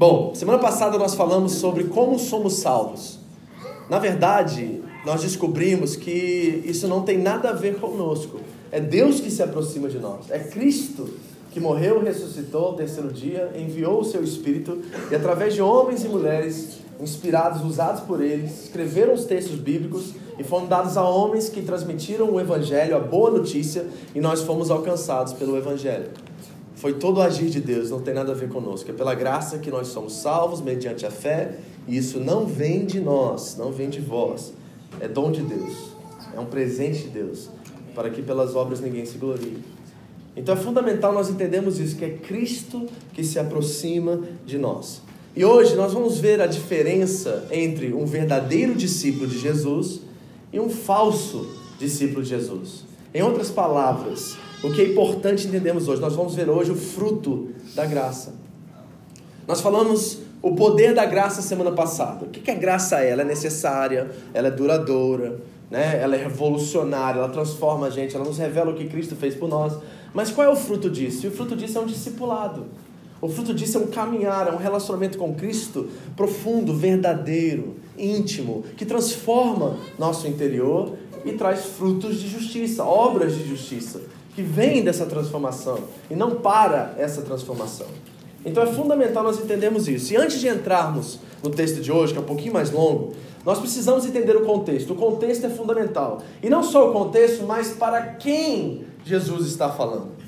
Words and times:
Bom, 0.00 0.34
semana 0.34 0.58
passada 0.58 0.96
nós 0.96 1.14
falamos 1.14 1.52
sobre 1.52 1.84
como 1.84 2.18
somos 2.18 2.54
salvos. 2.54 3.18
Na 3.90 3.98
verdade, 3.98 4.80
nós 5.04 5.20
descobrimos 5.20 5.94
que 5.94 6.62
isso 6.64 6.88
não 6.88 7.02
tem 7.02 7.18
nada 7.18 7.50
a 7.50 7.52
ver 7.52 7.78
conosco. 7.78 8.40
É 8.72 8.80
Deus 8.80 9.20
que 9.20 9.30
se 9.30 9.42
aproxima 9.42 9.90
de 9.90 9.98
nós. 9.98 10.30
É 10.30 10.38
Cristo 10.38 11.06
que 11.50 11.60
morreu, 11.60 12.02
ressuscitou 12.02 12.68
ao 12.68 12.76
terceiro 12.76 13.12
dia, 13.12 13.52
enviou 13.54 14.00
o 14.00 14.04
seu 14.06 14.24
Espírito 14.24 14.80
e, 15.10 15.14
através 15.14 15.52
de 15.52 15.60
homens 15.60 16.02
e 16.02 16.08
mulheres 16.08 16.78
inspirados, 16.98 17.62
usados 17.62 18.00
por 18.00 18.22
eles, 18.22 18.64
escreveram 18.64 19.12
os 19.12 19.26
textos 19.26 19.56
bíblicos 19.56 20.14
e 20.38 20.42
foram 20.42 20.64
dados 20.64 20.96
a 20.96 21.06
homens 21.06 21.50
que 21.50 21.60
transmitiram 21.60 22.30
o 22.30 22.40
Evangelho, 22.40 22.96
a 22.96 23.00
boa 23.00 23.30
notícia, 23.30 23.86
e 24.14 24.20
nós 24.20 24.40
fomos 24.40 24.70
alcançados 24.70 25.34
pelo 25.34 25.58
Evangelho. 25.58 26.08
Foi 26.80 26.94
todo 26.94 27.18
o 27.18 27.20
agir 27.20 27.50
de 27.50 27.60
Deus, 27.60 27.90
não 27.90 28.00
tem 28.00 28.14
nada 28.14 28.32
a 28.32 28.34
ver 28.34 28.48
conosco. 28.48 28.90
É 28.90 28.94
pela 28.94 29.14
graça 29.14 29.58
que 29.58 29.70
nós 29.70 29.88
somos 29.88 30.14
salvos 30.14 30.62
mediante 30.62 31.04
a 31.04 31.10
fé, 31.10 31.58
e 31.86 31.94
isso 31.94 32.18
não 32.18 32.46
vem 32.46 32.86
de 32.86 32.98
nós, 32.98 33.54
não 33.58 33.70
vem 33.70 33.90
de 33.90 34.00
vós. 34.00 34.54
É 34.98 35.06
dom 35.06 35.30
de 35.30 35.42
Deus, 35.42 35.74
é 36.34 36.40
um 36.40 36.46
presente 36.46 37.02
de 37.02 37.08
Deus, 37.10 37.50
para 37.94 38.08
que 38.08 38.22
pelas 38.22 38.56
obras 38.56 38.80
ninguém 38.80 39.04
se 39.04 39.18
glorie. 39.18 39.58
Então 40.34 40.54
é 40.54 40.56
fundamental 40.56 41.12
nós 41.12 41.28
entendermos 41.28 41.78
isso, 41.78 41.96
que 41.96 42.04
é 42.06 42.16
Cristo 42.16 42.86
que 43.12 43.22
se 43.22 43.38
aproxima 43.38 44.18
de 44.46 44.56
nós. 44.56 45.02
E 45.36 45.44
hoje 45.44 45.76
nós 45.76 45.92
vamos 45.92 46.18
ver 46.18 46.40
a 46.40 46.46
diferença 46.46 47.46
entre 47.50 47.92
um 47.92 48.06
verdadeiro 48.06 48.74
discípulo 48.74 49.26
de 49.26 49.38
Jesus 49.38 50.00
e 50.50 50.58
um 50.58 50.70
falso 50.70 51.46
discípulo 51.78 52.22
de 52.22 52.30
Jesus. 52.30 52.86
Em 53.12 53.22
outras 53.22 53.50
palavras, 53.50 54.38
o 54.62 54.70
que 54.70 54.80
é 54.80 54.84
importante 54.88 55.46
entendermos 55.46 55.88
hoje, 55.88 56.00
nós 56.00 56.14
vamos 56.14 56.34
ver 56.34 56.48
hoje 56.48 56.70
o 56.70 56.76
fruto 56.76 57.50
da 57.74 57.86
graça. 57.86 58.34
Nós 59.46 59.60
falamos 59.60 60.18
o 60.42 60.54
poder 60.54 60.94
da 60.94 61.04
graça 61.04 61.42
semana 61.42 61.72
passada. 61.72 62.26
O 62.26 62.28
que 62.28 62.50
a 62.50 62.54
graça 62.54 63.00
é? 63.00 63.10
Ela 63.10 63.22
é 63.22 63.24
necessária, 63.24 64.10
ela 64.32 64.48
é 64.48 64.50
duradoura, 64.50 65.40
né? 65.70 66.00
ela 66.00 66.16
é 66.16 66.22
revolucionária, 66.22 67.18
ela 67.18 67.28
transforma 67.28 67.86
a 67.86 67.90
gente, 67.90 68.14
ela 68.14 68.24
nos 68.24 68.38
revela 68.38 68.70
o 68.70 68.74
que 68.74 68.86
Cristo 68.86 69.16
fez 69.16 69.34
por 69.34 69.48
nós. 69.48 69.76
Mas 70.12 70.30
qual 70.30 70.46
é 70.46 70.50
o 70.50 70.56
fruto 70.56 70.90
disso? 70.90 71.26
E 71.26 71.28
o 71.28 71.32
fruto 71.32 71.56
disso 71.56 71.78
é 71.78 71.80
um 71.80 71.86
discipulado. 71.86 72.66
O 73.20 73.28
fruto 73.28 73.52
disso 73.52 73.76
é 73.76 73.80
um 73.80 73.86
caminhar, 73.88 74.48
é 74.48 74.52
um 74.52 74.56
relacionamento 74.56 75.18
com 75.18 75.34
Cristo 75.34 75.88
profundo, 76.16 76.74
verdadeiro, 76.74 77.76
íntimo, 77.98 78.64
que 78.76 78.86
transforma 78.86 79.76
nosso 79.98 80.26
interior 80.26 80.94
e 81.24 81.32
traz 81.32 81.66
frutos 81.66 82.18
de 82.18 82.28
justiça, 82.28 82.82
obras 82.82 83.34
de 83.34 83.46
justiça, 83.46 84.00
que 84.34 84.42
vêm 84.42 84.82
dessa 84.82 85.06
transformação 85.06 85.78
e 86.10 86.14
não 86.14 86.36
para 86.36 86.94
essa 86.98 87.22
transformação. 87.22 87.86
Então 88.44 88.62
é 88.62 88.66
fundamental 88.66 89.22
nós 89.22 89.38
entendermos 89.38 89.88
isso. 89.88 90.12
E 90.12 90.16
antes 90.16 90.40
de 90.40 90.48
entrarmos 90.48 91.18
no 91.42 91.50
texto 91.50 91.80
de 91.80 91.92
hoje, 91.92 92.12
que 92.12 92.18
é 92.18 92.22
um 92.22 92.26
pouquinho 92.26 92.54
mais 92.54 92.70
longo, 92.70 93.12
nós 93.44 93.58
precisamos 93.58 94.06
entender 94.06 94.36
o 94.36 94.42
contexto. 94.42 94.92
O 94.92 94.96
contexto 94.96 95.46
é 95.46 95.50
fundamental. 95.50 96.22
E 96.42 96.48
não 96.48 96.62
só 96.62 96.90
o 96.90 96.92
contexto, 96.92 97.44
mas 97.44 97.70
para 97.70 98.00
quem 98.02 98.84
Jesus 99.04 99.46
está 99.46 99.68
falando. 99.68 100.20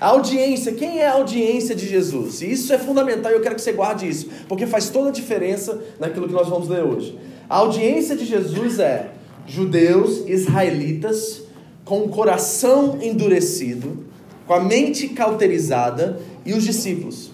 A 0.00 0.08
audiência, 0.08 0.72
quem 0.72 1.00
é 1.00 1.08
a 1.08 1.14
audiência 1.14 1.74
de 1.74 1.86
Jesus? 1.86 2.40
E 2.40 2.52
isso 2.52 2.72
é 2.72 2.78
fundamental 2.78 3.32
e 3.32 3.34
eu 3.34 3.40
quero 3.40 3.56
que 3.56 3.60
você 3.60 3.72
guarde 3.72 4.08
isso, 4.08 4.28
porque 4.48 4.64
faz 4.64 4.90
toda 4.90 5.08
a 5.08 5.12
diferença 5.12 5.82
naquilo 5.98 6.28
que 6.28 6.32
nós 6.32 6.48
vamos 6.48 6.68
ler 6.68 6.84
hoje. 6.84 7.18
A 7.50 7.56
audiência 7.56 8.14
de 8.14 8.24
Jesus 8.24 8.78
é 8.78 9.10
judeus, 9.44 10.22
israelitas, 10.28 11.42
com 11.88 12.00
o 12.00 12.08
coração 12.10 12.98
endurecido, 13.00 14.04
com 14.46 14.52
a 14.52 14.60
mente 14.60 15.08
cauterizada 15.08 16.20
e 16.44 16.52
os 16.52 16.62
discípulos. 16.62 17.30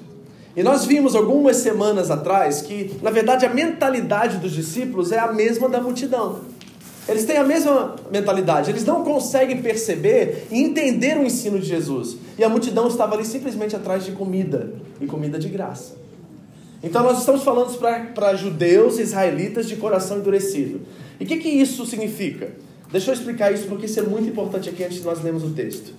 E 0.56 0.62
nós 0.62 0.84
vimos 0.84 1.16
algumas 1.16 1.56
semanas 1.56 2.08
atrás 2.08 2.62
que, 2.62 2.94
na 3.02 3.10
verdade, 3.10 3.44
a 3.44 3.52
mentalidade 3.52 4.38
dos 4.38 4.52
discípulos 4.52 5.10
é 5.10 5.18
a 5.18 5.32
mesma 5.32 5.68
da 5.68 5.80
multidão. 5.80 6.42
Eles 7.08 7.24
têm 7.24 7.36
a 7.36 7.42
mesma 7.42 7.96
mentalidade, 8.12 8.70
eles 8.70 8.84
não 8.84 9.02
conseguem 9.02 9.60
perceber 9.60 10.46
e 10.52 10.62
entender 10.62 11.18
o 11.18 11.24
ensino 11.24 11.58
de 11.58 11.66
Jesus. 11.66 12.16
E 12.38 12.44
a 12.44 12.48
multidão 12.48 12.86
estava 12.86 13.16
ali 13.16 13.24
simplesmente 13.24 13.74
atrás 13.74 14.04
de 14.04 14.12
comida, 14.12 14.72
e 15.00 15.06
comida 15.06 15.36
de 15.36 15.48
graça. 15.48 15.96
Então 16.80 17.02
nós 17.02 17.18
estamos 17.18 17.42
falando 17.42 17.76
para 18.14 18.34
judeus, 18.36 19.00
israelitas 19.00 19.66
de 19.66 19.74
coração 19.74 20.18
endurecido. 20.18 20.82
E 21.18 21.24
o 21.24 21.26
que, 21.26 21.38
que 21.38 21.48
isso 21.48 21.84
significa? 21.84 22.52
Deixa 22.94 23.10
eu 23.10 23.14
explicar 23.14 23.52
isso 23.52 23.66
porque 23.66 23.86
isso 23.86 23.98
é 23.98 24.04
muito 24.04 24.28
importante 24.28 24.68
aqui 24.68 24.84
antes 24.84 24.98
de 24.98 25.02
nós 25.02 25.20
lermos 25.20 25.42
o 25.42 25.50
texto. 25.50 25.92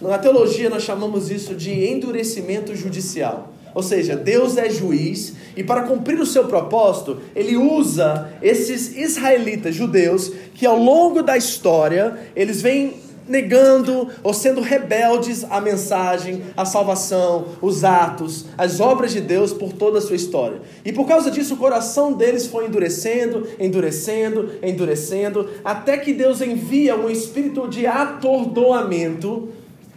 Na 0.00 0.16
teologia 0.16 0.70
nós 0.70 0.84
chamamos 0.84 1.28
isso 1.28 1.56
de 1.56 1.72
endurecimento 1.72 2.72
judicial. 2.76 3.52
Ou 3.74 3.82
seja, 3.82 4.14
Deus 4.14 4.56
é 4.56 4.70
juiz 4.70 5.34
e 5.56 5.64
para 5.64 5.82
cumprir 5.82 6.20
o 6.20 6.24
seu 6.24 6.44
propósito, 6.44 7.20
ele 7.34 7.56
usa 7.56 8.30
esses 8.40 8.96
israelitas 8.96 9.74
judeus 9.74 10.30
que 10.54 10.64
ao 10.64 10.78
longo 10.78 11.20
da 11.20 11.36
história, 11.36 12.16
eles 12.36 12.62
vêm 12.62 12.94
negando 13.30 14.08
ou 14.24 14.34
sendo 14.34 14.60
rebeldes 14.60 15.46
à 15.48 15.60
mensagem, 15.60 16.42
à 16.56 16.64
salvação, 16.64 17.46
os 17.62 17.84
atos, 17.84 18.46
as 18.58 18.80
obras 18.80 19.12
de 19.12 19.20
Deus 19.20 19.52
por 19.52 19.72
toda 19.72 19.98
a 19.98 20.00
sua 20.00 20.16
história. 20.16 20.60
E 20.84 20.92
por 20.92 21.06
causa 21.06 21.30
disso, 21.30 21.54
o 21.54 21.56
coração 21.56 22.12
deles 22.12 22.46
foi 22.46 22.66
endurecendo, 22.66 23.46
endurecendo, 23.58 24.50
endurecendo, 24.60 25.48
até 25.64 25.96
que 25.96 26.12
Deus 26.12 26.40
envia 26.40 26.96
um 26.96 27.08
espírito 27.08 27.68
de 27.68 27.86
atordoamento 27.86 29.48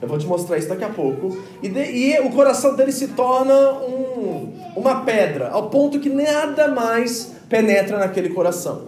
eu 0.04 0.10
vou 0.10 0.18
te 0.18 0.28
mostrar 0.28 0.58
isso 0.58 0.68
daqui 0.68 0.84
a 0.84 0.90
pouco. 0.90 1.38
E, 1.62 1.70
de, 1.70 1.80
e 1.80 2.20
o 2.20 2.30
coração 2.32 2.76
dele 2.76 2.92
se 2.92 3.08
torna 3.10 3.72
um, 3.76 4.52
uma 4.76 5.00
pedra, 5.00 5.48
ao 5.48 5.70
ponto 5.70 5.98
que 5.98 6.10
nada 6.10 6.68
mais 6.68 7.32
penetra 7.48 7.98
naquele 7.98 8.28
coração. 8.28 8.82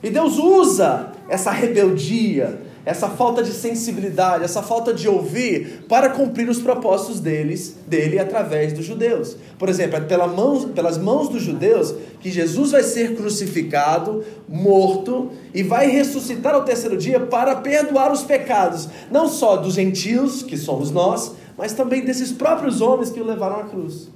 E 0.00 0.08
Deus 0.08 0.38
usa 0.38 1.10
essa 1.28 1.50
rebeldia, 1.50 2.60
essa 2.86 3.08
falta 3.08 3.42
de 3.42 3.52
sensibilidade, 3.52 4.44
essa 4.44 4.62
falta 4.62 4.94
de 4.94 5.08
ouvir 5.08 5.84
para 5.88 6.08
cumprir 6.08 6.48
os 6.48 6.60
propósitos 6.60 7.18
deles, 7.18 7.76
dele 7.84 8.16
através 8.16 8.72
dos 8.72 8.86
judeus. 8.86 9.36
Por 9.58 9.68
exemplo, 9.68 9.96
é 9.96 10.00
pela 10.00 10.28
mão, 10.28 10.68
pelas 10.68 10.96
mãos 10.96 11.28
dos 11.28 11.42
judeus 11.42 11.92
que 12.20 12.30
Jesus 12.30 12.70
vai 12.70 12.84
ser 12.84 13.16
crucificado, 13.16 14.24
morto 14.48 15.32
e 15.52 15.64
vai 15.64 15.90
ressuscitar 15.90 16.54
ao 16.54 16.64
terceiro 16.64 16.96
dia 16.96 17.18
para 17.18 17.56
perdoar 17.56 18.12
os 18.12 18.22
pecados, 18.22 18.88
não 19.10 19.28
só 19.28 19.56
dos 19.56 19.74
gentios, 19.74 20.44
que 20.44 20.56
somos 20.56 20.92
nós, 20.92 21.32
mas 21.58 21.72
também 21.72 22.04
desses 22.04 22.30
próprios 22.30 22.80
homens 22.80 23.10
que 23.10 23.20
o 23.20 23.26
levaram 23.26 23.56
à 23.56 23.64
cruz. 23.64 24.08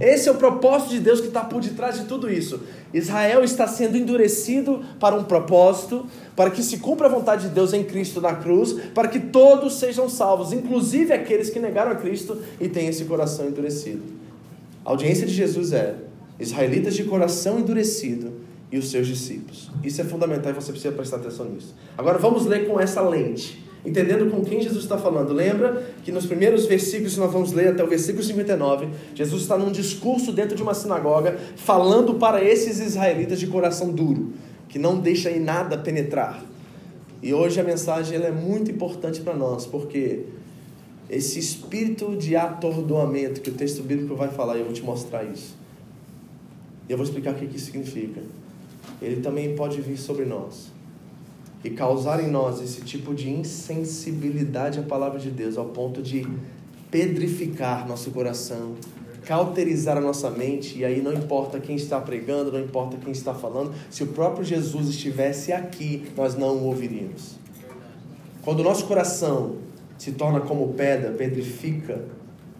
Esse 0.00 0.28
é 0.28 0.32
o 0.32 0.36
propósito 0.36 0.90
de 0.90 1.00
Deus 1.00 1.20
que 1.20 1.28
está 1.28 1.42
por 1.42 1.60
detrás 1.60 1.98
de 1.98 2.04
tudo 2.04 2.30
isso. 2.30 2.60
Israel 2.92 3.42
está 3.42 3.66
sendo 3.66 3.96
endurecido 3.96 4.84
para 5.00 5.16
um 5.16 5.24
propósito, 5.24 6.06
para 6.36 6.50
que 6.50 6.62
se 6.62 6.78
cumpra 6.78 7.06
a 7.06 7.10
vontade 7.10 7.48
de 7.48 7.54
Deus 7.54 7.72
em 7.72 7.82
Cristo 7.82 8.20
na 8.20 8.34
cruz, 8.34 8.74
para 8.94 9.08
que 9.08 9.18
todos 9.18 9.78
sejam 9.78 10.08
salvos, 10.08 10.52
inclusive 10.52 11.12
aqueles 11.12 11.50
que 11.50 11.58
negaram 11.58 11.90
a 11.90 11.96
Cristo 11.96 12.40
e 12.60 12.68
têm 12.68 12.88
esse 12.88 13.04
coração 13.04 13.46
endurecido. 13.46 14.02
A 14.84 14.90
audiência 14.90 15.26
de 15.26 15.34
Jesus 15.34 15.72
é 15.72 15.96
israelitas 16.38 16.94
de 16.94 17.04
coração 17.04 17.58
endurecido 17.58 18.32
e 18.70 18.78
os 18.78 18.90
seus 18.90 19.06
discípulos. 19.06 19.70
Isso 19.82 20.00
é 20.00 20.04
fundamental 20.04 20.52
e 20.52 20.54
você 20.54 20.70
precisa 20.70 20.94
prestar 20.94 21.16
atenção 21.16 21.46
nisso. 21.46 21.74
Agora 21.96 22.18
vamos 22.18 22.46
ler 22.46 22.66
com 22.68 22.78
essa 22.78 23.00
lente 23.00 23.67
entendendo 23.88 24.30
com 24.30 24.44
quem 24.44 24.60
Jesus 24.60 24.84
está 24.84 24.98
falando. 24.98 25.32
Lembra 25.32 25.82
que 26.04 26.12
nos 26.12 26.26
primeiros 26.26 26.66
versículos 26.66 27.16
nós 27.16 27.32
vamos 27.32 27.52
ler 27.52 27.68
até 27.68 27.82
o 27.82 27.86
versículo 27.86 28.22
59, 28.22 28.88
Jesus 29.14 29.42
está 29.42 29.56
num 29.56 29.72
discurso 29.72 30.32
dentro 30.32 30.56
de 30.56 30.62
uma 30.62 30.74
sinagoga, 30.74 31.38
falando 31.56 32.14
para 32.14 32.42
esses 32.44 32.78
israelitas 32.78 33.38
de 33.40 33.46
coração 33.46 33.90
duro, 33.90 34.32
que 34.68 34.78
não 34.78 34.98
deixa 34.98 35.30
em 35.30 35.40
nada 35.40 35.78
penetrar. 35.78 36.44
E 37.22 37.34
hoje 37.34 37.60
a 37.60 37.64
mensagem 37.64 38.16
ela 38.16 38.26
é 38.26 38.32
muito 38.32 38.70
importante 38.70 39.20
para 39.20 39.34
nós, 39.34 39.66
porque 39.66 40.24
esse 41.10 41.38
espírito 41.38 42.16
de 42.16 42.36
atordoamento 42.36 43.40
que 43.40 43.50
o 43.50 43.54
texto 43.54 43.82
bíblico 43.82 44.14
vai 44.14 44.28
falar, 44.28 44.56
e 44.56 44.60
eu 44.60 44.66
vou 44.66 44.74
te 44.74 44.82
mostrar 44.82 45.24
isso. 45.24 45.56
E 46.88 46.92
eu 46.92 46.96
vou 46.96 47.04
explicar 47.04 47.32
o 47.32 47.34
que 47.34 47.44
isso 47.44 47.66
significa. 47.66 48.20
Ele 49.00 49.20
também 49.20 49.54
pode 49.54 49.80
vir 49.80 49.96
sobre 49.96 50.24
nós 50.24 50.77
e 51.64 51.70
causar 51.70 52.22
em 52.22 52.30
nós 52.30 52.60
esse 52.60 52.82
tipo 52.82 53.14
de 53.14 53.30
insensibilidade 53.30 54.78
à 54.78 54.82
palavra 54.82 55.18
de 55.18 55.30
Deus, 55.30 55.56
ao 55.56 55.66
ponto 55.66 56.02
de 56.02 56.26
pedrificar 56.90 57.86
nosso 57.86 58.10
coração 58.10 58.76
cauterizar 59.28 59.98
a 59.98 60.00
nossa 60.00 60.30
mente, 60.30 60.78
e 60.78 60.86
aí 60.86 61.02
não 61.02 61.12
importa 61.12 61.60
quem 61.60 61.76
está 61.76 62.00
pregando, 62.00 62.50
não 62.50 62.58
importa 62.58 62.96
quem 62.96 63.12
está 63.12 63.34
falando, 63.34 63.74
se 63.90 64.02
o 64.02 64.06
próprio 64.06 64.42
Jesus 64.42 64.88
estivesse 64.88 65.52
aqui, 65.52 66.10
nós 66.16 66.34
não 66.34 66.56
o 66.56 66.64
ouviríamos. 66.64 67.36
Quando 68.40 68.60
o 68.60 68.62
nosso 68.62 68.86
coração 68.86 69.56
se 69.98 70.12
torna 70.12 70.40
como 70.40 70.72
pedra, 70.72 71.10
pedrifica, 71.10 72.06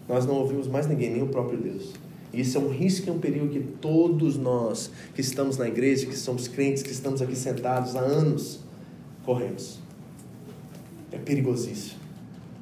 nós 0.07 0.27
não 0.27 0.35
ouvimos 0.35 0.67
mais 0.67 0.85
ninguém, 0.85 1.09
nem 1.09 1.23
o 1.23 1.27
próprio 1.27 1.57
Deus. 1.57 1.93
E 2.31 2.41
isso 2.41 2.59
é 2.59 2.61
um 2.61 2.69
risco 2.69 3.07
e 3.07 3.11
um 3.11 3.17
perigo 3.17 3.47
que 3.47 3.59
todos 3.59 4.37
nós 4.37 4.91
que 5.15 5.21
estamos 5.21 5.57
na 5.57 5.67
igreja, 5.67 6.05
que 6.05 6.15
somos 6.15 6.47
crentes, 6.47 6.83
que 6.83 6.91
estamos 6.91 7.19
aqui 7.19 7.35
sentados 7.35 7.95
há 7.95 8.01
anos, 8.01 8.59
corremos. 9.29 9.77
É 11.11 11.17
perigosíssimo. 11.19 11.99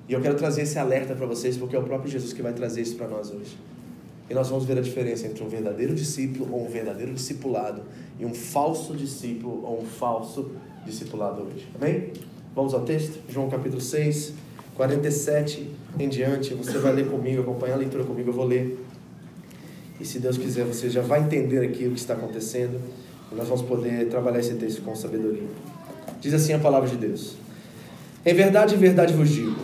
E 0.10 0.12
eu 0.12 0.20
quero 0.20 0.36
trazer 0.36 0.64
esse 0.64 0.78
alerta 0.78 1.16
para 1.16 1.26
vocês, 1.26 1.56
porque 1.56 1.78
é 1.78 1.80
o 1.80 1.84
próprio 1.84 2.12
Jesus 2.12 2.34
que 2.34 2.42
vai 2.42 2.52
trazer 2.52 2.82
isso 2.82 2.98
para 2.98 3.08
nós 3.08 3.32
hoje. 3.32 3.58
E 4.30 4.34
nós 4.34 4.50
vamos 4.50 4.66
ver 4.66 4.78
a 4.78 4.82
diferença 4.82 5.26
entre 5.28 5.42
um 5.42 5.48
verdadeiro 5.48 5.96
discípulo 5.96 6.54
ou 6.54 6.66
um 6.66 6.70
verdadeiro 6.70 7.14
discipulado 7.14 7.84
e 8.20 8.26
um 8.26 8.34
falso 8.34 8.94
discípulo 8.94 9.64
ou 9.66 9.82
um 9.82 9.86
falso 9.86 10.52
discipulado 10.86 11.44
hoje. 11.44 11.66
Amém? 11.74 12.12
Vamos 12.54 12.74
ao 12.74 12.82
texto? 12.82 13.18
João 13.30 13.50
capítulo 13.50 13.80
6, 13.80 14.34
47 14.76 15.72
em 15.98 16.10
diante. 16.10 16.54
Você 16.54 16.78
vai 16.80 16.92
ler 16.92 17.10
comigo, 17.10 17.44
acompanhar 17.44 17.76
a 17.76 17.78
leitura 17.78 18.04
comigo, 18.04 18.30
eu 18.30 18.34
vou 18.34 18.46
ler. 18.46 18.78
E 20.02 20.06
se 20.06 20.20
Deus 20.20 20.38
quiser, 20.38 20.66
você 20.66 20.90
já 20.90 21.02
vai 21.02 21.22
entender 21.22 21.66
aqui 21.66 21.88
o 21.88 21.92
que 21.92 22.00
está 22.00 22.14
acontecendo. 22.14 22.78
E 23.32 23.36
nós 23.36 23.48
vamos 23.48 23.64
poder 23.64 24.10
trabalhar 24.10 24.40
esse 24.40 24.56
texto 24.56 24.82
com 24.82 24.94
sabedoria. 24.94 25.48
Diz 26.20 26.34
assim 26.34 26.54
a 26.54 26.60
palavra 26.60 26.90
de 26.90 26.98
Deus: 26.98 27.36
Em 28.26 28.34
verdade, 28.34 28.76
em 28.76 28.78
verdade 28.78 29.14
vos 29.14 29.30
digo: 29.30 29.56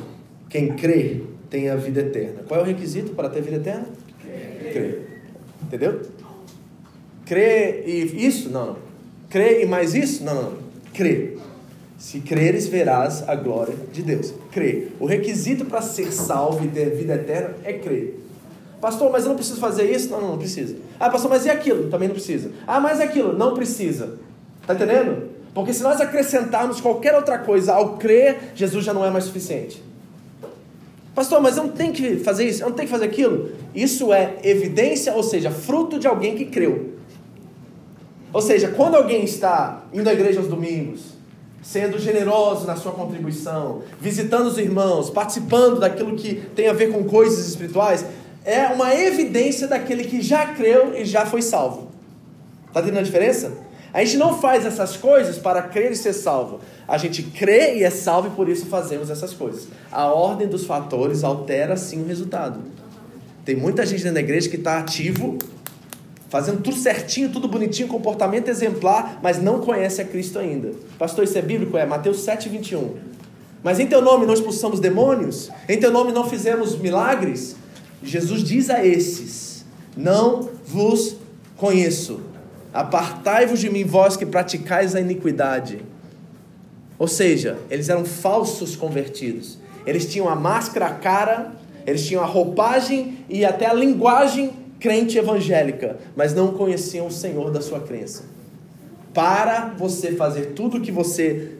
quem 0.49 0.75
crê 0.75 1.21
tem 1.49 1.69
a 1.69 1.75
vida 1.75 2.01
eterna. 2.01 2.43
Qual 2.47 2.59
é 2.59 2.63
o 2.63 2.65
requisito 2.65 3.11
para 3.11 3.29
ter 3.29 3.41
vida 3.41 3.57
eterna? 3.57 3.87
Crer. 4.71 5.01
Entendeu? 5.61 6.01
Crer 7.25 7.83
e 7.87 8.25
isso? 8.25 8.49
Não, 8.49 8.67
não. 8.67 8.77
Crer 9.29 9.61
e 9.61 9.65
mais 9.65 9.93
isso? 9.93 10.23
Não, 10.23 10.33
não. 10.35 10.53
Crer. 10.93 11.37
Se 11.97 12.19
creres, 12.19 12.67
verás 12.67 13.27
a 13.27 13.35
glória 13.35 13.75
de 13.91 14.01
Deus. 14.01 14.33
Crer. 14.51 14.91
O 14.99 15.05
requisito 15.05 15.65
para 15.65 15.81
ser 15.81 16.11
salvo 16.11 16.65
e 16.65 16.67
ter 16.67 16.89
vida 16.95 17.15
eterna 17.15 17.55
é 17.63 17.73
crer. 17.73 18.19
Pastor, 18.81 19.11
mas 19.11 19.23
eu 19.23 19.29
não 19.29 19.35
preciso 19.37 19.59
fazer 19.59 19.89
isso? 19.89 20.09
Não, 20.09 20.19
não, 20.19 20.29
não 20.31 20.37
precisa. 20.37 20.75
Ah, 20.99 21.09
pastor, 21.09 21.31
mas 21.31 21.45
e 21.45 21.49
aquilo? 21.49 21.89
Também 21.89 22.09
não 22.09 22.15
precisa. 22.15 22.51
Ah, 22.67 22.79
mas 22.79 22.99
aquilo? 22.99 23.37
Não 23.37 23.53
precisa. 23.53 24.17
Tá 24.67 24.73
entendendo? 24.73 25.29
Porque 25.53 25.73
se 25.73 25.83
nós 25.83 26.01
acrescentarmos 26.01 26.81
qualquer 26.81 27.13
outra 27.15 27.37
coisa 27.37 27.73
ao 27.73 27.97
crer, 27.97 28.53
Jesus 28.55 28.83
já 28.83 28.93
não 28.93 29.05
é 29.05 29.11
mais 29.11 29.25
suficiente. 29.25 29.83
Pastor, 31.13 31.39
mas 31.41 31.57
eu 31.57 31.65
não 31.65 31.71
tenho 31.71 31.93
que 31.93 32.17
fazer 32.17 32.47
isso, 32.47 32.63
eu 32.63 32.69
não 32.69 32.75
tenho 32.75 32.87
que 32.87 32.91
fazer 32.91 33.05
aquilo. 33.05 33.51
Isso 33.75 34.11
é 34.11 34.37
evidência, 34.43 35.13
ou 35.13 35.21
seja, 35.21 35.51
fruto 35.51 35.99
de 35.99 36.07
alguém 36.07 36.35
que 36.35 36.45
creu. 36.45 36.93
Ou 38.31 38.41
seja, 38.41 38.69
quando 38.69 38.95
alguém 38.95 39.23
está 39.23 39.83
indo 39.93 40.09
à 40.09 40.13
igreja 40.13 40.39
aos 40.39 40.49
domingos, 40.49 41.13
sendo 41.61 41.99
generoso 41.99 42.65
na 42.65 42.75
sua 42.75 42.91
contribuição, 42.91 43.83
visitando 44.01 44.47
os 44.47 44.57
irmãos, 44.57 45.11
participando 45.11 45.79
daquilo 45.79 46.15
que 46.15 46.35
tem 46.55 46.67
a 46.67 46.73
ver 46.73 46.91
com 46.91 47.03
coisas 47.03 47.47
espirituais, 47.47 48.03
é 48.43 48.67
uma 48.67 48.93
evidência 48.93 49.67
daquele 49.67 50.03
que 50.03 50.19
já 50.19 50.47
creu 50.47 50.95
e 50.95 51.05
já 51.05 51.27
foi 51.27 51.43
salvo. 51.43 51.89
Está 52.67 52.81
entendendo 52.81 53.01
a 53.01 53.03
diferença? 53.03 53.53
A 53.93 54.03
gente 54.03 54.17
não 54.17 54.39
faz 54.39 54.65
essas 54.65 54.97
coisas 54.97 55.37
para 55.37 55.61
crer 55.61 55.91
e 55.91 55.95
ser 55.95 56.13
salvo. 56.13 56.59
A 56.87 56.97
gente 56.97 57.21
crê 57.21 57.75
e 57.77 57.83
é 57.83 57.91
salvo 57.91 58.29
e 58.29 58.31
por 58.31 58.49
isso 58.49 58.65
fazemos 58.65 59.11
essas 59.11 59.33
coisas. 59.33 59.67
A 59.91 60.07
ordem 60.07 60.47
dos 60.47 60.65
fatores 60.65 61.23
altera 61.23 61.77
sim 61.77 62.01
o 62.01 62.07
resultado. 62.07 62.59
Tem 63.45 63.55
muita 63.55 63.85
gente 63.85 64.01
dentro 64.01 64.15
da 64.15 64.21
igreja 64.21 64.49
que 64.49 64.55
está 64.55 64.79
ativo, 64.79 65.37
fazendo 66.27 66.61
tudo 66.61 66.75
certinho, 66.75 67.29
tudo 67.29 67.47
bonitinho, 67.47 67.87
comportamento 67.87 68.47
exemplar, 68.47 69.19
mas 69.21 69.39
não 69.39 69.59
conhece 69.59 70.01
a 70.01 70.05
Cristo 70.05 70.39
ainda. 70.39 70.71
Pastor, 70.97 71.23
isso 71.23 71.37
é 71.37 71.41
bíblico? 71.41 71.77
É 71.77 71.85
Mateus 71.85 72.21
7, 72.21 72.49
21. 72.49 72.95
Mas 73.61 73.79
em 73.79 73.85
teu 73.85 74.01
nome 74.01 74.25
não 74.25 74.33
expulsamos 74.33 74.79
demônios? 74.79 75.51
Em 75.69 75.79
teu 75.79 75.91
nome 75.91 76.11
não 76.11 76.27
fizemos 76.27 76.75
milagres? 76.77 77.55
Jesus 78.01 78.43
diz 78.43 78.71
a 78.71 78.83
esses: 78.83 79.63
Não 79.95 80.49
vos 80.65 81.15
conheço. 81.55 82.32
Apartai-vos 82.73 83.59
de 83.59 83.69
mim, 83.69 83.83
vós 83.83 84.17
que 84.17 84.25
praticais 84.25 84.95
a 84.95 84.99
iniquidade. 84.99 85.79
Ou 86.97 87.07
seja, 87.07 87.57
eles 87.69 87.89
eram 87.89 88.03
falsos 88.03 88.75
convertidos. 88.75 89.59
Eles 89.85 90.11
tinham 90.11 90.27
a 90.27 90.35
máscara, 90.35 90.87
a 90.87 90.93
cara, 90.95 91.51
eles 91.85 92.05
tinham 92.05 92.23
a 92.23 92.25
roupagem 92.25 93.19
e 93.29 93.45
até 93.45 93.67
a 93.67 93.73
linguagem 93.73 94.51
crente 94.79 95.17
evangélica, 95.17 95.97
mas 96.15 96.33
não 96.33 96.53
conheciam 96.53 97.07
o 97.07 97.11
Senhor 97.11 97.51
da 97.51 97.61
sua 97.61 97.79
crença. 97.79 98.23
Para 99.13 99.73
você 99.77 100.13
fazer 100.13 100.53
tudo 100.53 100.77
o 100.77 100.81
que 100.81 100.91
você 100.91 101.51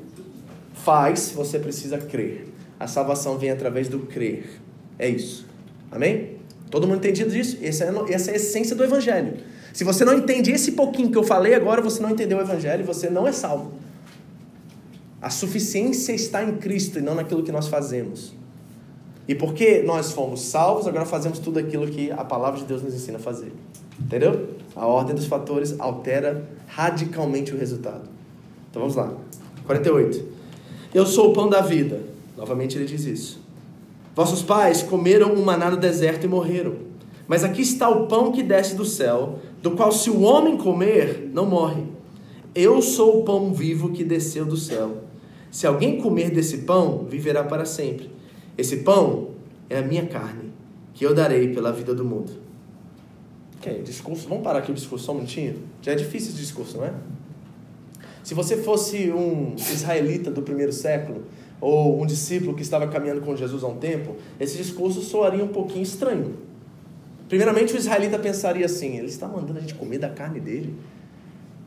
faz, 0.73 1.31
você 1.35 1.59
precisa 1.59 1.97
crer. 1.97 2.47
A 2.79 2.87
salvação 2.87 3.37
vem 3.37 3.51
através 3.51 3.87
do 3.87 3.99
crer. 3.99 4.59
É 4.97 5.07
isso. 5.07 5.45
Amém? 5.91 6.37
Todo 6.71 6.87
mundo 6.87 6.97
entendido 6.97 7.29
disso? 7.29 7.57
Essa 7.61 7.85
é, 7.85 8.13
essa 8.13 8.31
é 8.31 8.33
a 8.33 8.37
essência 8.37 8.75
do 8.75 8.83
Evangelho. 8.83 9.37
Se 9.73 9.83
você 9.83 10.05
não 10.05 10.13
entende 10.13 10.51
esse 10.51 10.73
pouquinho 10.73 11.09
que 11.09 11.17
eu 11.17 11.23
falei 11.23 11.55
agora, 11.55 11.81
você 11.81 12.01
não 12.01 12.11
entendeu 12.11 12.37
o 12.37 12.41
Evangelho 12.41 12.83
e 12.83 12.85
você 12.85 13.09
não 13.09 13.27
é 13.27 13.31
salvo. 13.31 13.71
A 15.19 15.31
suficiência 15.31 16.13
está 16.13 16.43
em 16.43 16.57
Cristo 16.57 16.99
e 16.99 17.01
não 17.01 17.15
naquilo 17.15 17.41
que 17.41 17.51
nós 17.51 17.67
fazemos. 17.67 18.33
E 19.27 19.33
porque 19.33 19.81
nós 19.81 20.11
fomos 20.11 20.41
salvos, 20.41 20.85
agora 20.85 21.05
fazemos 21.05 21.39
tudo 21.39 21.57
aquilo 21.57 21.87
que 21.87 22.11
a 22.11 22.23
palavra 22.23 22.59
de 22.59 22.65
Deus 22.65 22.83
nos 22.83 22.93
ensina 22.93 23.17
a 23.17 23.21
fazer. 23.21 23.51
Entendeu? 23.99 24.49
A 24.75 24.85
ordem 24.85 25.15
dos 25.15 25.25
fatores 25.25 25.79
altera 25.79 26.47
radicalmente 26.67 27.53
o 27.53 27.57
resultado. 27.57 28.03
Então 28.69 28.81
vamos 28.81 28.95
lá. 28.95 29.11
48. 29.65 30.23
Eu 30.93 31.05
sou 31.05 31.31
o 31.31 31.33
pão 31.33 31.49
da 31.49 31.61
vida. 31.61 32.01
Novamente 32.37 32.77
ele 32.77 32.85
diz 32.85 33.05
isso. 33.05 33.41
Vossos 34.15 34.43
pais 34.43 34.83
comeram 34.83 35.33
o 35.33 35.43
maná 35.43 35.71
no 35.71 35.77
deserto 35.77 36.25
e 36.25 36.27
morreram. 36.27 36.75
Mas 37.27 37.43
aqui 37.43 37.61
está 37.61 37.89
o 37.89 38.07
pão 38.07 38.31
que 38.31 38.43
desce 38.43 38.75
do 38.75 38.85
céu, 38.85 39.39
do 39.63 39.71
qual 39.71 39.93
se 39.93 40.09
o 40.09 40.23
homem 40.23 40.57
comer, 40.57 41.31
não 41.33 41.45
morre. 41.45 41.83
Eu 42.53 42.81
sou 42.81 43.21
o 43.21 43.23
pão 43.23 43.53
vivo 43.53 43.93
que 43.93 44.03
desceu 44.03 44.45
do 44.45 44.57
céu. 44.57 45.03
Se 45.49 45.65
alguém 45.65 46.01
comer 46.01 46.31
desse 46.31 46.59
pão, 46.59 47.05
viverá 47.09 47.45
para 47.45 47.63
sempre. 47.63 48.11
Esse 48.57 48.77
pão 48.77 49.29
é 49.69 49.77
a 49.77 49.81
minha 49.81 50.05
carne, 50.05 50.51
que 50.93 51.05
eu 51.05 51.13
darei 51.13 51.53
pela 51.53 51.71
vida 51.71 51.95
do 51.95 52.03
mundo. 52.03 52.33
Ok, 53.57 53.81
discurso. 53.83 54.27
Vamos 54.27 54.43
parar 54.43 54.59
aqui 54.59 54.71
o 54.71 54.75
discurso 54.75 55.05
só 55.05 55.13
um 55.13 55.15
minutinho? 55.15 55.55
Já 55.81 55.93
é 55.93 55.95
difícil 55.95 56.31
esse 56.31 56.39
discurso, 56.39 56.75
não 56.75 56.85
é? 56.85 56.93
Se 58.21 58.33
você 58.33 58.57
fosse 58.57 59.13
um 59.13 59.55
israelita 59.55 60.29
do 60.29 60.41
primeiro 60.41 60.73
século, 60.73 61.23
ou 61.61 62.01
um 62.01 62.05
discípulo 62.05 62.53
que 62.53 62.63
estava 62.63 62.85
caminhando 62.87 63.21
com 63.21 63.33
Jesus 63.33 63.63
há 63.63 63.67
um 63.67 63.77
tempo, 63.77 64.17
esse 64.37 64.57
discurso 64.57 65.01
soaria 65.01 65.41
um 65.41 65.47
pouquinho 65.47 65.83
estranho. 65.83 66.33
Primeiramente, 67.33 67.73
o 67.73 67.77
israelita 67.77 68.19
pensaria 68.19 68.63
assim: 68.63 68.95
ele 68.95 69.07
está 69.07 69.27
mandando 69.27 69.57
a 69.57 69.61
gente 69.61 69.73
comer 69.73 69.97
da 69.97 70.07
carne 70.07 70.39
dele. 70.39 70.75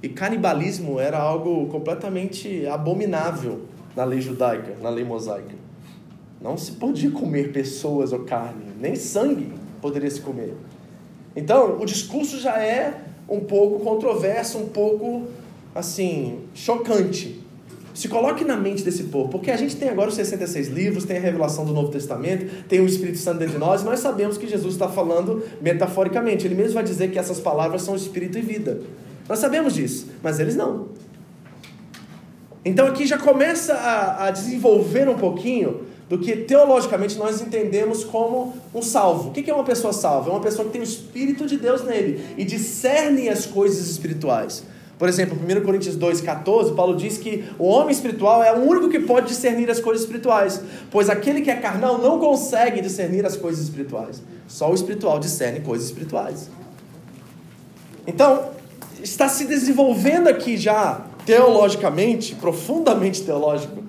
E 0.01 0.09
canibalismo 0.09 1.01
era 1.01 1.19
algo 1.19 1.67
completamente 1.67 2.65
abominável 2.69 3.63
na 3.97 4.05
lei 4.05 4.21
judaica, 4.21 4.77
na 4.81 4.89
lei 4.89 5.03
mosaica. 5.03 5.57
Não 6.41 6.57
se 6.57 6.71
podia 6.71 7.11
comer 7.11 7.51
pessoas 7.51 8.13
ou 8.13 8.21
carne, 8.21 8.67
nem 8.79 8.95
sangue 8.95 9.53
poderia 9.83 10.09
se 10.09 10.21
comer. 10.21 10.55
Então, 11.35 11.81
o 11.81 11.85
discurso 11.85 12.39
já 12.39 12.63
é 12.63 13.03
um 13.29 13.41
pouco 13.41 13.83
controverso, 13.83 14.59
um 14.59 14.69
pouco 14.69 15.25
assim, 15.75 16.43
chocante. 16.55 17.45
Se 17.97 18.09
coloque 18.09 18.45
na 18.45 18.59
mente 18.59 18.83
desse 18.83 19.05
povo, 19.05 19.31
porque 19.31 19.50
a 19.50 19.57
gente 19.57 19.75
tem 19.75 19.88
agora 19.88 20.11
os 20.11 20.17
66 20.17 20.69
livros, 20.69 21.07
tem 21.07 21.17
a 21.17 21.21
revelação 21.21 21.65
do 21.65 21.73
Novo 21.73 21.88
Testamento, 21.88 22.65
tem 22.69 22.79
o 22.79 22.85
Espírito 22.85 23.17
Santo 23.17 23.38
dentro 23.38 23.55
de 23.55 23.59
nós, 23.59 23.83
nós 23.83 24.00
sabemos 24.00 24.37
que 24.37 24.47
Jesus 24.47 24.75
está 24.75 24.87
falando 24.87 25.43
metaforicamente. 25.62 26.47
Ele 26.47 26.55
mesmo 26.55 26.75
vai 26.75 26.85
dizer 26.85 27.11
que 27.11 27.19
essas 27.19 27.41
palavras 27.41 27.81
são 27.81 27.97
Espírito 27.97 28.37
e 28.37 28.43
vida. 28.43 28.83
Nós 29.26 29.38
sabemos 29.38 29.73
disso, 29.73 30.09
mas 30.23 30.38
eles 30.38 30.55
não. 30.55 30.88
Então 32.62 32.87
aqui 32.87 33.07
já 33.07 33.17
começa 33.17 33.73
a, 33.73 34.26
a 34.26 34.31
desenvolver 34.31 35.09
um 35.09 35.17
pouquinho 35.17 35.87
do 36.07 36.19
que 36.19 36.37
teologicamente 36.37 37.17
nós 37.17 37.41
entendemos 37.41 38.05
como 38.05 38.53
um 38.75 38.83
salvo. 38.83 39.31
O 39.31 39.33
que 39.33 39.50
é 39.50 39.55
uma 39.55 39.65
pessoa 39.65 39.95
salva? 39.95 40.29
É 40.29 40.33
uma 40.35 40.43
pessoa 40.43 40.67
que 40.67 40.73
tem 40.73 40.83
o 40.83 40.85
Espírito 40.85 41.47
de 41.47 41.57
Deus 41.57 41.83
nele 41.83 42.21
e 42.37 42.45
discerne 42.45 43.31
as 43.31 43.47
coisas 43.47 43.88
espirituais. 43.88 44.65
Por 44.99 45.09
exemplo, 45.09 45.37
1 45.37 45.62
Coríntios 45.62 45.97
2,14, 45.97 46.75
Paulo 46.75 46.97
diz 46.97 47.19
que 47.19 47.45
o 47.59 47.67
homem 47.67 47.91
espiritual 47.91 48.43
é 48.43 48.53
o 48.53 48.62
único 48.62 48.88
que 48.88 49.00
pode 49.00 49.29
discernir 49.29 49.71
as 49.71 49.79
coisas 49.79 50.03
espirituais, 50.03 50.62
pois 50.91 51.11
aquele 51.11 51.43
que 51.43 51.50
é 51.50 51.57
carnal 51.57 51.99
não 51.99 52.19
consegue 52.19 52.81
discernir 52.81 53.26
as 53.26 53.37
coisas 53.37 53.62
espirituais. 53.65 54.23
Só 54.49 54.71
o 54.71 54.75
espiritual 54.75 55.19
discerne 55.19 55.61
coisas 55.61 55.88
espirituais. 55.88 56.49
Então, 58.07 58.50
está 59.03 59.29
se 59.29 59.45
desenvolvendo 59.45 60.29
aqui 60.29 60.57
já, 60.57 61.05
teologicamente, 61.26 62.35
profundamente 62.35 63.23
teológico, 63.23 63.85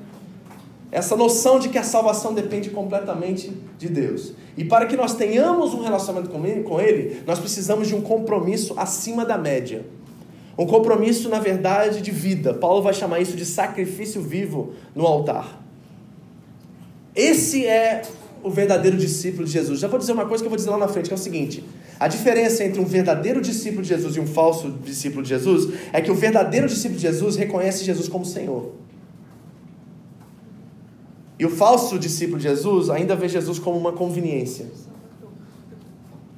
essa 0.92 1.16
noção 1.16 1.60
de 1.60 1.70
que 1.70 1.78
a 1.78 1.84
salvação 1.84 2.34
depende 2.34 2.70
completamente 2.70 3.54
de 3.78 3.88
Deus. 3.88 4.34
E 4.58 4.66
para 4.66 4.86
que 4.88 4.98
nós 4.98 5.14
tenhamos 5.14 5.74
um 5.74 5.82
relacionamento 5.82 6.30
com 6.64 6.82
Ele, 6.82 7.22
nós 7.26 7.40
precisamos 7.40 7.88
de 7.88 7.96
um 7.96 8.02
compromisso 8.02 8.74
acima 8.78 9.24
da 9.24 9.38
média. 9.38 9.86
Um 10.58 10.66
compromisso, 10.66 11.30
na 11.30 11.40
verdade, 11.40 12.02
de 12.02 12.10
vida. 12.10 12.54
Paulo 12.54 12.82
vai 12.82 12.94
chamar 12.94 13.20
isso 13.20 13.38
de 13.38 13.46
sacrifício 13.46 14.22
vivo 14.22 14.74
no 14.96 15.06
altar. 15.06 15.64
Esse 17.16 17.66
é 17.66 18.02
o 18.44 18.50
verdadeiro 18.50 18.98
discípulo 18.98 19.46
de 19.46 19.52
Jesus. 19.52 19.80
Já 19.80 19.88
vou 19.88 20.00
dizer 20.00 20.14
uma 20.14 20.26
coisa 20.26 20.44
que 20.44 20.48
eu 20.48 20.50
vou 20.50 20.58
dizer 20.58 20.70
lá 20.70 20.78
na 20.78 20.88
frente, 20.88 21.08
que 21.08 21.14
é 21.14 21.16
o 21.16 21.20
seguinte: 21.20 21.64
a 22.00 22.08
diferença 22.08 22.64
entre 22.64 22.80
um 22.80 22.86
verdadeiro 22.86 23.42
discípulo 23.42 23.84
de 23.84 23.90
Jesus 23.90 24.16
e 24.16 24.20
um 24.20 24.28
falso 24.28 24.72
discípulo 24.84 25.22
de 25.22 25.30
Jesus 25.30 25.74
é 25.94 26.02
que 26.02 26.10
o 26.10 26.16
verdadeiro 26.16 26.68
discípulo 26.68 27.00
de 27.00 27.06
Jesus 27.06 27.36
reconhece 27.36 27.84
Jesus 27.84 28.08
como 28.08 28.26
Senhor. 28.26 28.72
E 31.40 31.46
o 31.46 31.50
falso 31.50 32.00
discípulo 32.00 32.38
de 32.38 32.44
Jesus 32.44 32.90
ainda 32.90 33.16
vê 33.16 33.30
Jesus 33.30 33.60
como 33.60 33.78
uma 33.78 33.94
conveniência. 33.94 34.66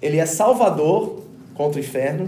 Ele 0.01 0.17
é 0.17 0.25
salvador 0.25 1.23
contra 1.53 1.79
o 1.79 1.83
inferno 1.83 2.27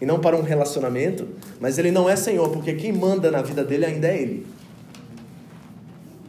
e 0.00 0.06
não 0.06 0.18
para 0.18 0.36
um 0.36 0.42
relacionamento, 0.42 1.26
mas 1.60 1.78
ele 1.78 1.90
não 1.90 2.08
é 2.08 2.16
Senhor, 2.16 2.50
porque 2.50 2.74
quem 2.74 2.92
manda 2.92 3.30
na 3.30 3.42
vida 3.42 3.64
dele 3.64 3.86
ainda 3.86 4.08
é 4.08 4.20
Ele. 4.20 4.46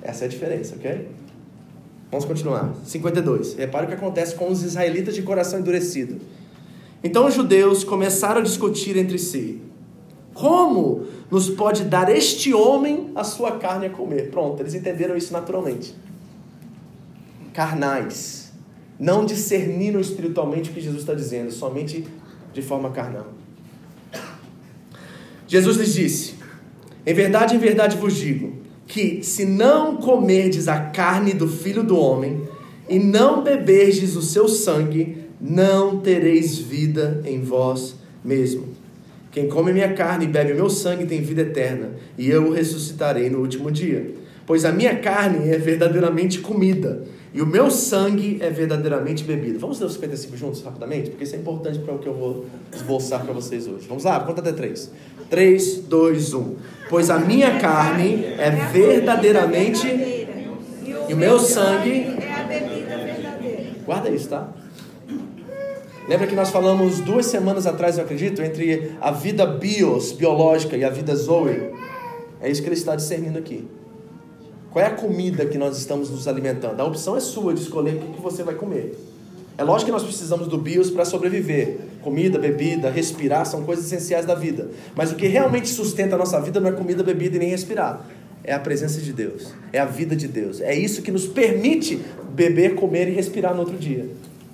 Essa 0.02 0.24
é 0.24 0.28
a 0.28 0.30
diferença, 0.30 0.76
ok? 0.76 1.08
Vamos 2.10 2.26
continuar. 2.26 2.74
52. 2.86 3.56
Repare 3.56 3.86
o 3.86 3.90
que 3.90 3.96
acontece 3.96 4.36
com 4.36 4.50
os 4.50 4.64
israelitas 4.64 5.14
de 5.14 5.22
coração 5.22 5.60
endurecido. 5.60 6.22
Então 7.04 7.28
os 7.28 7.34
judeus 7.34 7.84
começaram 7.84 8.40
a 8.40 8.44
discutir 8.44 8.96
entre 8.96 9.20
si: 9.20 9.62
Como 10.34 11.06
nos 11.30 11.50
pode 11.50 11.84
dar 11.84 12.10
este 12.10 12.54
homem 12.54 13.12
a 13.14 13.26
sua 13.26 13.58
carne 13.58 13.88
a 13.88 13.90
comer? 13.90 14.32
Pronto, 14.32 14.62
eles 14.62 14.74
entenderam 14.74 15.18
isso 15.18 15.34
naturalmente. 15.34 15.94
Carnais. 17.54 18.48
Não 19.00 19.26
discerniram 19.26 20.00
espiritualmente 20.00 20.72
o 20.72 20.74
que 20.74 20.82
Jesus 20.82 21.02
está 21.02 21.14
dizendo, 21.14 21.52
somente 21.52 22.08
de 22.52 22.62
forma 22.64 22.90
carnal. 22.90 23.28
Jesus 25.48 25.77
lhes 25.77 25.94
disse: 25.94 26.34
Em 27.06 27.13
verdade, 27.13 27.56
em 27.56 27.60
verdade 27.60 27.98
vos 27.98 28.16
digo 28.16 28.54
que 28.86 29.22
se 29.22 29.46
não 29.46 29.98
comerdes 29.98 30.68
a 30.68 30.80
carne 30.80 31.34
do 31.34 31.48
filho 31.48 31.84
do 31.84 31.98
homem 31.98 32.42
e 32.89 32.98
não 32.98 33.44
beberdes 33.44 34.16
o 34.16 34.22
seu 34.22 34.48
sangue, 34.48 35.18
não 35.39 36.00
tereis 36.00 36.58
vida 36.58 37.22
em 37.25 37.42
vós 37.42 37.96
mesmo. 38.24 38.70
Quem 39.32 39.48
come 39.48 39.72
minha 39.72 39.94
carne 39.94 40.25
e 40.25 40.27
bebe 40.27 40.54
meu 40.54 40.70
sangue 40.70 41.06
tem 41.06 41.22
vida 41.22 41.42
eterna, 41.42 41.92
e 42.18 42.30
eu 42.30 42.48
o 42.48 42.51
ressuscitarei 42.51 43.30
no 43.30 43.39
último 43.39 43.70
dia. 43.70 44.16
Pois 44.48 44.63
a 44.63 44.72
minha 44.72 44.98
carne 44.98 45.50
é 45.50 45.58
verdadeiramente 45.58 46.39
comida, 46.39 47.04
e 47.34 47.42
o 47.42 47.46
meu 47.46 47.70
sangue 47.70 48.38
é 48.39 48.50
verdadeiramente 48.50 49.24
bebida. 49.24 49.60
Vamos 49.60 49.80
ler 49.80 49.86
os 49.86 49.94
55 49.94 50.38
juntos, 50.38 50.62
rapidamente? 50.63 51.10
Porque 51.10 51.25
isso 51.25 51.36
é 51.36 51.38
importante 51.38 51.77
para 51.77 51.94
o 51.94 52.00
que 52.00 52.08
eu 52.08 52.13
vou 52.13 52.46
esboçar 52.74 53.24
para 53.24 53.34
vocês 53.34 53.68
hoje. 53.68 53.86
Vamos 53.88 54.06
lá, 54.06 54.20
conta 54.22 54.42
até 54.42 54.54
três. 54.54 54.92
3, 55.29 55.79
2, 55.79 56.34
1. 56.34 56.55
Pois 56.89 57.10
a 57.10 57.19
minha 57.19 57.60
carne 57.60 58.25
é 58.38 58.50
verdadeiramente 58.72 59.88
e 61.07 61.13
o 61.13 61.17
meu 61.17 61.39
sangue 61.39 62.17
é 62.19 62.34
a 62.34 62.43
bebida 62.43 62.98
verdadeira. 62.98 63.72
Guarda 63.86 64.10
isso, 64.10 64.29
tá? 64.29 64.50
Lembra 66.07 66.25
que 66.25 66.36
nós 66.36 66.50
falamos 66.50 67.01
duas 67.01 67.25
semanas 67.25 67.67
atrás, 67.67 67.98
eu 67.98 68.03
acredito, 68.05 68.41
entre 68.41 68.93
a 69.01 69.12
vida 69.12 69.46
bios, 69.46 70.13
biológica, 70.13 70.77
e 70.77 70.86
a 70.86 70.89
vida 70.89 71.13
zoe? 71.13 71.74
É 72.39 72.50
isso 72.50 72.62
que 72.62 72.69
ele 72.69 72.75
está 72.75 72.96
discernindo 72.96 73.38
aqui. 73.38 73.67
Qual 74.72 74.84
é 74.84 74.88
a 74.88 74.93
comida 74.93 75.46
que 75.46 75.57
nós 75.57 75.77
estamos 75.77 76.10
nos 76.10 76.27
alimentando? 76.27 76.79
A 76.79 76.86
opção 76.86 77.17
é 77.17 77.19
sua 77.19 77.53
de 77.53 77.62
escolher 77.62 77.96
o 77.96 78.13
que 78.13 78.22
você 78.22 78.43
vai 78.43 78.55
comer. 78.55 78.98
É 79.58 79.64
lógico 79.64 79.88
que 79.88 79.92
nós 79.92 80.04
precisamos 80.04 80.48
do 80.48 80.58
bios 80.58 80.92
para 80.92 81.04
sobreviver. 81.04 81.80
Comida, 82.04 82.38
bebida, 82.38 82.92
respirar 82.92 83.46
são 83.46 83.64
coisas 83.64 83.86
essenciais 83.86 84.24
da 84.26 84.36
vida. 84.36 84.70
Mas 84.96 85.12
o 85.12 85.16
que 85.16 85.26
realmente 85.28 85.68
sustenta 85.70 86.16
a 86.16 86.18
nossa 86.18 86.40
vida 86.40 86.60
não 86.60 86.70
é 86.70 86.74
comida, 86.74 87.04
bebida 87.04 87.38
e 87.38 87.40
nem 87.40 87.50
respirar. 87.50 88.06
É 88.44 88.54
a 88.54 88.60
presença 88.60 89.02
de 89.02 89.12
Deus. 89.12 89.52
É 89.74 89.80
a 89.80 89.86
vida 89.86 90.16
de 90.16 90.28
Deus. 90.28 90.62
É 90.62 90.76
isso 90.76 91.02
que 91.02 91.12
nos 91.12 91.26
permite 91.26 92.00
beber, 92.34 92.76
comer 92.76 93.10
e 93.10 93.12
respirar 93.12 93.54
no 93.56 93.62
outro 93.62 93.78
dia. 93.78 94.08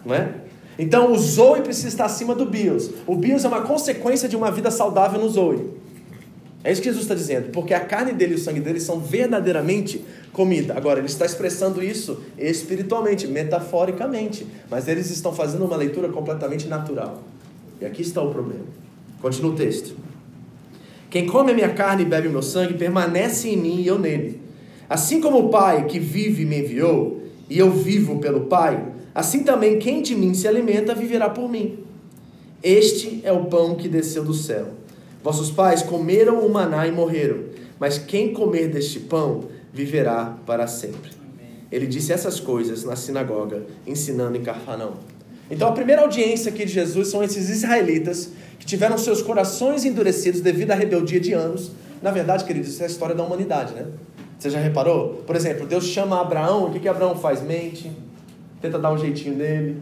Não 0.05 0.15
é? 0.15 0.35
Então 0.79 1.11
o 1.11 1.17
zoe 1.17 1.61
precisa 1.61 1.89
estar 1.89 2.05
acima 2.05 2.33
do 2.33 2.45
bios. 2.45 2.89
O 3.05 3.15
bios 3.15 3.43
é 3.43 3.47
uma 3.47 3.61
consequência 3.61 4.29
de 4.29 4.35
uma 4.37 4.51
vida 4.51 4.71
saudável 4.71 5.19
no 5.19 5.27
zoe. 5.27 5.69
É 6.63 6.71
isso 6.71 6.81
que 6.81 6.87
Jesus 6.87 7.03
está 7.03 7.13
dizendo, 7.13 7.51
porque 7.51 7.73
a 7.73 7.79
carne 7.81 8.13
dele 8.13 8.33
e 8.33 8.35
o 8.35 8.39
sangue 8.39 8.61
dele 8.61 8.79
são 8.79 8.99
verdadeiramente 8.99 10.03
comida. 10.31 10.73
Agora, 10.77 10.99
ele 10.99 11.07
está 11.07 11.25
expressando 11.25 11.83
isso 11.83 12.21
espiritualmente, 12.37 13.27
metaforicamente, 13.27 14.47
mas 14.69 14.87
eles 14.87 15.11
estão 15.11 15.33
fazendo 15.33 15.65
uma 15.65 15.75
leitura 15.75 16.07
completamente 16.07 16.67
natural. 16.67 17.21
E 17.81 17.85
aqui 17.85 18.01
está 18.01 18.21
o 18.21 18.31
problema. 18.31 18.63
Continua 19.21 19.51
o 19.51 19.55
texto. 19.55 19.93
Quem 21.09 21.27
come 21.27 21.51
a 21.51 21.55
minha 21.55 21.73
carne 21.73 22.03
e 22.03 22.05
bebe 22.05 22.29
o 22.29 22.31
meu 22.31 22.41
sangue 22.41 22.75
permanece 22.75 23.49
em 23.49 23.57
mim 23.57 23.81
e 23.81 23.87
eu 23.87 23.99
nele. 23.99 24.39
Assim 24.89 25.19
como 25.19 25.39
o 25.39 25.49
Pai 25.49 25.85
que 25.85 25.99
vive 25.99 26.45
me 26.45 26.59
enviou, 26.59 27.23
e 27.49 27.59
eu 27.59 27.69
vivo 27.71 28.19
pelo 28.19 28.45
Pai, 28.45 28.83
assim 29.13 29.43
também 29.43 29.79
quem 29.79 30.01
de 30.01 30.15
mim 30.15 30.33
se 30.33 30.47
alimenta 30.47 30.95
viverá 30.95 31.29
por 31.29 31.49
mim. 31.49 31.79
Este 32.63 33.21
é 33.23 33.31
o 33.33 33.45
pão 33.45 33.75
que 33.75 33.89
desceu 33.89 34.23
do 34.23 34.33
céu. 34.33 34.69
Vossos 35.23 35.49
pais 35.49 35.81
comeram 35.81 36.45
o 36.45 36.51
maná 36.51 36.85
e 36.85 36.91
morreram, 36.91 37.45
mas 37.79 37.97
quem 37.97 38.33
comer 38.33 38.67
deste 38.67 38.99
pão 38.99 39.45
viverá 39.71 40.35
para 40.45 40.67
sempre. 40.67 41.11
Ele 41.71 41.87
disse 41.87 42.11
essas 42.11 42.39
coisas 42.39 42.83
na 42.83 42.95
sinagoga, 42.95 43.63
ensinando 43.87 44.37
em 44.37 44.43
Carfanão. 44.43 44.95
Então 45.49 45.67
a 45.67 45.71
primeira 45.71 46.01
audiência 46.01 46.51
aqui 46.51 46.65
de 46.65 46.73
Jesus 46.73 47.07
são 47.07 47.23
esses 47.23 47.49
israelitas 47.49 48.31
que 48.59 48.65
tiveram 48.65 48.97
seus 48.97 49.21
corações 49.21 49.85
endurecidos 49.85 50.41
devido 50.41 50.71
à 50.71 50.75
rebeldia 50.75 51.19
de 51.19 51.33
anos. 51.33 51.71
Na 52.01 52.11
verdade, 52.11 52.43
queridos, 52.43 52.69
isso 52.69 52.81
é 52.81 52.85
a 52.85 52.89
história 52.89 53.15
da 53.15 53.23
humanidade, 53.23 53.73
né? 53.73 53.87
Você 54.37 54.49
já 54.49 54.59
reparou? 54.59 55.23
Por 55.25 55.35
exemplo, 55.35 55.65
Deus 55.65 55.85
chama 55.85 56.19
Abraão, 56.19 56.65
o 56.65 56.71
que, 56.71 56.81
que 56.81 56.87
Abraão 56.87 57.15
faz? 57.15 57.41
Mente, 57.41 57.89
tenta 58.61 58.77
dar 58.77 58.91
um 58.91 58.97
jeitinho 58.97 59.35
nele, 59.35 59.77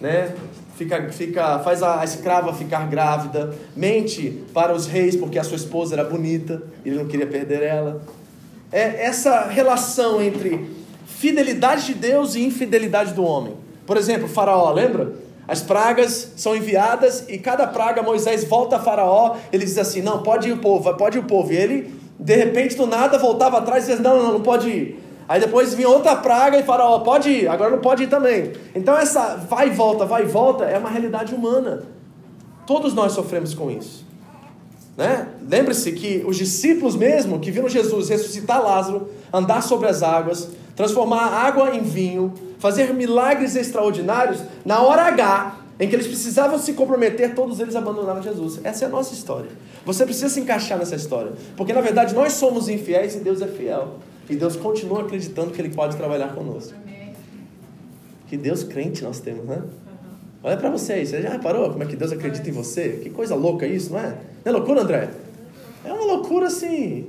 né? 0.00 0.34
Fica, 0.82 1.12
fica, 1.12 1.58
faz 1.60 1.82
a, 1.82 2.04
escrava 2.04 2.52
ficar 2.52 2.88
grávida, 2.88 3.54
mente 3.76 4.42
para 4.52 4.74
os 4.74 4.86
reis 4.86 5.16
porque 5.16 5.38
a 5.38 5.44
sua 5.44 5.56
esposa 5.56 5.94
era 5.94 6.04
bonita 6.04 6.62
ele 6.84 6.96
não 6.96 7.06
queria 7.06 7.26
perder 7.26 7.62
ela. 7.62 8.02
É 8.70 9.04
essa 9.04 9.46
relação 9.48 10.20
entre 10.20 10.70
fidelidade 11.06 11.86
de 11.86 11.94
Deus 11.94 12.34
e 12.34 12.42
infidelidade 12.42 13.12
do 13.12 13.22
homem. 13.22 13.54
Por 13.86 13.96
exemplo, 13.96 14.28
Faraó, 14.28 14.72
lembra? 14.72 15.14
As 15.46 15.60
pragas 15.60 16.32
são 16.36 16.56
enviadas 16.56 17.26
e 17.28 17.36
cada 17.36 17.66
praga 17.66 18.02
Moisés 18.02 18.44
volta 18.44 18.76
a 18.76 18.78
Faraó, 18.78 19.36
ele 19.52 19.64
diz 19.64 19.76
assim: 19.76 20.00
"Não, 20.00 20.22
pode 20.22 20.48
ir 20.48 20.52
o 20.52 20.58
povo, 20.58 20.92
pode 20.94 21.18
ir 21.18 21.20
o 21.20 21.24
povo". 21.24 21.52
E 21.52 21.56
ele, 21.56 21.94
de 22.18 22.34
repente, 22.34 22.76
do 22.76 22.86
nada 22.86 23.18
voltava 23.18 23.58
atrás 23.58 23.84
e 23.84 23.88
dizia: 23.88 24.02
"Não, 24.02 24.22
não, 24.22 24.32
não 24.34 24.40
pode 24.40 24.68
ir". 24.68 25.01
Aí 25.28 25.40
depois 25.40 25.74
vinha 25.74 25.88
outra 25.88 26.16
praga 26.16 26.58
e 26.58 26.62
faraó, 26.62 27.00
pode 27.00 27.30
ir, 27.30 27.48
agora 27.48 27.70
não 27.70 27.78
pode 27.78 28.04
ir 28.04 28.08
também. 28.08 28.52
Então 28.74 28.96
essa 28.96 29.36
vai 29.36 29.68
e 29.68 29.70
volta, 29.70 30.04
vai 30.04 30.22
e 30.22 30.26
volta 30.26 30.64
é 30.64 30.78
uma 30.78 30.90
realidade 30.90 31.34
humana. 31.34 31.84
Todos 32.66 32.94
nós 32.94 33.12
sofremos 33.12 33.54
com 33.54 33.70
isso. 33.70 34.04
Né? 34.96 35.28
Lembre-se 35.48 35.92
que 35.92 36.22
os 36.26 36.36
discípulos 36.36 36.94
mesmo 36.94 37.40
que 37.40 37.50
viram 37.50 37.68
Jesus 37.68 38.08
ressuscitar 38.08 38.62
Lázaro, 38.62 39.08
andar 39.32 39.62
sobre 39.62 39.88
as 39.88 40.02
águas, 40.02 40.50
transformar 40.76 41.28
água 41.28 41.74
em 41.74 41.82
vinho, 41.82 42.32
fazer 42.58 42.92
milagres 42.92 43.56
extraordinários, 43.56 44.40
na 44.64 44.82
hora 44.82 45.02
H, 45.02 45.56
em 45.80 45.88
que 45.88 45.96
eles 45.96 46.06
precisavam 46.06 46.58
se 46.58 46.74
comprometer, 46.74 47.34
todos 47.34 47.58
eles 47.58 47.74
abandonaram 47.74 48.22
Jesus. 48.22 48.60
Essa 48.62 48.84
é 48.84 48.88
a 48.88 48.90
nossa 48.90 49.14
história. 49.14 49.50
Você 49.84 50.04
precisa 50.04 50.28
se 50.28 50.38
encaixar 50.38 50.78
nessa 50.78 50.94
história, 50.94 51.32
porque 51.56 51.72
na 51.72 51.80
verdade 51.80 52.14
nós 52.14 52.34
somos 52.34 52.68
infiéis 52.68 53.16
e 53.16 53.18
Deus 53.18 53.40
é 53.40 53.48
fiel. 53.48 53.96
E 54.28 54.36
Deus 54.36 54.56
continua 54.56 55.02
acreditando 55.02 55.50
que 55.50 55.60
Ele 55.60 55.70
pode 55.70 55.96
trabalhar 55.96 56.34
conosco. 56.34 56.74
Que 58.28 58.36
Deus 58.36 58.62
crente 58.64 59.02
nós 59.02 59.20
temos, 59.20 59.44
né? 59.44 59.62
Olha 60.42 60.56
para 60.56 60.70
vocês, 60.70 61.10
você 61.10 61.22
já 61.22 61.30
reparou 61.30 61.70
como 61.70 61.82
é 61.84 61.86
que 61.86 61.94
Deus 61.94 62.10
acredita 62.10 62.48
em 62.48 62.52
você? 62.52 63.00
Que 63.02 63.10
coisa 63.10 63.34
louca 63.34 63.66
isso, 63.66 63.92
não 63.92 64.00
é? 64.00 64.18
Não 64.44 64.46
é 64.46 64.50
loucura, 64.50 64.82
André? 64.82 65.10
É 65.84 65.92
uma 65.92 66.04
loucura 66.04 66.46
assim, 66.46 67.06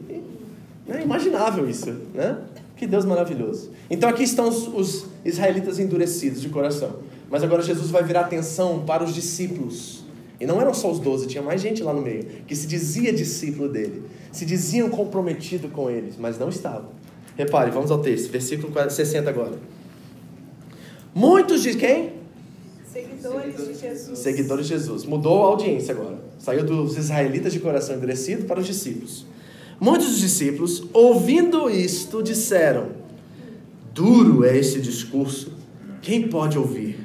é 0.88 1.02
imaginável 1.02 1.70
isso, 1.70 1.92
né? 2.14 2.38
Que 2.76 2.86
Deus 2.86 3.06
maravilhoso. 3.06 3.72
Então 3.90 4.10
aqui 4.10 4.24
estão 4.24 4.50
os 4.50 5.06
israelitas 5.24 5.80
endurecidos 5.80 6.42
de 6.42 6.50
coração. 6.50 6.98
Mas 7.30 7.42
agora 7.42 7.62
Jesus 7.62 7.90
vai 7.90 8.04
virar 8.04 8.22
atenção 8.22 8.84
para 8.86 9.04
os 9.04 9.16
discípulos. 9.16 10.04
E 10.40 10.46
não 10.46 10.60
eram 10.60 10.74
só 10.74 10.92
os 10.92 11.00
doze, 11.00 11.26
tinha 11.26 11.42
mais 11.42 11.62
gente 11.62 11.82
lá 11.82 11.94
no 11.94 12.02
meio, 12.02 12.26
que 12.46 12.56
se 12.56 12.68
dizia 12.68 13.14
discípulo 13.14 13.70
dele, 13.70 14.04
se 14.32 14.46
diziam 14.46 14.90
comprometido 14.90 15.70
com 15.70 15.90
eles, 15.90 16.16
mas 16.20 16.38
não 16.38 16.50
estavam. 16.50 16.90
Repare, 17.36 17.72
vamos 17.72 17.90
ao 17.90 18.00
texto, 18.00 18.32
versículo 18.32 18.72
60 18.90 19.30
agora. 19.30 19.58
Muitos 21.16 21.64
de 21.64 21.76
quem? 21.76 22.14
Seguidores 22.92 23.68
de 23.68 23.74
Jesus. 23.74 24.20
Seguidores 24.20 24.68
de 24.68 24.74
Jesus. 24.74 25.06
Mudou 25.06 25.44
a 25.44 25.48
audiência 25.48 25.94
agora. 25.94 26.20
Saiu 26.38 26.64
dos 26.64 26.98
israelitas 26.98 27.52
de 27.52 27.60
coração 27.60 27.96
endurecido 27.96 28.46
para 28.46 28.60
os 28.60 28.68
discípulos. 28.68 29.26
Muitos 29.80 30.10
dos 30.10 30.20
discípulos, 30.20 30.84
ouvindo 30.94 31.70
isto, 31.70 32.22
disseram: 32.22 32.90
Duro 33.94 34.44
é 34.44 34.58
esse 34.58 34.80
discurso. 34.80 35.54
Quem 36.02 36.28
pode 36.28 36.58
ouvir? 36.58 37.00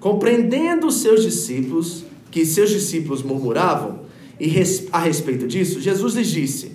Compreendendo 0.00 0.88
os 0.88 0.96
seus 0.96 1.22
discípulos, 1.22 2.04
que 2.30 2.44
seus 2.44 2.70
discípulos 2.70 3.22
murmuravam, 3.22 4.00
e 4.40 4.52
a 4.90 4.98
respeito 4.98 5.46
disso, 5.46 5.80
Jesus 5.80 6.14
lhes 6.14 6.28
disse: 6.28 6.72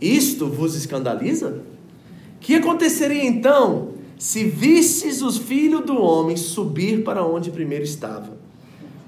Isto 0.00 0.46
vos 0.46 0.76
escandaliza? 0.76 1.62
Que 2.40 2.56
aconteceria 2.56 3.24
então 3.24 3.90
se 4.18 4.44
visses 4.44 5.22
o 5.22 5.30
filho 5.32 5.80
do 5.80 6.00
homem 6.00 6.36
subir 6.36 7.04
para 7.04 7.24
onde 7.24 7.50
primeiro 7.50 7.84
estava? 7.84 8.38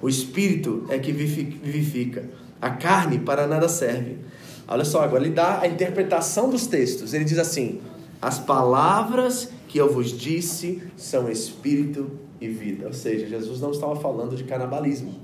O 0.00 0.08
espírito 0.08 0.84
é 0.88 0.98
que 0.98 1.12
vivifica, 1.12 2.28
a 2.60 2.70
carne 2.70 3.18
para 3.18 3.46
nada 3.46 3.68
serve. 3.68 4.18
Olha 4.66 4.84
só, 4.84 5.02
agora 5.02 5.24
ele 5.24 5.34
dá 5.34 5.60
a 5.60 5.68
interpretação 5.68 6.50
dos 6.50 6.66
textos. 6.66 7.14
Ele 7.14 7.24
diz 7.24 7.38
assim: 7.38 7.80
As 8.20 8.38
palavras 8.38 9.50
que 9.68 9.78
eu 9.78 9.92
vos 9.92 10.16
disse 10.16 10.82
são 10.96 11.30
espírito 11.30 12.10
e 12.40 12.48
vida. 12.48 12.86
Ou 12.86 12.92
seja, 12.92 13.26
Jesus 13.26 13.60
não 13.60 13.70
estava 13.70 13.96
falando 13.96 14.36
de 14.36 14.44
canibalismo. 14.44 15.14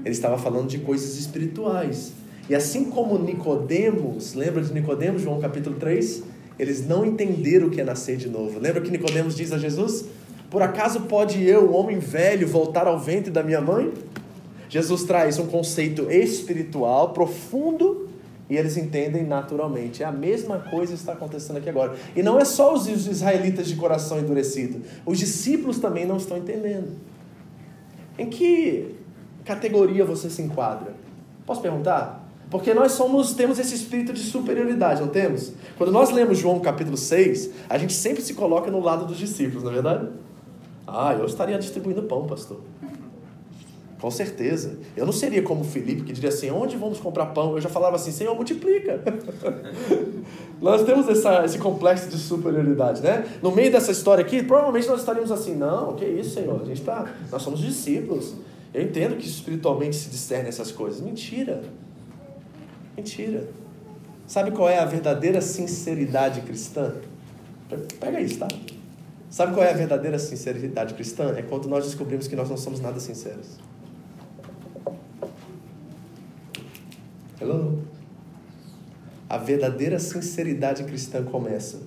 Ele 0.00 0.14
estava 0.14 0.38
falando 0.38 0.68
de 0.68 0.78
coisas 0.78 1.18
espirituais. 1.18 2.12
E 2.48 2.54
assim 2.54 2.84
como 2.84 3.18
Nicodemos, 3.18 4.34
lembra 4.34 4.62
de 4.62 4.72
Nicodemos, 4.72 5.22
João 5.22 5.40
capítulo 5.40 5.76
3? 5.76 6.22
Eles 6.58 6.86
não 6.86 7.04
entenderam 7.04 7.68
o 7.68 7.70
que 7.70 7.80
é 7.80 7.84
nascer 7.84 8.16
de 8.16 8.28
novo. 8.28 8.58
Lembra 8.58 8.80
que 8.80 8.90
Nicodemos 8.90 9.34
diz 9.34 9.52
a 9.52 9.58
Jesus? 9.58 10.06
Por 10.50 10.62
acaso 10.62 11.02
pode 11.02 11.42
eu, 11.42 11.72
homem 11.74 11.98
velho, 11.98 12.46
voltar 12.46 12.86
ao 12.86 12.98
ventre 12.98 13.30
da 13.30 13.42
minha 13.42 13.60
mãe? 13.60 13.92
Jesus 14.68 15.04
traz 15.04 15.38
um 15.38 15.46
conceito 15.46 16.10
espiritual 16.10 17.12
profundo 17.12 18.08
e 18.48 18.56
eles 18.56 18.76
entendem 18.76 19.24
naturalmente. 19.24 20.02
É 20.02 20.06
a 20.06 20.12
mesma 20.12 20.58
coisa 20.58 20.92
que 20.92 20.98
está 20.98 21.12
acontecendo 21.12 21.56
aqui 21.56 21.68
agora. 21.68 21.96
E 22.14 22.22
não 22.22 22.38
é 22.38 22.44
só 22.44 22.74
os 22.74 22.86
israelitas 22.86 23.66
de 23.66 23.76
coração 23.76 24.18
endurecido. 24.18 24.82
Os 25.04 25.18
discípulos 25.18 25.78
também 25.78 26.06
não 26.06 26.16
estão 26.16 26.38
entendendo. 26.38 26.92
Em 28.18 28.30
que 28.30 28.94
categoria 29.44 30.04
você 30.04 30.30
se 30.30 30.42
enquadra? 30.42 30.94
Posso 31.44 31.60
perguntar? 31.60 32.25
Porque 32.50 32.72
nós 32.72 32.92
somos, 32.92 33.34
temos 33.34 33.58
esse 33.58 33.74
espírito 33.74 34.12
de 34.12 34.20
superioridade, 34.20 35.00
não 35.00 35.08
temos? 35.08 35.52
Quando 35.76 35.90
nós 35.90 36.10
lemos 36.10 36.38
João 36.38 36.60
capítulo 36.60 36.96
6, 36.96 37.50
a 37.68 37.76
gente 37.76 37.92
sempre 37.92 38.22
se 38.22 38.34
coloca 38.34 38.70
no 38.70 38.80
lado 38.80 39.04
dos 39.04 39.18
discípulos, 39.18 39.64
não 39.64 39.70
é 39.70 39.74
verdade? 39.74 40.08
Ah, 40.86 41.14
eu 41.18 41.26
estaria 41.26 41.58
distribuindo 41.58 42.04
pão, 42.04 42.26
pastor. 42.26 42.60
Com 44.00 44.10
certeza. 44.10 44.78
Eu 44.96 45.06
não 45.06 45.12
seria 45.12 45.42
como 45.42 45.64
Felipe, 45.64 46.02
que 46.02 46.12
diria 46.12 46.28
assim: 46.28 46.50
onde 46.50 46.76
vamos 46.76 47.00
comprar 47.00 47.26
pão? 47.26 47.54
Eu 47.54 47.60
já 47.60 47.68
falava 47.68 47.96
assim: 47.96 48.12
Senhor, 48.12 48.34
multiplica. 48.36 49.02
nós 50.60 50.84
temos 50.84 51.08
essa, 51.08 51.44
esse 51.44 51.58
complexo 51.58 52.08
de 52.08 52.18
superioridade, 52.18 53.02
né? 53.02 53.26
No 53.42 53.50
meio 53.50 53.72
dessa 53.72 53.90
história 53.90 54.22
aqui, 54.22 54.42
provavelmente 54.42 54.86
nós 54.86 55.00
estaríamos 55.00 55.32
assim: 55.32 55.56
não, 55.56 55.96
que 55.96 56.04
isso, 56.04 56.34
Senhor? 56.34 56.60
A 56.60 56.64
gente 56.64 56.82
tá, 56.82 57.06
nós 57.32 57.42
somos 57.42 57.58
discípulos. 57.58 58.34
Eu 58.72 58.82
entendo 58.82 59.16
que 59.16 59.26
espiritualmente 59.26 59.96
se 59.96 60.10
discerne 60.10 60.50
essas 60.50 60.70
coisas. 60.70 61.00
Mentira. 61.00 61.62
Mentira. 62.96 63.46
Sabe 64.26 64.50
qual 64.50 64.68
é 64.68 64.78
a 64.78 64.84
verdadeira 64.84 65.40
sinceridade 65.40 66.40
cristã? 66.40 66.94
Pega 68.00 68.20
isso, 68.20 68.38
tá? 68.38 68.48
Sabe 69.30 69.54
qual 69.54 69.64
é 69.64 69.70
a 69.70 69.76
verdadeira 69.76 70.18
sinceridade 70.18 70.94
cristã? 70.94 71.34
É 71.36 71.42
quando 71.42 71.68
nós 71.68 71.84
descobrimos 71.84 72.26
que 72.26 72.34
nós 72.34 72.48
não 72.48 72.56
somos 72.56 72.80
nada 72.80 72.98
sinceros. 72.98 73.58
Hello? 77.40 77.82
A 79.28 79.36
verdadeira 79.36 79.98
sinceridade 79.98 80.84
cristã 80.84 81.22
começa 81.22 81.80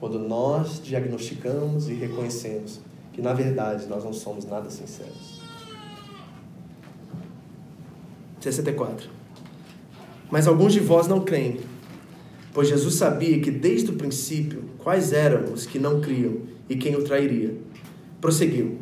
quando 0.00 0.18
nós 0.18 0.82
diagnosticamos 0.82 1.88
e 1.88 1.94
reconhecemos 1.94 2.80
que, 3.12 3.20
na 3.20 3.32
verdade, 3.32 3.86
nós 3.86 4.04
não 4.04 4.12
somos 4.12 4.44
nada 4.44 4.70
sinceros. 4.70 5.40
64. 8.40 9.23
Mas 10.34 10.48
alguns 10.48 10.72
de 10.72 10.80
vós 10.80 11.06
não 11.06 11.20
creem, 11.20 11.58
pois 12.52 12.66
Jesus 12.68 12.96
sabia 12.96 13.38
que 13.38 13.52
desde 13.52 13.92
o 13.92 13.94
princípio 13.94 14.64
quais 14.78 15.12
eram 15.12 15.52
os 15.52 15.64
que 15.64 15.78
não 15.78 16.00
criam 16.00 16.38
e 16.68 16.74
quem 16.74 16.96
o 16.96 17.04
trairia. 17.04 17.54
Prosseguiu. 18.20 18.78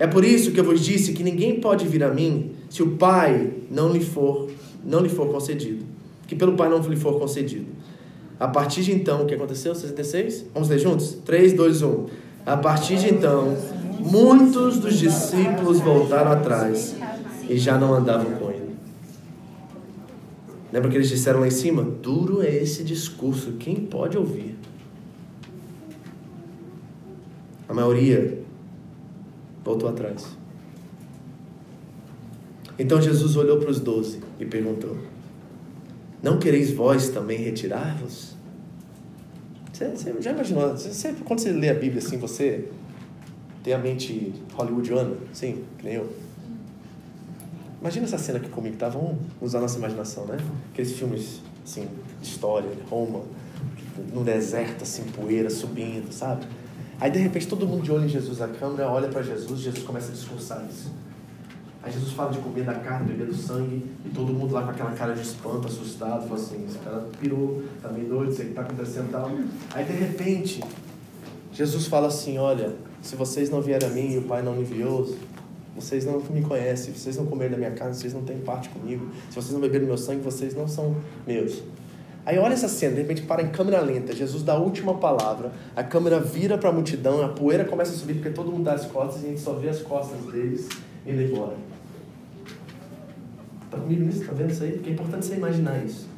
É 0.00 0.06
por 0.08 0.24
isso 0.24 0.50
que 0.50 0.58
eu 0.58 0.64
vos 0.64 0.84
disse 0.84 1.12
que 1.12 1.22
ninguém 1.22 1.60
pode 1.60 1.86
vir 1.86 2.02
a 2.02 2.12
mim 2.12 2.50
se 2.68 2.82
o 2.82 2.96
Pai 2.96 3.52
não 3.70 3.92
lhe 3.92 4.00
for 4.00 4.50
não 4.84 4.98
lhe 4.98 5.08
for 5.08 5.28
concedido. 5.28 5.84
Que 6.26 6.34
pelo 6.34 6.56
Pai 6.56 6.68
não 6.68 6.80
lhe 6.80 6.96
for 6.96 7.20
concedido. 7.20 7.66
A 8.40 8.48
partir 8.48 8.82
de 8.82 8.90
então, 8.90 9.22
o 9.22 9.26
que 9.26 9.34
aconteceu? 9.34 9.76
66? 9.76 10.46
Vamos 10.52 10.68
ler 10.68 10.80
juntos? 10.80 11.18
3, 11.24 11.52
2, 11.52 11.82
1. 11.82 12.06
A 12.44 12.56
partir 12.56 12.96
de 12.96 13.14
então, 13.14 13.56
muitos 14.00 14.80
dos 14.80 14.98
discípulos 14.98 15.78
voltaram 15.78 16.32
atrás 16.32 16.96
e 17.48 17.56
já 17.56 17.78
não 17.78 17.94
andavam 17.94 18.32
com 18.32 18.50
ele. 18.50 18.55
Lembra 20.76 20.90
que 20.90 20.96
eles 20.98 21.08
disseram 21.08 21.40
lá 21.40 21.46
em 21.46 21.50
cima? 21.50 21.82
Duro 21.82 22.42
é 22.42 22.54
esse 22.54 22.84
discurso, 22.84 23.52
quem 23.52 23.76
pode 23.76 24.18
ouvir? 24.18 24.54
A 27.66 27.72
maioria 27.72 28.42
voltou 29.64 29.88
atrás. 29.88 30.36
Então 32.78 33.00
Jesus 33.00 33.36
olhou 33.36 33.58
para 33.58 33.70
os 33.70 33.80
doze 33.80 34.20
e 34.38 34.44
perguntou: 34.44 34.98
Não 36.22 36.38
quereis 36.38 36.70
vós 36.70 37.08
também 37.08 37.38
retirar-vos? 37.38 38.36
Você, 39.72 39.88
você, 39.88 40.14
já 40.20 40.32
imaginou? 40.32 40.76
Você, 40.76 41.14
quando 41.24 41.38
você 41.38 41.52
lê 41.52 41.70
a 41.70 41.74
Bíblia 41.74 42.02
assim, 42.02 42.18
você 42.18 42.68
tem 43.64 43.72
a 43.72 43.78
mente 43.78 44.34
hollywoodiana? 44.52 45.16
Sim, 45.32 45.64
que 45.78 45.86
nem 45.86 45.94
eu. 45.94 46.25
Imagina 47.86 48.04
essa 48.04 48.18
cena 48.18 48.38
aqui 48.38 48.48
comigo, 48.48 48.76
tá? 48.76 48.88
Vamos 48.88 49.16
usar 49.40 49.60
nossa 49.60 49.78
imaginação, 49.78 50.24
né? 50.26 50.36
Aqueles 50.72 50.90
filmes, 50.90 51.40
assim, 51.64 51.86
de 52.20 52.28
história, 52.28 52.68
Roma, 52.90 53.20
no 54.12 54.24
deserto, 54.24 54.82
assim, 54.82 55.04
poeira 55.04 55.48
subindo, 55.48 56.12
sabe? 56.12 56.44
Aí, 56.98 57.12
de 57.12 57.20
repente, 57.20 57.46
todo 57.46 57.64
mundo 57.64 57.84
de 57.84 57.92
olho 57.92 58.06
em 58.06 58.08
Jesus, 58.08 58.42
a 58.42 58.48
câmera 58.48 58.90
olha 58.90 59.06
para 59.06 59.22
Jesus, 59.22 59.60
Jesus 59.60 59.84
começa 59.84 60.08
a 60.08 60.12
discursar 60.12 60.66
isso. 60.68 60.90
Aí 61.80 61.92
Jesus 61.92 62.10
fala 62.10 62.32
de 62.32 62.38
comer 62.38 62.64
da 62.64 62.74
carne, 62.74 63.12
beber 63.12 63.28
do 63.28 63.36
sangue, 63.36 63.86
e 64.04 64.08
todo 64.08 64.32
mundo 64.32 64.52
lá 64.52 64.62
com 64.62 64.70
aquela 64.70 64.90
cara 64.90 65.14
de 65.14 65.20
espanto, 65.20 65.68
assustado, 65.68 66.26
fala 66.26 66.40
assim, 66.40 66.66
esse 66.68 66.78
cara 66.78 67.06
pirou, 67.20 67.62
tá 67.80 67.88
meio 67.90 68.08
doido, 68.08 68.32
sei 68.32 68.46
o 68.46 68.48
que 68.48 68.54
tá 68.56 68.62
acontecendo 68.62 69.12
tal. 69.12 69.30
Aí 69.72 69.84
de 69.84 69.92
repente, 69.92 70.60
Jesus 71.52 71.86
fala 71.86 72.08
assim, 72.08 72.36
olha, 72.36 72.74
se 73.00 73.14
vocês 73.14 73.48
não 73.48 73.62
vierem 73.62 73.88
a 73.88 73.92
mim 73.92 74.14
e 74.14 74.18
o 74.18 74.22
Pai 74.22 74.42
não 74.42 74.54
me 74.56 74.62
enviou, 74.62 75.14
vocês 75.76 76.04
não 76.04 76.20
me 76.20 76.42
conhecem, 76.42 76.92
vocês 76.92 77.16
não 77.16 77.26
comerem 77.26 77.52
da 77.52 77.58
minha 77.58 77.70
carne, 77.70 77.94
vocês 77.94 78.12
não 78.12 78.22
têm 78.22 78.38
parte 78.38 78.68
comigo. 78.70 79.08
Se 79.30 79.36
vocês 79.36 79.52
não 79.52 79.60
beberem 79.60 79.82
do 79.82 79.88
meu 79.88 79.98
sangue, 79.98 80.22
vocês 80.22 80.54
não 80.54 80.66
são 80.66 80.96
meus. 81.26 81.62
Aí 82.24 82.38
olha 82.38 82.54
essa 82.54 82.68
cena, 82.68 82.96
de 82.96 83.02
repente 83.02 83.22
para 83.22 83.40
em 83.40 83.50
câmera 83.50 83.80
lenta, 83.80 84.12
Jesus 84.12 84.42
dá 84.42 84.54
a 84.54 84.58
última 84.58 84.94
palavra, 84.94 85.52
a 85.76 85.84
câmera 85.84 86.18
vira 86.18 86.58
para 86.58 86.70
a 86.70 86.72
multidão, 86.72 87.24
a 87.24 87.28
poeira 87.28 87.64
começa 87.64 87.92
a 87.92 87.94
subir 87.94 88.14
porque 88.14 88.30
todo 88.30 88.50
mundo 88.50 88.64
dá 88.64 88.72
as 88.72 88.84
costas 88.84 89.22
e 89.22 89.26
a 89.26 89.28
gente 89.28 89.40
só 89.40 89.52
vê 89.52 89.68
as 89.68 89.80
costas 89.80 90.18
deles 90.32 90.68
indo 91.06 91.22
embora. 91.22 91.54
Tá 93.70 93.78
comigo 93.78 94.04
nisso? 94.04 94.24
Tá 94.24 94.32
vendo 94.32 94.50
isso 94.50 94.64
aí? 94.64 94.72
Porque 94.72 94.90
é 94.90 94.92
importante 94.94 95.26
você 95.26 95.34
imaginar 95.36 95.84
isso. 95.84 96.08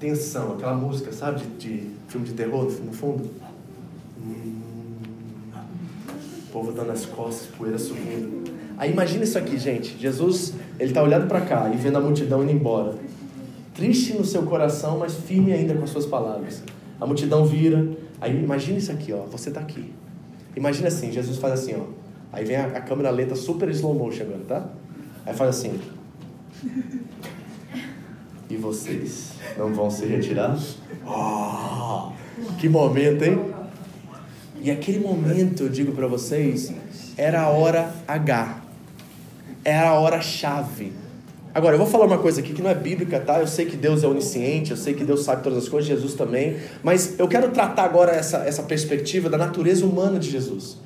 Tensão, 0.00 0.54
aquela 0.54 0.74
música, 0.74 1.12
sabe, 1.12 1.42
de, 1.42 1.46
de 1.58 1.90
filme 2.08 2.26
de 2.26 2.32
terror 2.32 2.64
no 2.64 2.92
fundo. 2.92 3.30
Hum, 4.20 4.61
povo 6.52 6.70
dando 6.70 6.92
as 6.92 7.06
costas, 7.06 7.48
poeira 7.56 7.78
subindo. 7.78 8.44
Aí 8.76 8.92
imagina 8.92 9.24
isso 9.24 9.38
aqui, 9.38 9.58
gente. 9.58 9.96
Jesus, 9.98 10.54
ele 10.78 10.92
tá 10.92 11.02
olhando 11.02 11.26
para 11.26 11.40
cá 11.40 11.70
e 11.72 11.76
vendo 11.76 11.96
a 11.96 12.00
multidão 12.00 12.42
indo 12.42 12.52
embora. 12.52 12.94
Triste 13.74 14.12
no 14.12 14.24
seu 14.24 14.42
coração, 14.42 14.98
mas 14.98 15.14
firme 15.14 15.52
ainda 15.52 15.74
com 15.74 15.82
as 15.82 15.90
suas 15.90 16.04
palavras. 16.04 16.62
A 17.00 17.06
multidão 17.06 17.46
vira. 17.46 17.88
Aí 18.20 18.38
imagina 18.42 18.78
isso 18.78 18.92
aqui, 18.92 19.12
ó. 19.12 19.22
Você 19.26 19.50
tá 19.50 19.60
aqui. 19.60 19.92
Imagina 20.54 20.88
assim, 20.88 21.10
Jesus 21.10 21.38
faz 21.38 21.54
assim, 21.54 21.74
ó. 21.74 21.84
Aí 22.32 22.44
vem 22.44 22.56
a, 22.56 22.66
a 22.66 22.80
câmera 22.80 23.10
lenta 23.10 23.34
super 23.34 23.68
slow 23.70 23.94
motion 23.94 24.24
agora, 24.24 24.44
tá? 24.46 24.68
Aí 25.24 25.34
faz 25.34 25.50
assim. 25.50 25.80
E 28.50 28.56
vocês 28.56 29.32
não 29.56 29.72
vão 29.72 29.90
se 29.90 30.04
retirar? 30.04 30.58
Oh, 31.06 32.12
que 32.58 32.68
momento, 32.68 33.24
hein? 33.24 33.61
E 34.62 34.70
aquele 34.70 35.00
momento, 35.00 35.64
eu 35.64 35.68
digo 35.68 35.90
para 35.90 36.06
vocês, 36.06 36.72
era 37.16 37.42
a 37.42 37.48
hora 37.48 37.92
H. 38.06 38.62
Era 39.64 39.88
a 39.88 39.94
hora 39.94 40.20
chave. 40.20 40.92
Agora, 41.52 41.74
eu 41.74 41.78
vou 41.78 41.86
falar 41.88 42.06
uma 42.06 42.18
coisa 42.18 42.40
aqui 42.40 42.52
que 42.52 42.62
não 42.62 42.70
é 42.70 42.74
bíblica, 42.74 43.18
tá? 43.18 43.40
Eu 43.40 43.48
sei 43.48 43.66
que 43.66 43.76
Deus 43.76 44.04
é 44.04 44.06
onisciente, 44.06 44.70
eu 44.70 44.76
sei 44.76 44.94
que 44.94 45.02
Deus 45.02 45.24
sabe 45.24 45.42
todas 45.42 45.58
as 45.58 45.68
coisas, 45.68 45.88
Jesus 45.88 46.14
também. 46.14 46.58
Mas 46.80 47.18
eu 47.18 47.26
quero 47.26 47.50
tratar 47.50 47.82
agora 47.82 48.12
essa, 48.12 48.38
essa 48.46 48.62
perspectiva 48.62 49.28
da 49.28 49.36
natureza 49.36 49.84
humana 49.84 50.20
de 50.20 50.30
Jesus. 50.30 50.78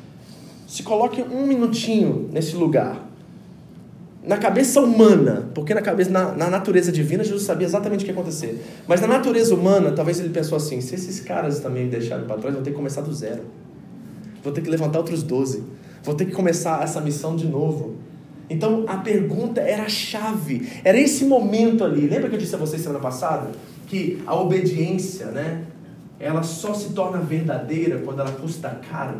Se 0.66 0.82
coloque 0.82 1.20
um 1.20 1.46
minutinho 1.46 2.30
nesse 2.32 2.56
lugar 2.56 3.04
na 4.26 4.38
cabeça 4.38 4.80
humana, 4.80 5.50
porque 5.54 5.72
na 5.72 5.82
cabeça 5.82 6.10
na, 6.10 6.32
na, 6.32 6.50
natureza 6.50 6.90
divina 6.90 7.22
Jesus 7.22 7.44
sabia 7.44 7.66
exatamente 7.66 8.00
o 8.00 8.04
que 8.04 8.10
ia 8.10 8.14
acontecer. 8.18 8.60
Mas 8.88 9.02
na 9.02 9.06
natureza 9.06 9.54
humana, 9.54 9.92
talvez 9.92 10.18
ele 10.18 10.30
pensou 10.30 10.56
assim: 10.56 10.80
se 10.80 10.94
esses 10.94 11.20
caras 11.20 11.60
também 11.60 11.84
me 11.84 11.90
deixarem 11.90 12.24
para 12.24 12.36
trás, 12.38 12.54
vou 12.54 12.64
ter 12.64 12.70
que 12.70 12.76
começar 12.76 13.02
do 13.02 13.14
zero. 13.14 13.42
Vou 14.46 14.52
ter 14.52 14.60
que 14.60 14.70
levantar 14.70 15.00
outros 15.00 15.24
12. 15.24 15.64
Vou 16.04 16.14
ter 16.14 16.24
que 16.26 16.30
começar 16.30 16.80
essa 16.80 17.00
missão 17.00 17.34
de 17.34 17.48
novo. 17.48 17.96
Então 18.48 18.84
a 18.86 18.98
pergunta 18.98 19.60
era 19.60 19.82
a 19.82 19.88
chave, 19.88 20.68
era 20.84 20.96
esse 20.96 21.24
momento 21.24 21.82
ali. 21.82 22.06
Lembra 22.06 22.28
que 22.28 22.36
eu 22.36 22.38
disse 22.38 22.54
a 22.54 22.58
vocês 22.58 22.80
semana 22.80 23.00
passada 23.00 23.50
que 23.88 24.22
a 24.24 24.36
obediência, 24.36 25.26
né? 25.32 25.64
Ela 26.20 26.44
só 26.44 26.72
se 26.74 26.90
torna 26.90 27.18
verdadeira 27.18 27.98
quando 28.04 28.20
ela 28.20 28.30
custa 28.30 28.80
caro. 28.88 29.18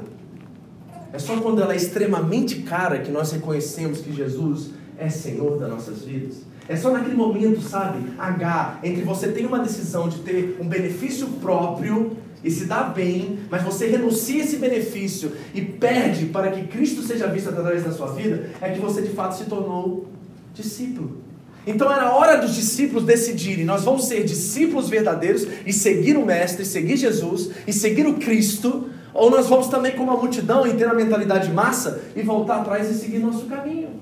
É 1.13 1.19
só 1.19 1.37
quando 1.41 1.61
ela 1.61 1.73
é 1.73 1.77
extremamente 1.77 2.63
cara 2.63 3.01
que 3.01 3.11
nós 3.11 3.33
reconhecemos 3.33 3.99
que 3.99 4.13
Jesus 4.13 4.71
é 4.97 5.09
Senhor 5.09 5.59
das 5.59 5.69
nossas 5.69 6.03
vidas. 6.03 6.43
É 6.69 6.77
só 6.77 6.93
naquele 6.93 7.17
momento, 7.17 7.61
sabe, 7.63 7.99
H, 8.17 8.79
entre 8.85 9.03
você 9.03 9.33
ter 9.33 9.45
uma 9.45 9.59
decisão 9.59 10.09
de 10.09 10.19
ter 10.21 10.57
um 10.61 10.69
benefício 10.69 11.27
próprio 11.41 12.17
e 12.43 12.51
se 12.51 12.67
dá 12.67 12.83
bem, 12.85 13.41
mas 13.51 13.63
você 13.63 13.87
renuncia 13.87 14.43
esse 14.43 14.57
benefício 14.57 15.33
e 15.55 15.61
perde 15.61 16.27
para 16.27 16.51
que 16.51 16.67
Cristo 16.67 17.03
seja 17.03 17.27
visto 17.27 17.49
através 17.49 17.85
da 17.85 17.93
sua 17.93 18.13
vida, 18.13 18.51
é 18.61 18.71
que 18.71 18.79
você 18.79 19.03
de 19.03 19.11
fato 19.11 19.37
se 19.37 19.45
tornou 19.45 20.07
discípulo. 20.55 21.25
Então 21.67 21.93
era 21.93 22.15
hora 22.15 22.37
dos 22.37 22.55
discípulos 22.55 23.05
decidirem: 23.05 23.65
nós 23.65 23.83
vamos 23.83 24.07
ser 24.07 24.25
discípulos 24.25 24.89
verdadeiros 24.89 25.47
e 25.67 25.73
seguir 25.73 26.17
o 26.17 26.25
Mestre, 26.25 26.65
seguir 26.65 26.97
Jesus 26.97 27.51
e 27.67 27.73
seguir 27.73 28.07
o 28.07 28.15
Cristo, 28.15 28.89
ou 29.13 29.31
nós 29.31 29.49
vamos 29.49 29.67
também, 29.67 29.93
como 29.93 30.13
a 30.13 30.17
multidão, 30.17 30.67
e 30.67 30.75
ter 30.75 30.87
a 30.87 30.95
mentalidade 30.95 31.51
massa 31.51 32.01
e 32.15 32.23
voltar 32.23 32.61
atrás 32.61 32.89
e 32.91 32.95
seguir 32.95 33.19
nosso 33.19 33.47
caminho. 33.47 33.96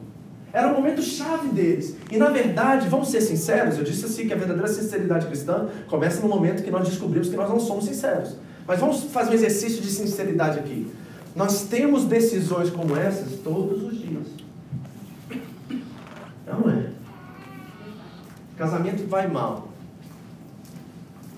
Era 0.54 0.68
o 0.68 0.74
momento 0.74 1.02
chave 1.02 1.48
deles. 1.48 1.96
E 2.12 2.16
na 2.16 2.28
verdade, 2.30 2.88
vamos 2.88 3.08
ser 3.08 3.20
sinceros, 3.20 3.76
eu 3.76 3.82
disse 3.82 4.04
assim 4.04 4.28
que 4.28 4.32
a 4.32 4.36
verdadeira 4.36 4.68
sinceridade 4.68 5.26
cristã 5.26 5.68
começa 5.88 6.22
no 6.22 6.28
momento 6.28 6.62
que 6.62 6.70
nós 6.70 6.88
descobrimos 6.88 7.28
que 7.28 7.34
nós 7.34 7.50
não 7.50 7.58
somos 7.58 7.86
sinceros. 7.86 8.36
Mas 8.64 8.78
vamos 8.78 9.02
fazer 9.02 9.32
um 9.32 9.34
exercício 9.34 9.82
de 9.82 9.90
sinceridade 9.90 10.60
aqui. 10.60 10.86
Nós 11.34 11.64
temos 11.64 12.04
decisões 12.04 12.70
como 12.70 12.96
essas 12.96 13.40
todos 13.40 13.82
os 13.82 13.98
dias. 13.98 14.28
Não 16.46 16.70
é? 16.70 16.90
Casamento 18.56 19.08
vai 19.08 19.26
mal. 19.26 19.73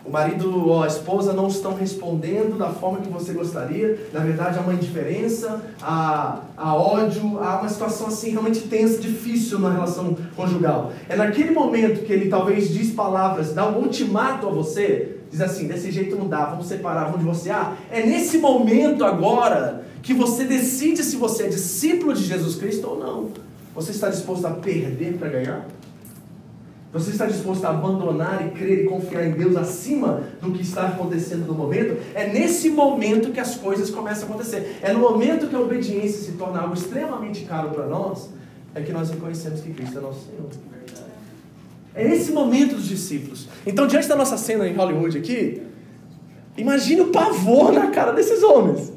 O 0.07 0.13
marido 0.13 0.69
ou 0.69 0.83
a 0.83 0.87
esposa 0.87 1.33
não 1.33 1.49
estão 1.49 1.75
respondendo 1.75 2.57
da 2.57 2.71
forma 2.71 3.01
que 3.01 3.09
você 3.09 3.33
gostaria. 3.33 4.09
Na 4.13 4.21
verdade, 4.21 4.57
há 4.57 4.61
uma 4.61 4.73
indiferença, 4.73 5.61
há, 5.83 6.43
há 6.57 6.75
ódio, 6.77 7.39
há 7.41 7.59
uma 7.61 7.69
situação 7.69 8.07
assim 8.07 8.31
realmente 8.31 8.61
tensa, 8.61 9.01
difícil 9.01 9.59
na 9.59 9.73
relação 9.73 10.17
conjugal. 10.37 10.93
É 11.09 11.17
naquele 11.17 11.51
momento 11.51 12.05
que 12.05 12.13
ele 12.13 12.29
talvez 12.29 12.73
diz 12.73 12.93
palavras, 12.93 13.53
dá 13.53 13.69
um 13.69 13.79
ultimato 13.79 14.47
a 14.47 14.51
você, 14.51 15.17
diz 15.29 15.41
assim: 15.41 15.67
desse 15.67 15.91
jeito 15.91 16.15
não 16.15 16.29
dá, 16.29 16.45
vamos 16.45 16.67
separar, 16.67 17.07
vamos 17.07 17.19
divorciar. 17.19 17.77
É 17.91 18.07
nesse 18.07 18.39
momento 18.39 19.05
agora 19.05 19.85
que 20.03 20.15
você 20.15 20.45
decide 20.45 21.03
se 21.03 21.17
você 21.17 21.45
é 21.45 21.49
discípulo 21.49 22.15
de 22.15 22.23
Jesus 22.23 22.55
Cristo 22.55 22.89
ou 22.89 22.99
não. 22.99 23.31
Você 23.75 23.91
está 23.91 24.09
disposto 24.09 24.47
a 24.47 24.51
perder 24.51 25.15
para 25.19 25.29
ganhar? 25.29 25.67
Você 26.97 27.11
está 27.11 27.27
disposto 27.27 27.63
a 27.67 27.69
abandonar 27.69 28.47
e 28.47 28.51
crer 28.59 28.85
e 28.85 28.85
confiar 28.85 29.27
em 29.27 29.33
Deus 29.33 29.55
acima 29.55 30.23
do 30.41 30.51
que 30.51 30.63
está 30.63 30.89
acontecendo 30.89 31.47
no 31.47 31.53
momento? 31.53 32.01
É 32.15 32.27
nesse 32.27 32.71
momento 32.71 33.33
que 33.33 33.39
as 33.39 33.55
coisas 33.55 33.91
começam 33.91 34.27
a 34.27 34.31
acontecer. 34.31 34.79
É 34.81 34.95
no 34.95 35.01
momento 35.01 35.47
que 35.47 35.55
a 35.55 35.61
obediência 35.61 36.23
se 36.23 36.33
torna 36.39 36.61
algo 36.61 36.73
extremamente 36.73 37.45
caro 37.45 37.69
para 37.69 37.85
nós, 37.85 38.31
é 38.75 38.81
que 38.81 38.93
nós 38.93 39.11
reconhecemos 39.11 39.61
que 39.61 39.75
Cristo 39.75 39.99
é 39.99 40.01
nosso 40.01 40.21
Senhor. 40.25 40.49
É 41.95 42.15
esse 42.15 42.33
momento 42.33 42.77
dos 42.77 42.87
discípulos. 42.87 43.47
Então, 43.67 43.87
diante 43.87 44.09
da 44.09 44.17
nossa 44.17 44.39
cena 44.39 44.67
em 44.67 44.75
Hollywood 44.75 45.19
aqui, 45.19 45.63
imagine 46.57 47.03
o 47.03 47.09
pavor 47.09 47.73
na 47.73 47.89
cara 47.89 48.13
desses 48.13 48.43
homens. 48.43 48.96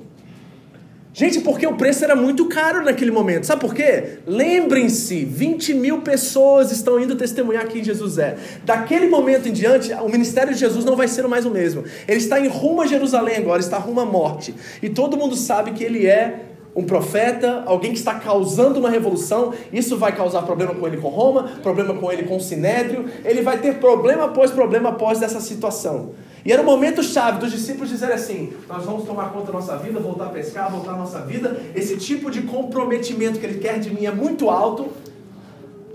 Gente, 1.19 1.41
porque 1.41 1.67
o 1.67 1.75
preço 1.75 2.05
era 2.05 2.15
muito 2.15 2.45
caro 2.45 2.81
naquele 2.81 3.11
momento. 3.11 3.45
Sabe 3.45 3.59
por 3.59 3.75
quê? 3.75 4.19
Lembrem-se: 4.25 5.25
20 5.25 5.73
mil 5.73 5.99
pessoas 5.99 6.71
estão 6.71 6.97
indo 6.97 7.13
testemunhar 7.13 7.67
quem 7.67 7.83
Jesus 7.83 8.17
é. 8.17 8.37
Daquele 8.63 9.09
momento 9.09 9.49
em 9.49 9.51
diante, 9.51 9.91
o 9.95 10.07
ministério 10.07 10.53
de 10.53 10.59
Jesus 10.61 10.85
não 10.85 10.95
vai 10.95 11.09
ser 11.09 11.27
mais 11.27 11.45
o 11.45 11.49
mesmo. 11.49 11.83
Ele 12.07 12.19
está 12.19 12.39
em 12.39 12.47
rumo 12.47 12.81
a 12.81 12.87
Jerusalém 12.87 13.35
agora, 13.35 13.59
está 13.59 13.77
rumo 13.77 13.99
à 13.99 14.05
morte. 14.05 14.55
E 14.81 14.87
todo 14.87 15.17
mundo 15.17 15.35
sabe 15.35 15.71
que 15.73 15.83
ele 15.83 16.07
é 16.07 16.39
um 16.73 16.85
profeta, 16.85 17.63
alguém 17.65 17.91
que 17.91 17.97
está 17.97 18.15
causando 18.15 18.79
uma 18.79 18.89
revolução, 18.89 19.53
isso 19.73 19.97
vai 19.97 20.15
causar 20.15 20.43
problema 20.43 20.73
com 20.73 20.87
ele 20.87 20.95
com 20.95 21.09
Roma, 21.09 21.51
problema 21.61 21.95
com 21.95 22.09
ele 22.09 22.23
com 22.23 22.37
o 22.37 22.39
Sinédrio, 22.39 23.07
ele 23.25 23.41
vai 23.41 23.57
ter 23.57 23.75
problema 23.75 24.23
após 24.23 24.51
problema 24.51 24.87
após 24.87 25.19
dessa 25.19 25.41
situação. 25.41 26.13
E 26.45 26.51
era 26.51 26.61
o 26.61 26.65
momento 26.65 27.03
chave 27.03 27.39
dos 27.39 27.51
discípulos 27.51 27.89
dizerem 27.89 28.15
assim: 28.15 28.53
nós 28.67 28.85
vamos 28.85 29.05
tomar 29.05 29.31
conta 29.31 29.47
da 29.47 29.53
nossa 29.53 29.77
vida, 29.77 29.99
voltar 29.99 30.25
a 30.25 30.29
pescar, 30.29 30.71
voltar 30.71 30.91
a 30.91 30.97
nossa 30.97 31.21
vida. 31.21 31.59
Esse 31.75 31.97
tipo 31.97 32.31
de 32.31 32.43
comprometimento 32.43 33.39
que 33.39 33.45
ele 33.45 33.59
quer 33.59 33.79
de 33.79 33.93
mim 33.93 34.05
é 34.05 34.11
muito 34.11 34.49
alto. 34.49 34.87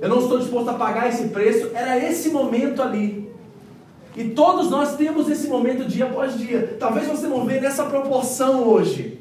Eu 0.01 0.09
não 0.09 0.19
estou 0.19 0.39
disposto 0.39 0.69
a 0.69 0.75
pagar 0.75 1.09
esse 1.09 1.29
preço. 1.29 1.71
Era 1.75 1.99
esse 1.99 2.29
momento 2.29 2.83
ali. 2.83 3.25
E 4.17 4.25
todos 4.25 4.71
nós 4.71 4.97
temos 4.97 5.29
esse 5.29 5.49
momento 5.49 5.89
dia 5.89 6.05
após 6.05 6.39
dia. 6.39 6.77
Talvez 6.79 7.09
você 7.09 7.27
não 7.27 7.45
veja 7.45 7.63
nessa 7.63 7.85
proporção 7.85 8.69
hoje 8.69 9.19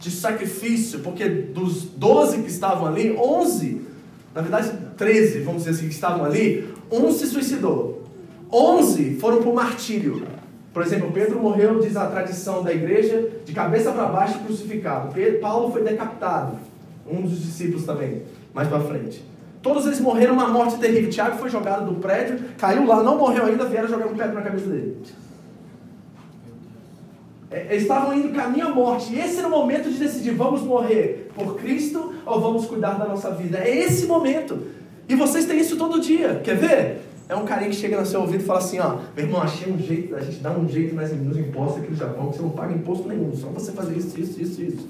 de 0.00 0.10
sacrifício, 0.10 0.98
porque 0.98 1.28
dos 1.28 1.84
12 1.84 2.42
que 2.42 2.50
estavam 2.50 2.88
ali, 2.88 3.16
11, 3.16 3.82
na 4.34 4.40
verdade 4.40 4.72
13, 4.96 5.40
vamos 5.42 5.62
dizer 5.62 5.76
assim, 5.76 5.88
que 5.88 5.94
estavam 5.94 6.24
ali, 6.24 6.68
um 6.90 7.12
se 7.12 7.26
suicidou. 7.28 8.02
11 8.52 9.16
foram 9.20 9.38
para 9.38 9.50
o 9.50 9.54
martírio. 9.54 10.26
Por 10.72 10.82
exemplo, 10.82 11.12
Pedro 11.12 11.38
morreu, 11.38 11.80
diz 11.80 11.96
a 11.96 12.06
tradição 12.06 12.62
da 12.62 12.72
igreja, 12.72 13.28
de 13.44 13.52
cabeça 13.52 13.92
para 13.92 14.06
baixo 14.06 14.38
crucificado. 14.40 15.14
Paulo 15.40 15.70
foi 15.70 15.82
decapitado, 15.82 16.56
um 17.06 17.22
dos 17.22 17.42
discípulos 17.42 17.84
também, 17.84 18.22
mais 18.54 18.68
para 18.68 18.80
frente. 18.80 19.22
Todos 19.60 19.86
eles 19.86 20.00
morreram 20.00 20.34
uma 20.34 20.48
morte 20.48 20.78
terrível. 20.78 21.10
Tiago 21.10 21.36
foi 21.36 21.48
jogado 21.48 21.86
do 21.86 22.00
prédio, 22.00 22.38
caiu 22.58 22.86
lá, 22.86 23.02
não 23.02 23.16
morreu 23.16 23.46
ainda, 23.46 23.64
vieram 23.66 23.88
jogar 23.88 24.06
um 24.06 24.16
pedra 24.16 24.32
na 24.32 24.42
cabeça 24.42 24.66
dele. 24.66 24.96
É, 27.52 27.66
eles 27.70 27.82
estavam 27.82 28.14
indo 28.14 28.34
caminho 28.34 28.66
à 28.66 28.70
morte. 28.70 29.14
E 29.14 29.20
esse 29.20 29.38
era 29.38 29.46
o 29.46 29.50
momento 29.50 29.90
de 29.90 29.98
decidir: 29.98 30.32
vamos 30.32 30.62
morrer 30.62 31.30
por 31.34 31.56
Cristo 31.58 32.14
ou 32.24 32.40
vamos 32.40 32.66
cuidar 32.66 32.94
da 32.94 33.04
nossa 33.04 33.30
vida? 33.30 33.58
É 33.58 33.84
esse 33.84 34.06
momento. 34.06 34.58
E 35.08 35.14
vocês 35.14 35.44
têm 35.44 35.60
isso 35.60 35.76
todo 35.76 36.00
dia. 36.00 36.40
Quer 36.42 36.56
ver? 36.56 37.11
É 37.32 37.34
um 37.34 37.46
carinha 37.46 37.70
que 37.70 37.76
chega 37.76 37.98
no 37.98 38.04
seu 38.04 38.20
ouvido 38.20 38.42
e 38.42 38.44
fala 38.44 38.58
assim, 38.58 38.78
ó, 38.78 38.98
meu 39.16 39.24
irmão, 39.24 39.40
achei 39.40 39.72
um 39.72 39.78
jeito, 39.78 40.14
a 40.14 40.20
gente 40.20 40.40
dá 40.40 40.50
um 40.50 40.68
jeito 40.68 40.94
nas, 40.94 41.10
nos 41.16 41.38
impostos 41.38 41.78
aqui 41.78 41.90
no 41.90 41.96
Japão, 41.96 42.28
que 42.28 42.36
você 42.36 42.42
não 42.42 42.50
paga 42.50 42.74
imposto 42.74 43.08
nenhum, 43.08 43.34
só 43.34 43.46
você 43.46 43.72
fazer 43.72 43.96
isso, 43.96 44.20
isso, 44.20 44.38
isso, 44.38 44.62
isso. 44.62 44.88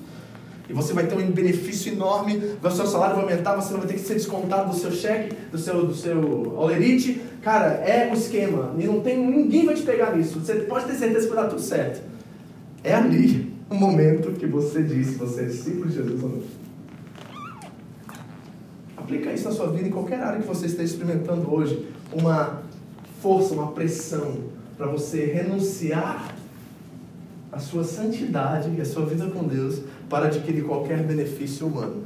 E 0.68 0.72
você 0.72 0.92
vai 0.92 1.06
ter 1.06 1.14
um 1.14 1.30
benefício 1.30 1.92
enorme, 1.92 2.42
o 2.60 2.70
seu 2.72 2.84
salário 2.88 3.14
vai 3.14 3.24
aumentar, 3.26 3.54
você 3.54 3.72
não 3.72 3.78
vai 3.78 3.86
ter 3.86 3.94
que 3.94 4.00
ser 4.00 4.14
descontado 4.14 4.70
do 4.70 4.76
seu 4.76 4.90
cheque, 4.90 5.36
do 5.52 5.58
seu, 5.58 5.86
do 5.86 5.94
seu 5.94 6.58
olerite. 6.58 7.22
Cara, 7.42 7.74
é 7.74 8.10
o 8.10 8.14
esquema. 8.14 8.74
E 8.76 8.86
não 8.86 9.00
tem, 9.00 9.24
ninguém 9.24 9.64
vai 9.64 9.76
te 9.76 9.82
pegar 9.82 10.16
nisso. 10.16 10.40
Você 10.40 10.54
pode 10.54 10.86
ter 10.86 10.94
certeza 10.94 11.28
que 11.28 11.34
vai 11.34 11.44
dar 11.44 11.50
tudo 11.50 11.62
certo. 11.62 12.02
É 12.82 12.92
ali 12.92 13.52
o 13.70 13.74
momento 13.76 14.32
que 14.32 14.46
você 14.46 14.82
diz 14.82 15.08
se 15.08 15.14
você 15.14 15.42
é 15.42 15.44
discípulo 15.44 15.86
de 15.86 15.94
Jesus 15.94 16.22
ou 16.22 16.28
não. 16.28 16.42
Aplica 18.96 19.32
isso 19.32 19.44
na 19.44 19.54
sua 19.54 19.68
vida 19.68 19.86
em 19.86 19.92
qualquer 19.92 20.20
área 20.20 20.40
que 20.40 20.46
você 20.46 20.66
esteja 20.66 20.92
experimentando 20.92 21.52
hoje 21.52 21.92
uma 22.12 22.62
força, 23.20 23.54
uma 23.54 23.72
pressão 23.72 24.38
para 24.76 24.86
você 24.86 25.26
renunciar 25.26 26.34
à 27.50 27.58
sua 27.58 27.84
santidade 27.84 28.70
e 28.76 28.80
à 28.80 28.84
sua 28.84 29.06
vida 29.06 29.26
com 29.26 29.44
Deus 29.44 29.80
para 30.08 30.26
adquirir 30.26 30.64
qualquer 30.64 31.02
benefício 31.02 31.66
humano. 31.66 32.02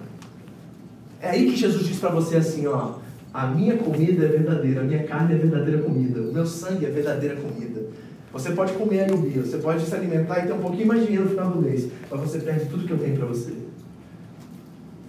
É 1.21 1.31
aí 1.31 1.51
que 1.51 1.57
Jesus 1.57 1.87
diz 1.87 1.99
para 1.99 2.11
você 2.11 2.37
assim, 2.37 2.67
ó, 2.67 2.95
a 3.33 3.47
minha 3.47 3.77
comida 3.77 4.25
é 4.25 4.29
verdadeira, 4.29 4.81
a 4.81 4.85
minha 4.85 5.05
carne 5.05 5.35
é 5.35 5.39
verdadeira 5.39 5.83
comida, 5.83 6.21
o 6.21 6.33
meu 6.33 6.47
sangue 6.47 6.87
é 6.87 6.91
verdadeira 6.91 7.37
comida. 7.37 7.87
Você 8.33 8.51
pode 8.51 8.73
comer 8.75 9.01
aí 9.01 9.13
o 9.13 9.17
bio, 9.17 9.47
você 9.47 9.57
pode 9.59 9.85
se 9.85 9.95
alimentar 9.95 10.41
e 10.41 10.47
ter 10.47 10.53
um 10.53 10.61
pouquinho 10.61 10.87
mais 10.87 11.01
de 11.01 11.07
dinheiro 11.07 11.25
no 11.25 11.31
final 11.31 11.51
do 11.51 11.63
mês, 11.63 11.89
mas 12.11 12.21
você 12.21 12.39
perde 12.39 12.67
tudo 12.67 12.87
que 12.87 12.93
eu 12.93 12.99
tenho 12.99 13.17
para 13.17 13.27
você. 13.27 13.53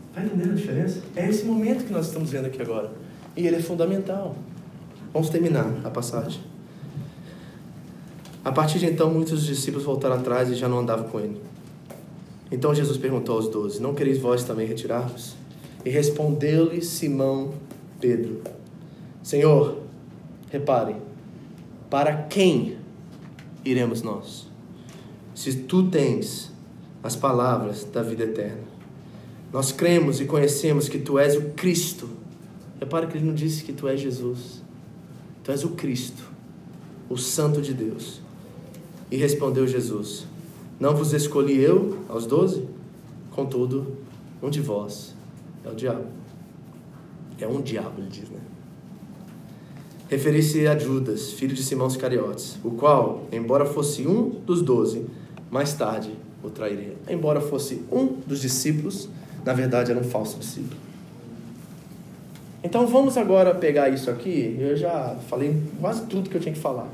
Está 0.09 0.23
entendendo 0.23 0.53
a 0.53 0.55
diferença? 0.55 1.01
É 1.15 1.27
esse 1.29 1.45
momento 1.45 1.85
que 1.85 1.91
nós 1.91 2.07
estamos 2.07 2.31
vendo 2.31 2.45
aqui 2.45 2.61
agora. 2.61 2.91
E 3.35 3.45
ele 3.45 3.57
é 3.57 3.61
fundamental. 3.61 4.35
Vamos 5.17 5.31
terminar 5.31 5.81
a 5.83 5.89
passagem. 5.89 6.39
A 8.45 8.51
partir 8.51 8.77
de 8.77 8.85
então, 8.85 9.09
muitos 9.09 9.47
discípulos 9.47 9.83
voltaram 9.83 10.15
atrás 10.15 10.47
e 10.47 10.53
já 10.53 10.69
não 10.69 10.77
andavam 10.77 11.09
com 11.09 11.19
ele. 11.19 11.41
Então 12.51 12.75
Jesus 12.75 12.99
perguntou 12.99 13.35
aos 13.35 13.47
doze: 13.49 13.81
Não 13.81 13.95
quereis 13.95 14.19
vós 14.19 14.43
também 14.43 14.67
retirar-vos? 14.67 15.33
E 15.83 15.89
respondeu-lhe 15.89 16.83
Simão 16.83 17.55
Pedro: 17.99 18.43
Senhor, 19.23 19.79
repare, 20.51 20.95
para 21.89 22.13
quem 22.13 22.77
iremos 23.65 24.03
nós? 24.03 24.45
Se 25.33 25.51
tu 25.63 25.89
tens 25.89 26.51
as 27.01 27.15
palavras 27.15 27.85
da 27.85 28.03
vida 28.03 28.23
eterna. 28.23 28.67
Nós 29.51 29.71
cremos 29.71 30.21
e 30.21 30.25
conhecemos 30.25 30.87
que 30.87 30.99
tu 30.99 31.17
és 31.17 31.35
o 31.35 31.41
Cristo, 31.55 32.07
Repare 32.79 33.07
que 33.07 33.17
ele 33.17 33.25
não 33.25 33.33
disse 33.33 33.63
que 33.63 33.73
tu 33.73 33.87
és 33.87 33.99
Jesus. 33.99 34.61
Tu 35.47 35.51
és 35.53 35.63
o 35.63 35.69
Cristo, 35.69 36.21
o 37.09 37.15
Santo 37.15 37.61
de 37.61 37.73
Deus. 37.73 38.19
E 39.09 39.15
respondeu 39.15 39.65
Jesus: 39.65 40.27
Não 40.77 40.93
vos 40.93 41.13
escolhi 41.13 41.57
eu 41.57 41.99
aos 42.09 42.25
doze? 42.25 42.67
Contudo, 43.31 43.95
um 44.43 44.49
de 44.49 44.59
vós 44.59 45.15
é 45.63 45.69
o 45.69 45.73
diabo. 45.73 46.03
É 47.39 47.47
um 47.47 47.61
diabo, 47.61 47.93
ele 48.01 48.09
diz, 48.09 48.29
né? 48.29 48.41
Referi-se 50.09 50.67
a 50.67 50.77
Judas, 50.77 51.31
filho 51.31 51.55
de 51.55 51.63
Simão 51.63 51.87
Iscariotes, 51.87 52.57
o 52.61 52.71
qual, 52.71 53.25
embora 53.31 53.65
fosse 53.65 54.05
um 54.05 54.27
dos 54.45 54.61
doze, 54.61 55.05
mais 55.49 55.73
tarde 55.73 56.11
o 56.43 56.49
trairia. 56.49 56.97
Embora 57.09 57.39
fosse 57.39 57.85
um 57.89 58.17
dos 58.27 58.41
discípulos, 58.41 59.07
na 59.45 59.53
verdade 59.53 59.91
era 59.91 59.99
um 59.99 60.03
falso 60.03 60.37
discípulo. 60.39 60.86
Então 62.67 62.85
vamos 62.85 63.17
agora 63.17 63.55
pegar 63.55 63.87
isso 63.87 64.11
aqui. 64.11 64.57
Eu 64.59 64.75
já 64.75 65.15
falei 65.29 65.55
quase 65.79 66.05
tudo 66.07 66.29
que 66.29 66.35
eu 66.35 66.41
tinha 66.41 66.53
que 66.53 66.59
falar. 66.59 66.89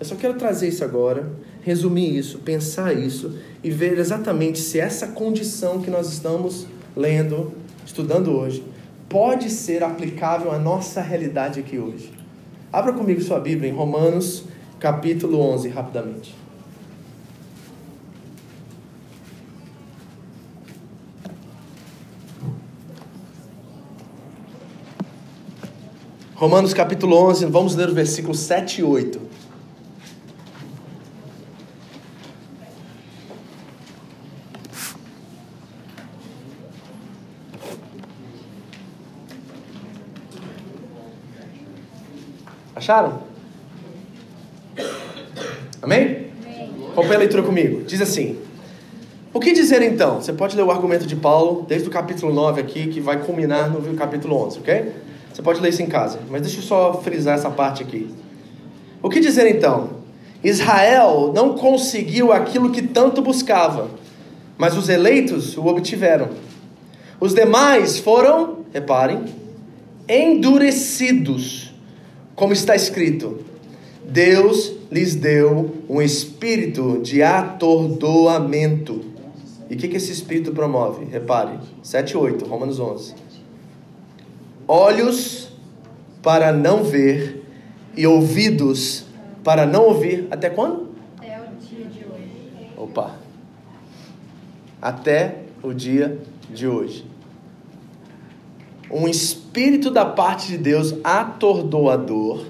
Eu 0.00 0.04
só 0.04 0.16
quero 0.16 0.34
trazer 0.34 0.66
isso 0.66 0.82
agora, 0.82 1.30
resumir 1.62 2.18
isso, 2.18 2.40
pensar 2.40 2.92
isso 2.92 3.38
e 3.62 3.70
ver 3.70 4.00
exatamente 4.00 4.58
se 4.58 4.80
essa 4.80 5.06
condição 5.06 5.80
que 5.80 5.88
nós 5.88 6.12
estamos 6.12 6.66
lendo, 6.96 7.52
estudando 7.86 8.36
hoje, 8.36 8.64
pode 9.08 9.48
ser 9.48 9.84
aplicável 9.84 10.50
à 10.50 10.58
nossa 10.58 11.00
realidade 11.00 11.60
aqui 11.60 11.78
hoje. 11.78 12.12
Abra 12.72 12.92
comigo 12.92 13.20
sua 13.20 13.38
Bíblia 13.38 13.70
em 13.70 13.72
Romanos, 13.72 14.42
capítulo 14.80 15.38
11, 15.38 15.68
rapidamente. 15.68 16.34
Romanos 26.42 26.74
capítulo 26.74 27.16
11, 27.28 27.46
vamos 27.46 27.76
ler 27.76 27.88
o 27.88 27.94
versículo 27.94 28.34
7 28.34 28.80
e 28.80 28.82
8. 28.82 29.20
Acharam? 42.74 43.22
Amém? 45.80 46.26
Acompanhe 46.90 47.14
a 47.14 47.18
leitura 47.18 47.44
comigo. 47.44 47.84
Diz 47.84 48.00
assim: 48.00 48.36
O 49.32 49.38
que 49.38 49.52
dizer 49.52 49.80
então? 49.82 50.20
Você 50.20 50.32
pode 50.32 50.56
ler 50.56 50.64
o 50.64 50.72
argumento 50.72 51.06
de 51.06 51.14
Paulo, 51.14 51.64
desde 51.68 51.86
o 51.86 51.90
capítulo 51.92 52.34
9 52.34 52.60
aqui, 52.60 52.88
que 52.88 53.00
vai 53.00 53.20
culminar 53.24 53.70
no 53.70 53.94
capítulo 53.94 54.44
11, 54.44 54.58
ok? 54.58 55.11
Você 55.32 55.40
pode 55.40 55.60
ler 55.60 55.70
isso 55.70 55.82
em 55.82 55.86
casa, 55.86 56.20
mas 56.28 56.42
deixa 56.42 56.58
eu 56.58 56.62
só 56.62 57.00
frisar 57.02 57.36
essa 57.36 57.50
parte 57.50 57.82
aqui. 57.82 58.08
O 59.02 59.08
que 59.08 59.18
dizer 59.18 59.46
então? 59.46 60.02
Israel 60.44 61.32
não 61.34 61.54
conseguiu 61.54 62.32
aquilo 62.32 62.70
que 62.70 62.82
tanto 62.82 63.22
buscava, 63.22 63.88
mas 64.58 64.76
os 64.76 64.88
eleitos 64.88 65.56
o 65.56 65.66
obtiveram. 65.66 66.28
Os 67.18 67.32
demais 67.32 67.98
foram, 67.98 68.58
reparem, 68.72 69.24
endurecidos, 70.06 71.72
como 72.36 72.52
está 72.52 72.76
escrito: 72.76 73.38
Deus 74.04 74.72
lhes 74.90 75.14
deu 75.14 75.78
um 75.88 76.02
espírito 76.02 77.00
de 77.02 77.22
atordoamento. 77.22 79.00
E 79.70 79.74
o 79.74 79.78
que, 79.78 79.88
que 79.88 79.96
esse 79.96 80.12
espírito 80.12 80.52
promove? 80.52 81.06
Repare, 81.06 81.58
7 81.82 82.10
e 82.10 82.16
8, 82.18 82.44
Romanos 82.44 82.78
11 82.78 83.31
olhos 84.72 85.48
para 86.22 86.50
não 86.50 86.82
ver 86.82 87.44
e 87.94 88.06
ouvidos 88.06 89.04
para 89.44 89.66
não 89.66 89.84
ouvir. 89.84 90.26
Até 90.30 90.48
quando? 90.48 90.88
Até 91.18 91.38
o 91.38 91.56
dia 91.60 91.84
de 91.84 92.04
hoje. 92.06 92.70
Opa! 92.78 93.14
Até 94.80 95.36
o 95.62 95.74
dia 95.74 96.18
de 96.48 96.66
hoje. 96.66 97.04
Um 98.90 99.06
espírito 99.06 99.90
da 99.90 100.06
parte 100.06 100.48
de 100.48 100.56
Deus 100.56 100.94
atordoador 101.04 102.46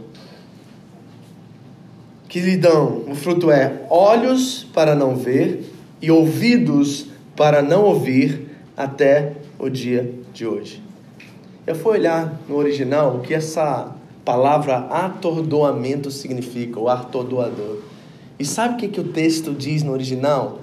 que 2.29 2.41
lhe 2.41 2.57
dão, 2.57 3.03
o 3.09 3.15
fruto 3.15 3.51
é 3.51 3.85
olhos 3.91 4.65
para 4.73 4.95
não 4.95 5.17
ver 5.17 5.71
e 6.01 6.11
ouvidos 6.11 7.09
para 7.37 7.61
não 7.63 7.83
ouvir 7.83 8.49
até 8.77 9.35
o 9.59 9.69
dia 9.69 10.15
de 10.33 10.47
hoje. 10.47 10.92
Eu 11.65 11.77
fui 11.77 11.93
olhar 11.99 12.41
no 12.49 12.57
original 12.57 13.17
o 13.17 13.21
que 13.21 13.33
essa 13.33 13.95
palavra 14.25 14.79
atordoamento 14.79 16.11
significa, 16.11 16.81
o 16.81 16.89
atordoador. 16.89 17.79
E 18.39 18.45
sabe 18.45 18.75
o 18.75 18.77
que, 18.79 18.89
que 18.89 19.01
o 19.01 19.13
texto 19.13 19.53
diz 19.53 19.83
no 19.85 19.93
original? 19.93 20.59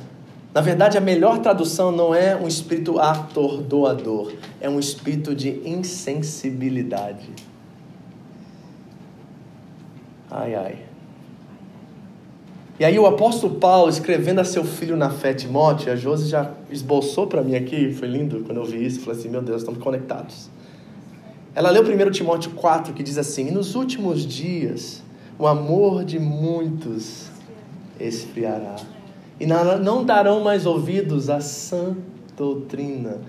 Na 0.53 0.61
verdade, 0.61 0.97
a 0.97 1.01
melhor 1.01 1.39
tradução 1.39 1.91
não 1.91 2.13
é 2.13 2.35
um 2.35 2.47
espírito 2.47 2.99
atordoador, 2.99 4.33
é 4.59 4.69
um 4.69 4.79
espírito 4.79 5.33
de 5.33 5.61
insensibilidade. 5.63 7.29
Ai, 10.29 10.55
ai. 10.55 10.77
E 12.79 12.85
aí 12.85 12.97
o 12.97 13.05
apóstolo 13.05 13.55
Paulo, 13.55 13.89
escrevendo 13.89 14.39
a 14.39 14.45
seu 14.45 14.63
filho 14.63 14.97
na 14.97 15.09
fé, 15.09 15.33
Timóteo, 15.33 15.91
a 15.91 15.95
Josi 15.95 16.29
já 16.29 16.51
esboçou 16.69 17.27
para 17.27 17.41
mim 17.41 17.55
aqui, 17.55 17.93
foi 17.93 18.07
lindo 18.07 18.43
quando 18.45 18.57
eu 18.57 18.65
vi 18.65 18.85
isso, 18.85 19.01
falei 19.01 19.19
assim, 19.19 19.29
meu 19.29 19.41
Deus, 19.41 19.61
estamos 19.61 19.81
conectados. 19.81 20.49
Ela 21.55 21.71
leu 21.71 21.83
1 21.83 22.11
Timóteo 22.11 22.51
4, 22.51 22.93
que 22.93 23.03
diz 23.03 23.17
assim: 23.17 23.51
nos 23.51 23.75
últimos 23.75 24.25
dias 24.25 25.01
o 25.37 25.47
amor 25.47 26.03
de 26.03 26.19
muitos 26.19 27.29
esfriará, 27.99 28.75
e 29.39 29.45
não 29.45 30.03
darão 30.03 30.41
mais 30.41 30.65
ouvidos 30.65 31.29
à 31.29 31.41
sã 31.41 31.95
doutrina, 32.35 33.21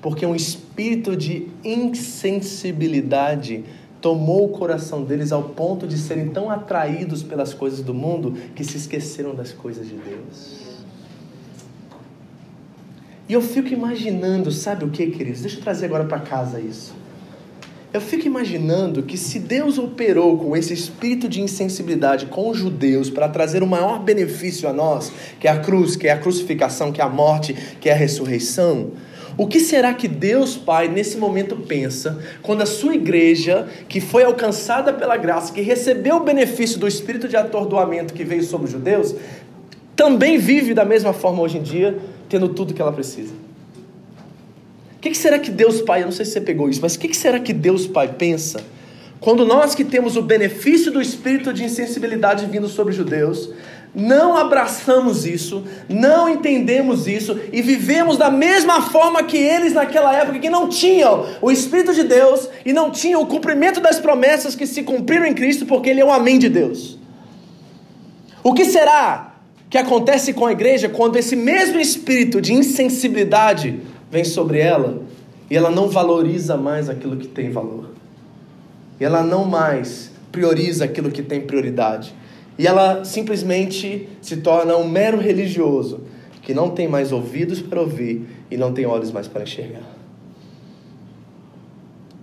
porque 0.00 0.26
um 0.26 0.34
espírito 0.34 1.16
de 1.16 1.48
insensibilidade 1.64 3.64
tomou 4.00 4.44
o 4.44 4.50
coração 4.50 5.02
deles 5.02 5.32
ao 5.32 5.44
ponto 5.44 5.86
de 5.86 5.96
serem 5.96 6.28
tão 6.28 6.50
atraídos 6.50 7.22
pelas 7.22 7.54
coisas 7.54 7.80
do 7.80 7.94
mundo 7.94 8.34
que 8.54 8.62
se 8.62 8.76
esqueceram 8.76 9.34
das 9.34 9.52
coisas 9.52 9.88
de 9.88 9.94
Deus. 9.94 10.62
E 13.26 13.32
eu 13.32 13.40
fico 13.40 13.68
imaginando, 13.68 14.52
sabe 14.52 14.84
o 14.84 14.90
que, 14.90 15.06
queridos? 15.06 15.40
Deixa 15.40 15.56
eu 15.56 15.62
trazer 15.62 15.86
agora 15.86 16.04
para 16.04 16.20
casa 16.20 16.60
isso. 16.60 16.94
Eu 17.94 18.00
fico 18.00 18.26
imaginando 18.26 19.04
que 19.04 19.16
se 19.16 19.38
Deus 19.38 19.78
operou 19.78 20.36
com 20.36 20.56
esse 20.56 20.74
espírito 20.74 21.28
de 21.28 21.40
insensibilidade 21.40 22.26
com 22.26 22.50
os 22.50 22.58
judeus 22.58 23.08
para 23.08 23.28
trazer 23.28 23.62
o 23.62 23.68
maior 23.68 24.00
benefício 24.00 24.68
a 24.68 24.72
nós, 24.72 25.12
que 25.38 25.46
é 25.46 25.50
a 25.52 25.60
cruz, 25.60 25.94
que 25.94 26.08
é 26.08 26.10
a 26.10 26.18
crucificação, 26.18 26.90
que 26.90 27.00
é 27.00 27.04
a 27.04 27.08
morte, 27.08 27.54
que 27.80 27.88
é 27.88 27.92
a 27.92 27.96
ressurreição, 27.96 28.90
o 29.38 29.46
que 29.46 29.60
será 29.60 29.94
que 29.94 30.08
Deus 30.08 30.56
Pai 30.56 30.88
nesse 30.88 31.16
momento 31.16 31.54
pensa 31.54 32.18
quando 32.42 32.62
a 32.62 32.66
sua 32.66 32.96
igreja, 32.96 33.68
que 33.88 34.00
foi 34.00 34.24
alcançada 34.24 34.92
pela 34.92 35.16
graça, 35.16 35.52
que 35.52 35.60
recebeu 35.60 36.16
o 36.16 36.24
benefício 36.24 36.80
do 36.80 36.88
espírito 36.88 37.28
de 37.28 37.36
atordoamento 37.36 38.12
que 38.12 38.24
veio 38.24 38.42
sobre 38.42 38.66
os 38.66 38.72
judeus, 38.72 39.14
também 39.94 40.36
vive 40.36 40.74
da 40.74 40.84
mesma 40.84 41.12
forma 41.12 41.40
hoje 41.40 41.58
em 41.58 41.62
dia, 41.62 41.96
tendo 42.28 42.48
tudo 42.48 42.74
que 42.74 42.82
ela 42.82 42.92
precisa? 42.92 43.43
Que, 45.04 45.10
que 45.10 45.18
será 45.18 45.38
que 45.38 45.50
Deus 45.50 45.82
Pai, 45.82 46.00
eu 46.00 46.06
não 46.06 46.12
sei 46.12 46.24
se 46.24 46.32
você 46.32 46.40
pegou 46.40 46.68
isso, 46.70 46.80
mas 46.80 46.94
o 46.94 46.98
que, 46.98 47.08
que 47.08 47.16
será 47.16 47.38
que 47.38 47.52
Deus 47.52 47.86
Pai 47.86 48.08
pensa 48.08 48.64
quando 49.20 49.44
nós 49.44 49.74
que 49.74 49.84
temos 49.84 50.16
o 50.16 50.22
benefício 50.22 50.90
do 50.90 51.00
espírito 51.00 51.52
de 51.52 51.64
insensibilidade 51.64 52.46
vindo 52.46 52.68
sobre 52.68 52.90
os 52.90 52.96
judeus, 52.96 53.50
não 53.94 54.36
abraçamos 54.36 55.24
isso, 55.24 55.64
não 55.88 56.28
entendemos 56.28 57.06
isso 57.06 57.38
e 57.52 57.62
vivemos 57.62 58.16
da 58.18 58.30
mesma 58.30 58.82
forma 58.82 59.22
que 59.22 59.36
eles 59.36 59.72
naquela 59.72 60.14
época 60.14 60.38
que 60.38 60.50
não 60.50 60.68
tinham 60.68 61.26
o 61.40 61.50
Espírito 61.50 61.94
de 61.94 62.02
Deus 62.02 62.48
e 62.66 62.72
não 62.72 62.90
tinham 62.90 63.22
o 63.22 63.26
cumprimento 63.26 63.80
das 63.80 63.98
promessas 63.98 64.54
que 64.54 64.66
se 64.66 64.82
cumpriram 64.82 65.24
em 65.24 65.32
Cristo, 65.32 65.64
porque 65.64 65.88
Ele 65.88 66.00
é 66.00 66.04
o 66.04 66.12
Amém 66.12 66.38
de 66.38 66.48
Deus. 66.48 66.98
O 68.42 68.52
que 68.52 68.64
será 68.64 69.34
que 69.70 69.78
acontece 69.78 70.32
com 70.32 70.46
a 70.46 70.52
igreja 70.52 70.88
quando 70.88 71.16
esse 71.16 71.34
mesmo 71.34 71.80
espírito 71.80 72.40
de 72.40 72.52
insensibilidade 72.52 73.80
vem 74.14 74.22
sobre 74.22 74.60
ela 74.60 75.02
e 75.50 75.56
ela 75.56 75.72
não 75.72 75.88
valoriza 75.88 76.56
mais 76.56 76.88
aquilo 76.88 77.16
que 77.16 77.26
tem 77.26 77.50
valor. 77.50 77.90
E 79.00 79.04
ela 79.04 79.24
não 79.24 79.44
mais 79.44 80.12
prioriza 80.30 80.84
aquilo 80.84 81.10
que 81.10 81.20
tem 81.20 81.40
prioridade. 81.40 82.14
E 82.56 82.64
ela 82.64 83.04
simplesmente 83.04 84.08
se 84.22 84.36
torna 84.36 84.76
um 84.76 84.86
mero 84.86 85.18
religioso 85.18 86.02
que 86.42 86.54
não 86.54 86.70
tem 86.70 86.86
mais 86.86 87.10
ouvidos 87.10 87.60
para 87.60 87.80
ouvir 87.80 88.24
e 88.48 88.56
não 88.56 88.72
tem 88.72 88.86
olhos 88.86 89.10
mais 89.10 89.26
para 89.26 89.42
enxergar. 89.42 89.82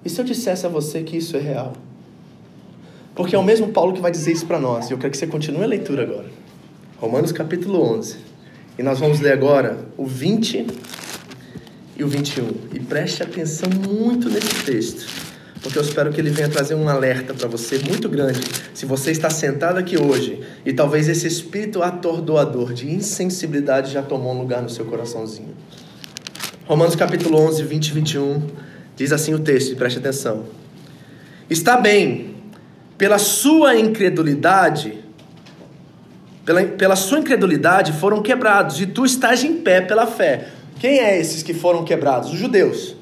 E 0.06 0.10
se 0.10 0.22
eu 0.22 0.24
dissesse 0.24 0.66
a 0.66 0.70
você 0.70 1.04
que 1.04 1.18
isso 1.18 1.36
é 1.36 1.42
real? 1.42 1.74
Porque 3.14 3.36
é 3.36 3.38
o 3.38 3.44
mesmo 3.44 3.68
Paulo 3.68 3.92
que 3.92 4.00
vai 4.00 4.12
dizer 4.12 4.32
isso 4.32 4.46
para 4.46 4.62
nós. 4.62 4.90
E 4.90 4.94
eu 4.94 4.98
quero 4.98 5.12
que 5.12 5.18
você 5.18 5.28
continue 5.28 5.66
a 5.66 5.68
leitura 5.68 6.04
agora. 6.04 6.30
Romanos 7.02 7.34
capítulo 7.34 7.82
11. 7.82 8.16
E 8.80 8.84
nós 8.84 8.98
vamos 8.98 9.20
ler 9.20 9.34
agora 9.34 9.78
o 9.98 10.06
20 10.06 10.68
e 11.98 12.04
o 12.04 12.08
21. 12.08 12.48
E 12.74 12.80
preste 12.80 13.24
atenção 13.24 13.70
muito 13.70 14.30
nesse 14.30 14.64
texto, 14.64 15.08
porque 15.62 15.78
eu 15.78 15.84
espero 15.84 16.12
que 16.12 16.20
ele 16.20 16.30
venha 16.30 16.50
trazer 16.50 16.76
um 16.76 16.90
alerta 16.90 17.34
para 17.34 17.48
você 17.48 17.80
muito 17.80 18.10
grande. 18.10 18.42
Se 18.74 18.86
você 18.86 19.12
está 19.12 19.30
sentado 19.30 19.78
aqui 19.78 19.98
hoje 19.98 20.42
e 20.66 20.74
talvez 20.74 21.08
esse 21.08 21.28
espírito 21.28 21.82
atordoador 21.84 22.74
de 22.74 22.90
insensibilidade 22.90 23.92
já 23.92 24.02
tomou 24.02 24.34
um 24.34 24.40
lugar 24.40 24.62
no 24.62 24.70
seu 24.70 24.86
coraçãozinho. 24.86 25.56
Romanos 26.66 26.96
capítulo 26.96 27.38
11, 27.38 27.64
20 27.64 27.88
e 27.88 27.92
21, 27.92 28.48
diz 28.96 29.12
assim 29.12 29.34
o 29.34 29.40
texto, 29.40 29.76
preste 29.76 30.00
atenção. 30.00 30.46
Está 31.50 31.76
bem, 31.76 32.36
pela 32.98 33.18
sua 33.18 33.76
incredulidade, 33.76 35.04
pela, 36.46 36.64
pela 36.64 36.96
sua 36.96 37.20
incredulidade 37.20 37.94
foram 37.94 38.22
quebrados, 38.22 38.80
e 38.80 38.86
tu 38.86 39.06
estás 39.06 39.44
em 39.44 39.58
pé 39.58 39.82
pela 39.82 40.08
fé. 40.08 40.48
Quem 40.82 40.98
é 40.98 41.16
esses 41.20 41.44
que 41.44 41.54
foram 41.54 41.86
quebrados? 41.86 42.34
Os 42.34 42.40
judeus. 42.40 42.96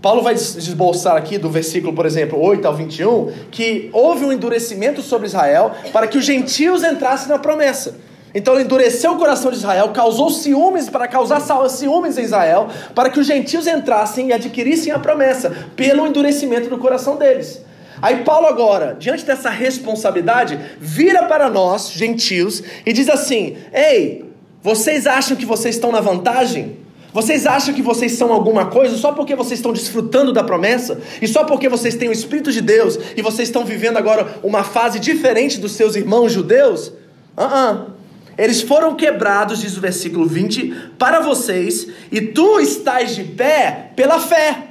Paulo 0.00 0.22
vai 0.22 0.34
desbolsar 0.34 1.16
aqui 1.16 1.36
do 1.36 1.50
versículo, 1.50 1.92
por 1.92 2.06
exemplo, 2.06 2.40
8 2.40 2.66
ao 2.66 2.74
21, 2.74 3.30
que 3.50 3.90
houve 3.92 4.24
um 4.24 4.32
endurecimento 4.32 5.02
sobre 5.02 5.26
Israel 5.26 5.72
para 5.92 6.06
que 6.06 6.16
os 6.16 6.24
gentios 6.24 6.82
entrassem 6.82 7.28
na 7.28 7.38
promessa. 7.38 7.98
Então 8.34 8.54
ele 8.54 8.62
endureceu 8.62 9.12
o 9.12 9.18
coração 9.18 9.50
de 9.50 9.58
Israel, 9.58 9.90
causou 9.90 10.30
ciúmes 10.30 10.88
para 10.88 11.06
causar 11.06 11.42
ciúmes 11.68 12.16
em 12.16 12.22
Israel, 12.22 12.68
para 12.94 13.10
que 13.10 13.20
os 13.20 13.26
gentios 13.26 13.66
entrassem 13.66 14.28
e 14.28 14.32
adquirissem 14.32 14.90
a 14.90 14.98
promessa, 14.98 15.50
pelo 15.76 16.06
endurecimento 16.06 16.70
do 16.70 16.78
coração 16.78 17.16
deles. 17.16 17.62
Aí 18.00 18.24
Paulo 18.24 18.46
agora, 18.46 18.96
diante 18.98 19.26
dessa 19.26 19.50
responsabilidade, 19.50 20.58
vira 20.80 21.24
para 21.24 21.50
nós, 21.50 21.92
gentios, 21.92 22.62
e 22.86 22.94
diz 22.94 23.10
assim: 23.10 23.58
Ei, 23.74 24.24
vocês 24.62 25.06
acham 25.06 25.36
que 25.36 25.44
vocês 25.44 25.74
estão 25.74 25.92
na 25.92 26.00
vantagem? 26.00 26.88
Vocês 27.12 27.46
acham 27.46 27.74
que 27.74 27.82
vocês 27.82 28.12
são 28.12 28.32
alguma 28.32 28.66
coisa 28.66 28.96
só 28.96 29.12
porque 29.12 29.34
vocês 29.34 29.58
estão 29.58 29.72
desfrutando 29.72 30.32
da 30.32 30.44
promessa? 30.44 31.00
E 31.20 31.26
só 31.26 31.44
porque 31.44 31.68
vocês 31.68 31.96
têm 31.96 32.08
o 32.08 32.12
Espírito 32.12 32.52
de 32.52 32.60
Deus 32.60 32.98
e 33.16 33.22
vocês 33.22 33.48
estão 33.48 33.64
vivendo 33.64 33.96
agora 33.96 34.38
uma 34.42 34.62
fase 34.62 35.00
diferente 35.00 35.58
dos 35.58 35.72
seus 35.72 35.96
irmãos 35.96 36.32
judeus? 36.32 36.92
Ah, 37.36 37.44
uh, 37.44 37.74
-uh. 37.74 38.00
Eles 38.38 38.62
foram 38.62 38.94
quebrados, 38.94 39.60
diz 39.60 39.76
o 39.76 39.82
versículo 39.82 40.24
20, 40.24 40.74
para 40.98 41.20
vocês, 41.20 41.86
e 42.10 42.22
tu 42.22 42.58
estás 42.58 43.14
de 43.14 43.22
pé 43.22 43.90
pela 43.94 44.18
fé. 44.18 44.68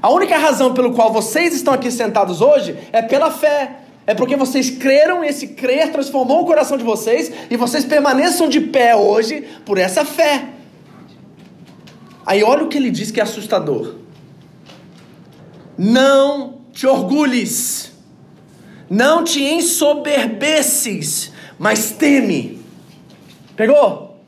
A 0.00 0.08
única 0.08 0.38
razão 0.38 0.72
pelo 0.72 0.92
qual 0.92 1.12
vocês 1.12 1.52
estão 1.52 1.74
aqui 1.74 1.90
sentados 1.90 2.40
hoje 2.40 2.76
é 2.92 3.02
pela 3.02 3.30
fé. 3.30 3.78
É 4.06 4.14
porque 4.14 4.36
vocês 4.36 4.70
creram 4.70 5.24
e 5.24 5.28
esse 5.28 5.48
crer 5.48 5.90
transformou 5.90 6.42
o 6.42 6.46
coração 6.46 6.78
de 6.78 6.84
vocês 6.84 7.32
e 7.50 7.56
vocês 7.56 7.84
permaneçam 7.84 8.48
de 8.48 8.60
pé 8.60 8.94
hoje 8.94 9.44
por 9.64 9.78
essa 9.78 10.04
fé. 10.04 10.44
Aí 12.26 12.42
olha 12.42 12.64
o 12.64 12.68
que 12.68 12.76
ele 12.76 12.90
diz 12.90 13.12
que 13.12 13.20
é 13.20 13.22
assustador. 13.22 13.94
Não 15.78 16.58
te 16.72 16.86
orgulhes, 16.86 17.92
não 18.90 19.22
te 19.22 19.42
ensoberbeces, 19.42 21.32
mas 21.58 21.92
teme. 21.92 22.60
Pegou? 23.54 24.20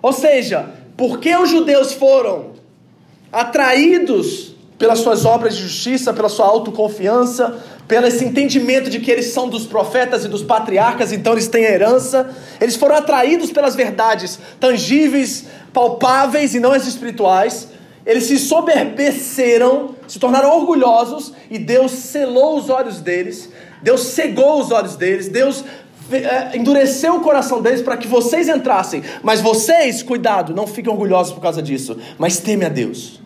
Ou 0.00 0.12
seja, 0.12 0.72
porque 0.96 1.34
os 1.36 1.50
judeus 1.50 1.92
foram 1.92 2.52
atraídos 3.32 4.54
pelas 4.78 5.00
suas 5.00 5.24
obras 5.24 5.56
de 5.56 5.62
justiça, 5.62 6.12
pela 6.14 6.28
sua 6.28 6.46
autoconfiança, 6.46 7.62
pelo 7.90 8.06
esse 8.06 8.24
entendimento 8.24 8.88
de 8.88 9.00
que 9.00 9.10
eles 9.10 9.32
são 9.32 9.48
dos 9.48 9.66
profetas 9.66 10.24
e 10.24 10.28
dos 10.28 10.44
patriarcas, 10.44 11.12
então 11.12 11.32
eles 11.32 11.48
têm 11.48 11.64
herança. 11.64 12.30
Eles 12.60 12.76
foram 12.76 12.94
atraídos 12.94 13.50
pelas 13.50 13.74
verdades 13.74 14.38
tangíveis, 14.60 15.46
palpáveis 15.72 16.54
e 16.54 16.60
não 16.60 16.70
as 16.70 16.86
espirituais. 16.86 17.66
Eles 18.06 18.24
se 18.24 18.38
soberbeceram, 18.38 19.96
se 20.06 20.20
tornaram 20.20 20.56
orgulhosos 20.56 21.32
e 21.50 21.58
Deus 21.58 21.90
selou 21.90 22.58
os 22.58 22.70
olhos 22.70 23.00
deles. 23.00 23.50
Deus 23.82 24.02
cegou 24.02 24.60
os 24.60 24.70
olhos 24.70 24.94
deles. 24.94 25.26
Deus 25.26 25.64
é, 26.12 26.56
endureceu 26.56 27.16
o 27.16 27.20
coração 27.20 27.60
deles 27.60 27.82
para 27.82 27.96
que 27.96 28.06
vocês 28.06 28.48
entrassem. 28.48 29.02
Mas 29.20 29.40
vocês, 29.40 30.00
cuidado, 30.00 30.54
não 30.54 30.64
fiquem 30.64 30.92
orgulhosos 30.92 31.32
por 31.32 31.40
causa 31.40 31.60
disso, 31.60 31.98
mas 32.16 32.38
teme 32.38 32.64
a 32.64 32.68
Deus. 32.68 33.20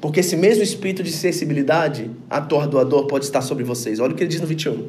Porque 0.00 0.20
esse 0.20 0.36
mesmo 0.36 0.62
espírito 0.62 1.02
de 1.02 1.10
sensibilidade 1.10 2.10
atordoador 2.28 3.06
pode 3.06 3.24
estar 3.24 3.40
sobre 3.42 3.64
vocês. 3.64 3.98
Olha 3.98 4.12
o 4.12 4.16
que 4.16 4.22
ele 4.22 4.30
diz 4.30 4.40
no 4.40 4.46
21. 4.46 4.88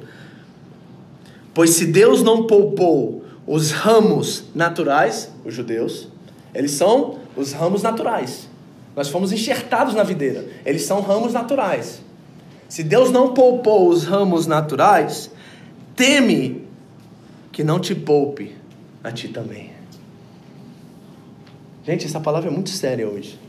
Pois 1.54 1.72
se 1.72 1.86
Deus 1.86 2.22
não 2.22 2.46
poupou 2.46 3.24
os 3.46 3.72
ramos 3.72 4.44
naturais, 4.54 5.32
os 5.46 5.54
judeus, 5.54 6.10
eles 6.54 6.72
são 6.72 7.20
os 7.36 7.54
ramos 7.54 7.82
naturais. 7.82 8.50
Nós 8.96 9.08
fomos 9.08 9.32
enxertados 9.32 9.94
na 9.94 10.04
videira. 10.04 10.46
Eles 10.66 10.84
são 10.84 11.02
ramos 11.02 11.34
naturais. 11.34 12.02
Se 12.68 12.84
Deus 12.84 13.10
não 13.10 13.34
poupou 13.34 13.90
os 13.90 14.04
ramos 14.04 14.46
naturais, 14.46 15.32
teme 15.96 16.68
que 17.52 17.64
não 17.64 17.80
te 17.80 17.96
poupe 17.96 18.56
a 19.04 19.12
ti 19.12 19.30
também. 19.30 19.72
Gente, 21.86 22.06
essa 22.06 22.20
palavra 22.20 22.50
é 22.50 22.54
muito 22.54 22.70
séria 22.70 23.08
hoje 23.08 23.47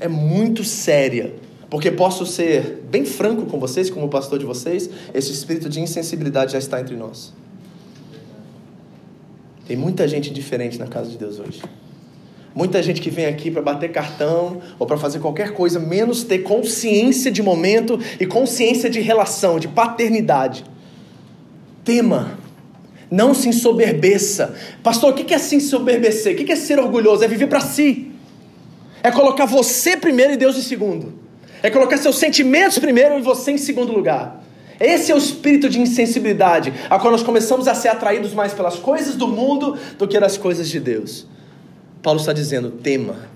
é 0.00 0.08
muito 0.08 0.64
séria. 0.64 1.34
Porque 1.70 1.90
posso 1.90 2.24
ser 2.24 2.82
bem 2.90 3.04
franco 3.04 3.44
com 3.46 3.60
vocês, 3.60 3.90
como 3.90 4.08
pastor 4.08 4.38
de 4.38 4.46
vocês, 4.46 4.88
esse 5.12 5.30
espírito 5.30 5.68
de 5.68 5.80
insensibilidade 5.80 6.52
já 6.52 6.58
está 6.58 6.80
entre 6.80 6.96
nós. 6.96 7.34
Tem 9.66 9.76
muita 9.76 10.08
gente 10.08 10.30
diferente 10.30 10.78
na 10.78 10.86
casa 10.86 11.10
de 11.10 11.18
Deus 11.18 11.38
hoje. 11.38 11.60
Muita 12.54 12.82
gente 12.82 13.02
que 13.02 13.10
vem 13.10 13.26
aqui 13.26 13.50
para 13.50 13.60
bater 13.60 13.92
cartão 13.92 14.62
ou 14.78 14.86
para 14.86 14.96
fazer 14.96 15.18
qualquer 15.18 15.52
coisa, 15.52 15.78
menos 15.78 16.24
ter 16.24 16.38
consciência 16.38 17.30
de 17.30 17.42
momento 17.42 18.00
e 18.18 18.26
consciência 18.26 18.88
de 18.88 19.00
relação, 19.00 19.58
de 19.60 19.68
paternidade. 19.68 20.64
Tema. 21.84 22.38
Não 23.10 23.34
se 23.34 23.48
ensoberbeça. 23.48 24.54
Pastor, 24.82 25.12
o 25.12 25.14
que 25.14 25.34
é 25.34 25.38
se 25.38 25.56
ensoberbecer? 25.56 26.34
O 26.34 26.44
que 26.44 26.50
é 26.50 26.56
ser 26.56 26.78
orgulhoso? 26.78 27.22
É 27.22 27.28
viver 27.28 27.46
para 27.46 27.60
si. 27.60 28.10
É 29.02 29.10
colocar 29.10 29.46
você 29.46 29.96
primeiro 29.96 30.32
e 30.32 30.36
Deus 30.36 30.56
em 30.56 30.62
segundo. 30.62 31.14
É 31.62 31.70
colocar 31.70 31.96
seus 31.96 32.18
sentimentos 32.18 32.78
primeiro 32.78 33.18
e 33.18 33.22
você 33.22 33.52
em 33.52 33.58
segundo 33.58 33.92
lugar. 33.92 34.44
Esse 34.80 35.10
é 35.10 35.14
o 35.14 35.18
espírito 35.18 35.68
de 35.68 35.80
insensibilidade, 35.80 36.72
a 36.88 36.98
qual 36.98 37.10
nós 37.10 37.22
começamos 37.22 37.66
a 37.66 37.74
ser 37.74 37.88
atraídos 37.88 38.32
mais 38.32 38.52
pelas 38.54 38.76
coisas 38.76 39.16
do 39.16 39.26
mundo 39.26 39.76
do 39.98 40.06
que 40.06 40.18
das 40.20 40.36
coisas 40.36 40.68
de 40.68 40.78
Deus. 40.78 41.26
Paulo 42.00 42.20
está 42.20 42.32
dizendo: 42.32 42.70
tema, 42.70 43.28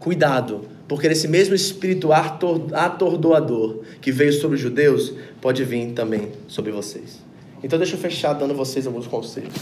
cuidado, 0.00 0.66
porque 0.88 1.06
esse 1.08 1.28
mesmo 1.28 1.54
espírito 1.54 2.10
atordoador 2.12 3.80
que 4.00 4.10
veio 4.10 4.32
sobre 4.32 4.56
os 4.56 4.62
judeus 4.62 5.12
pode 5.42 5.62
vir 5.62 5.92
também 5.92 6.32
sobre 6.48 6.72
vocês. 6.72 7.20
Então, 7.62 7.78
deixa 7.78 7.96
eu 7.96 8.00
fechar 8.00 8.32
dando 8.32 8.54
vocês 8.54 8.86
alguns 8.86 9.06
conselhos. 9.06 9.52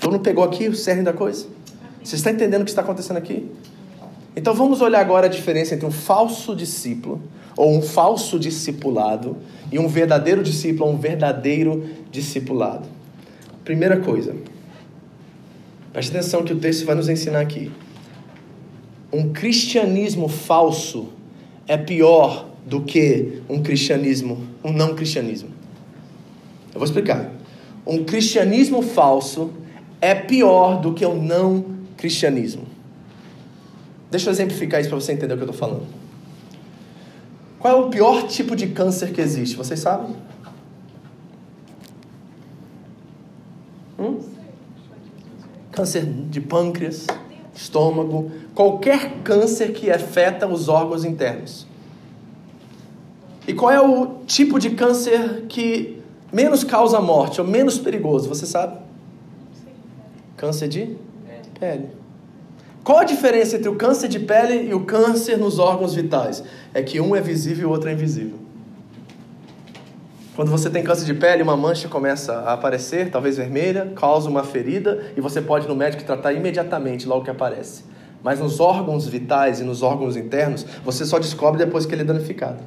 Todo 0.00 0.12
mundo 0.12 0.22
pegou 0.22 0.44
aqui 0.44 0.68
o 0.68 0.74
cerne 0.74 1.02
da 1.02 1.12
coisa? 1.12 1.46
Você 2.02 2.16
está 2.16 2.30
entendendo 2.30 2.62
o 2.62 2.64
que 2.64 2.70
está 2.70 2.82
acontecendo 2.82 3.16
aqui? 3.16 3.50
Então 4.36 4.54
vamos 4.54 4.82
olhar 4.82 5.00
agora 5.00 5.26
a 5.26 5.30
diferença 5.30 5.74
entre 5.74 5.86
um 5.86 5.90
falso 5.90 6.54
discípulo 6.54 7.22
ou 7.56 7.74
um 7.74 7.80
falso 7.80 8.38
discipulado 8.38 9.38
e 9.72 9.78
um 9.78 9.88
verdadeiro 9.88 10.42
discípulo 10.42 10.90
ou 10.90 10.94
um 10.94 10.98
verdadeiro 10.98 11.88
discipulado. 12.10 12.86
Primeira 13.64 13.98
coisa, 13.98 14.36
preste 15.90 16.10
atenção 16.10 16.44
que 16.44 16.52
o 16.52 16.58
texto 16.58 16.84
vai 16.84 16.94
nos 16.94 17.08
ensinar 17.08 17.40
aqui. 17.40 17.72
Um 19.10 19.32
cristianismo 19.32 20.28
falso 20.28 21.08
é 21.66 21.78
pior 21.78 22.50
do 22.66 22.82
que 22.82 23.40
um 23.48 23.62
cristianismo, 23.62 24.46
um 24.62 24.70
não 24.70 24.94
cristianismo. 24.94 25.48
Eu 26.74 26.80
vou 26.80 26.84
explicar. 26.84 27.32
Um 27.86 28.04
cristianismo 28.04 28.82
falso 28.82 29.50
é 29.98 30.14
pior 30.14 30.78
do 30.80 30.92
que 30.92 31.06
um 31.06 31.22
não 31.22 31.64
cristianismo. 31.96 32.75
Deixa 34.10 34.28
eu 34.28 34.32
exemplificar 34.32 34.80
isso 34.80 34.88
para 34.88 35.00
você 35.00 35.12
entender 35.12 35.34
o 35.34 35.36
que 35.36 35.44
eu 35.44 35.50
estou 35.50 35.68
falando. 35.68 35.86
Qual 37.58 37.82
é 37.82 37.84
o 37.86 37.90
pior 37.90 38.26
tipo 38.28 38.54
de 38.54 38.68
câncer 38.68 39.12
que 39.12 39.20
existe? 39.20 39.56
Vocês 39.56 39.80
sabem? 39.80 40.14
Hum? 43.98 44.20
Câncer 45.72 46.04
de 46.04 46.40
pâncreas, 46.40 47.06
estômago, 47.54 48.30
qualquer 48.54 49.22
câncer 49.22 49.72
que 49.72 49.90
afeta 49.90 50.46
os 50.46 50.68
órgãos 50.68 51.04
internos. 51.04 51.66
E 53.48 53.54
qual 53.54 53.70
é 53.70 53.80
o 53.80 54.20
tipo 54.26 54.58
de 54.58 54.70
câncer 54.70 55.46
que 55.48 56.02
menos 56.32 56.64
causa 56.64 57.00
morte 57.00 57.40
ou 57.40 57.46
menos 57.46 57.78
perigoso? 57.78 58.28
Você 58.28 58.44
sabe? 58.44 58.78
Câncer 60.36 60.68
de 60.68 60.96
pele. 61.58 61.88
Qual 62.86 62.98
a 62.98 63.04
diferença 63.04 63.56
entre 63.56 63.68
o 63.68 63.74
câncer 63.74 64.06
de 64.06 64.20
pele 64.20 64.68
e 64.68 64.72
o 64.72 64.84
câncer 64.84 65.36
nos 65.36 65.58
órgãos 65.58 65.92
vitais? 65.92 66.44
É 66.72 66.80
que 66.84 67.00
um 67.00 67.16
é 67.16 67.20
visível 67.20 67.64
e 67.64 67.66
o 67.66 67.70
outro 67.70 67.90
é 67.90 67.92
invisível. 67.92 68.38
Quando 70.36 70.52
você 70.52 70.70
tem 70.70 70.84
câncer 70.84 71.04
de 71.04 71.12
pele, 71.12 71.42
uma 71.42 71.56
mancha 71.56 71.88
começa 71.88 72.32
a 72.32 72.52
aparecer, 72.52 73.10
talvez 73.10 73.38
vermelha, 73.38 73.92
causa 73.96 74.30
uma 74.30 74.44
ferida 74.44 75.04
e 75.16 75.20
você 75.20 75.42
pode 75.42 75.64
ir 75.64 75.68
no 75.68 75.74
médico 75.74 76.04
tratar 76.04 76.32
imediatamente 76.32 77.08
logo 77.08 77.24
que 77.24 77.30
aparece. 77.30 77.82
Mas 78.22 78.38
nos 78.38 78.60
órgãos 78.60 79.08
vitais 79.08 79.58
e 79.58 79.64
nos 79.64 79.82
órgãos 79.82 80.16
internos, 80.16 80.64
você 80.84 81.04
só 81.04 81.18
descobre 81.18 81.58
depois 81.58 81.86
que 81.86 81.92
ele 81.92 82.02
é 82.02 82.04
danificado. 82.04 82.62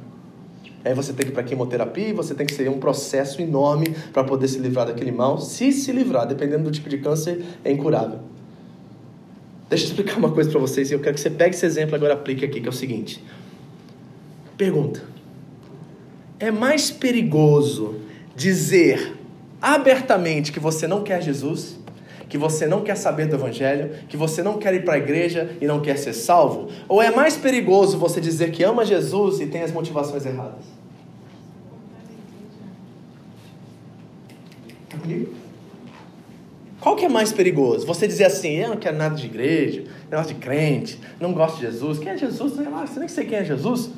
Aí 0.84 0.92
você 0.92 1.14
tem 1.14 1.24
que 1.24 1.32
ir 1.32 1.34
para 1.34 1.44
quimioterapia, 1.44 2.12
você 2.12 2.34
tem 2.34 2.44
que 2.44 2.52
ser 2.52 2.68
um 2.68 2.78
processo 2.78 3.40
enorme 3.40 3.96
para 4.12 4.22
poder 4.22 4.48
se 4.48 4.58
livrar 4.58 4.84
daquele 4.84 5.12
mal. 5.12 5.38
Se 5.38 5.72
se 5.72 5.90
livrar, 5.90 6.26
dependendo 6.26 6.64
do 6.64 6.70
tipo 6.70 6.90
de 6.90 6.98
câncer, 6.98 7.42
é 7.64 7.72
incurável. 7.72 8.18
Deixa 9.70 9.84
eu 9.84 9.90
explicar 9.90 10.18
uma 10.18 10.32
coisa 10.32 10.50
para 10.50 10.58
vocês 10.58 10.90
e 10.90 10.94
eu 10.94 10.98
quero 10.98 11.14
que 11.14 11.20
você 11.20 11.30
pegue 11.30 11.54
esse 11.54 11.64
exemplo 11.64 11.94
agora 11.94 12.14
aplique 12.14 12.44
aqui, 12.44 12.60
que 12.60 12.66
é 12.66 12.70
o 12.70 12.72
seguinte. 12.72 13.22
Pergunta: 14.58 15.00
É 16.40 16.50
mais 16.50 16.90
perigoso 16.90 17.94
dizer 18.34 19.16
abertamente 19.62 20.50
que 20.50 20.58
você 20.58 20.88
não 20.88 21.04
quer 21.04 21.22
Jesus, 21.22 21.78
que 22.28 22.36
você 22.36 22.66
não 22.66 22.82
quer 22.82 22.96
saber 22.96 23.28
do 23.28 23.36
Evangelho, 23.36 23.90
que 24.08 24.16
você 24.16 24.42
não 24.42 24.58
quer 24.58 24.74
ir 24.74 24.84
para 24.84 24.94
a 24.94 24.98
igreja 24.98 25.56
e 25.60 25.66
não 25.68 25.80
quer 25.80 25.96
ser 25.96 26.14
salvo? 26.14 26.68
Ou 26.88 27.00
é 27.00 27.12
mais 27.12 27.36
perigoso 27.36 27.96
você 27.96 28.20
dizer 28.20 28.50
que 28.50 28.64
ama 28.64 28.84
Jesus 28.84 29.38
e 29.38 29.46
tem 29.46 29.62
as 29.62 29.70
motivações 29.70 30.26
erradas? 30.26 30.64
Está 34.88 34.98
comigo? 34.98 35.39
Qual 36.80 36.96
que 36.96 37.04
é 37.04 37.08
mais 37.08 37.30
perigoso? 37.30 37.86
Você 37.86 38.06
dizer 38.06 38.24
assim, 38.24 38.54
eu 38.56 38.70
não 38.70 38.76
quero 38.76 38.96
nada 38.96 39.14
de 39.14 39.26
igreja, 39.26 39.84
negócio 40.10 40.34
de 40.34 40.40
crente, 40.40 40.98
não 41.20 41.32
gosto 41.32 41.56
de 41.56 41.62
Jesus. 41.62 41.98
Quem 41.98 42.08
é 42.08 42.16
Jesus? 42.16 42.54
Você 42.54 42.98
nem 42.98 43.08
sei 43.08 43.26
quem 43.26 43.38
é 43.38 43.44
Jesus. 43.44 43.90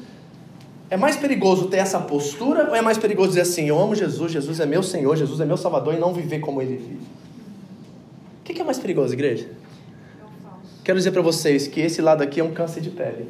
É 0.91 0.97
mais 0.97 1.17
perigoso 1.17 1.69
ter 1.69 1.79
essa 1.79 2.01
postura 2.01 2.69
ou 2.69 2.75
é 2.75 2.83
mais 2.83 2.99
perigoso 2.99 3.29
dizer 3.29 3.43
assim, 3.43 3.67
eu 3.67 3.79
amo 3.79 3.95
Jesus, 3.95 4.33
Jesus 4.33 4.61
é 4.61 4.67
meu 4.67 4.83
Senhor, 4.83 5.17
Jesus 5.17 5.41
é 5.41 5.47
meu 5.47 5.57
Salvador 5.57 5.95
e 5.95 5.99
não 5.99 6.13
viver 6.13 6.41
como 6.41 6.61
Ele 6.61 6.77
vive? 6.77 7.01
O 8.41 8.45
que 8.45 8.61
é 8.61 8.65
mais 8.65 8.79
perigoso, 8.79 9.15
igreja? 9.15 9.49
Quero 10.85 10.99
dizer 10.99 11.13
para 11.13 11.23
vocês 11.23 11.69
que 11.69 11.81
esse 11.81 12.03
lado 12.03 12.23
aqui 12.23 12.41
é 12.41 12.45
um 12.45 12.53
câncer 12.53 12.81
de 12.81 12.91
pele. 12.91 13.29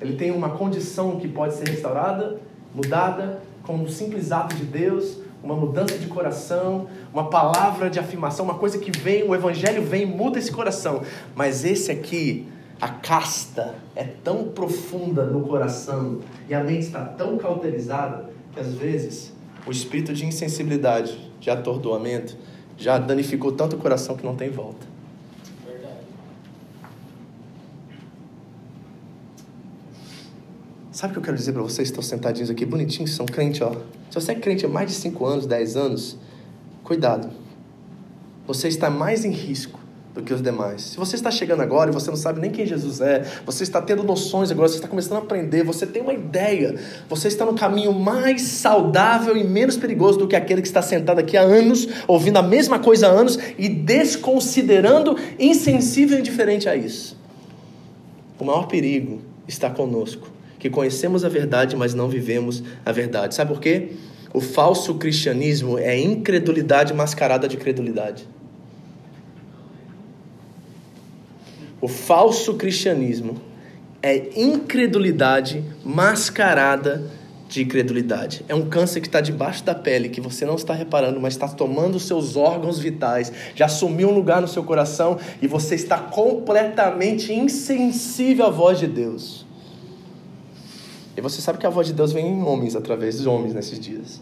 Ele 0.00 0.14
tem 0.16 0.30
uma 0.30 0.50
condição 0.50 1.18
que 1.18 1.26
pode 1.26 1.54
ser 1.54 1.66
restaurada, 1.66 2.38
mudada, 2.74 3.42
com 3.62 3.74
um 3.74 3.88
simples 3.88 4.30
ato 4.30 4.54
de 4.54 4.64
Deus, 4.64 5.23
uma 5.44 5.54
mudança 5.54 5.98
de 5.98 6.06
coração, 6.06 6.86
uma 7.12 7.28
palavra 7.28 7.90
de 7.90 7.98
afirmação, 7.98 8.46
uma 8.46 8.54
coisa 8.54 8.78
que 8.78 8.90
vem, 8.90 9.28
o 9.28 9.34
evangelho 9.34 9.82
vem 9.82 10.06
muda 10.06 10.38
esse 10.38 10.50
coração. 10.50 11.02
Mas 11.36 11.66
esse 11.66 11.92
aqui, 11.92 12.48
a 12.80 12.88
casta 12.88 13.74
é 13.94 14.04
tão 14.04 14.48
profunda 14.48 15.24
no 15.24 15.42
coração 15.42 16.20
e 16.48 16.54
a 16.54 16.64
mente 16.64 16.86
está 16.86 17.04
tão 17.04 17.36
cauterizada 17.36 18.30
que 18.52 18.58
às 18.58 18.72
vezes 18.72 19.34
o 19.66 19.70
espírito 19.70 20.14
de 20.14 20.24
insensibilidade, 20.24 21.30
de 21.38 21.50
atordoamento, 21.50 22.36
já 22.78 22.96
danificou 22.98 23.52
tanto 23.52 23.76
o 23.76 23.78
coração 23.78 24.16
que 24.16 24.24
não 24.24 24.34
tem 24.34 24.50
volta. 24.50 24.93
Sabe 31.04 31.12
o 31.12 31.14
que 31.16 31.18
eu 31.18 31.24
quero 31.24 31.36
dizer 31.36 31.52
para 31.52 31.62
vocês 31.62 31.90
que 31.90 31.92
estão 31.92 32.02
sentadinhos 32.02 32.48
aqui, 32.48 32.64
bonitinhos, 32.64 33.14
são 33.14 33.26
crentes, 33.26 33.60
ó. 33.60 33.72
Se 34.08 34.14
você 34.14 34.32
é 34.32 34.34
crente 34.34 34.64
há 34.64 34.68
mais 34.70 34.88
de 34.88 34.94
5 34.94 35.26
anos, 35.26 35.44
10 35.44 35.76
anos, 35.76 36.16
cuidado. 36.82 37.28
Você 38.46 38.68
está 38.68 38.88
mais 38.88 39.22
em 39.22 39.30
risco 39.30 39.78
do 40.14 40.22
que 40.22 40.32
os 40.32 40.40
demais. 40.40 40.80
Se 40.80 40.96
você 40.96 41.14
está 41.14 41.30
chegando 41.30 41.60
agora 41.60 41.90
e 41.90 41.92
você 41.92 42.08
não 42.08 42.16
sabe 42.16 42.40
nem 42.40 42.50
quem 42.50 42.64
Jesus 42.64 43.02
é, 43.02 43.22
você 43.44 43.64
está 43.64 43.82
tendo 43.82 44.02
noções 44.02 44.50
agora, 44.50 44.66
você 44.66 44.76
está 44.76 44.88
começando 44.88 45.18
a 45.18 45.18
aprender, 45.18 45.62
você 45.62 45.86
tem 45.86 46.00
uma 46.00 46.14
ideia, 46.14 46.74
você 47.06 47.28
está 47.28 47.44
no 47.44 47.52
caminho 47.52 47.92
mais 47.92 48.40
saudável 48.40 49.36
e 49.36 49.44
menos 49.44 49.76
perigoso 49.76 50.18
do 50.18 50.26
que 50.26 50.34
aquele 50.34 50.62
que 50.62 50.68
está 50.68 50.80
sentado 50.80 51.18
aqui 51.18 51.36
há 51.36 51.42
anos, 51.42 51.86
ouvindo 52.08 52.38
a 52.38 52.42
mesma 52.42 52.78
coisa 52.78 53.08
há 53.08 53.10
anos 53.10 53.38
e 53.58 53.68
desconsiderando, 53.68 55.18
insensível 55.38 56.16
e 56.16 56.20
indiferente 56.20 56.66
a 56.66 56.74
isso. 56.74 57.14
O 58.38 58.44
maior 58.46 58.68
perigo 58.68 59.20
está 59.46 59.68
conosco 59.68 60.32
que 60.64 60.70
conhecemos 60.70 61.26
a 61.26 61.28
verdade, 61.28 61.76
mas 61.76 61.92
não 61.92 62.08
vivemos 62.08 62.62
a 62.86 62.90
verdade. 62.90 63.34
Sabe 63.34 63.52
por 63.52 63.60
quê? 63.60 63.90
O 64.32 64.40
falso 64.40 64.94
cristianismo 64.94 65.76
é 65.76 66.00
incredulidade 66.00 66.94
mascarada 66.94 67.46
de 67.46 67.58
credulidade. 67.58 68.26
O 71.82 71.86
falso 71.86 72.54
cristianismo 72.54 73.36
é 74.00 74.40
incredulidade 74.40 75.62
mascarada 75.84 77.10
de 77.46 77.66
credulidade. 77.66 78.42
É 78.48 78.54
um 78.54 78.66
câncer 78.66 79.02
que 79.02 79.06
está 79.06 79.20
debaixo 79.20 79.62
da 79.64 79.74
pele, 79.74 80.08
que 80.08 80.18
você 80.18 80.46
não 80.46 80.54
está 80.54 80.72
reparando, 80.72 81.20
mas 81.20 81.34
está 81.34 81.46
tomando 81.46 82.00
seus 82.00 82.36
órgãos 82.36 82.78
vitais, 82.78 83.30
já 83.54 83.66
assumiu 83.66 84.08
um 84.08 84.14
lugar 84.14 84.40
no 84.40 84.48
seu 84.48 84.64
coração 84.64 85.18
e 85.42 85.46
você 85.46 85.74
está 85.74 85.98
completamente 85.98 87.34
insensível 87.34 88.46
à 88.46 88.50
voz 88.50 88.78
de 88.78 88.86
Deus. 88.86 89.44
E 91.16 91.20
você 91.20 91.40
sabe 91.40 91.58
que 91.58 91.66
a 91.66 91.70
voz 91.70 91.86
de 91.86 91.92
Deus 91.92 92.12
vem 92.12 92.26
em 92.26 92.42
homens, 92.42 92.74
através 92.74 93.16
dos 93.16 93.26
homens 93.26 93.54
nesses 93.54 93.78
dias. 93.78 94.20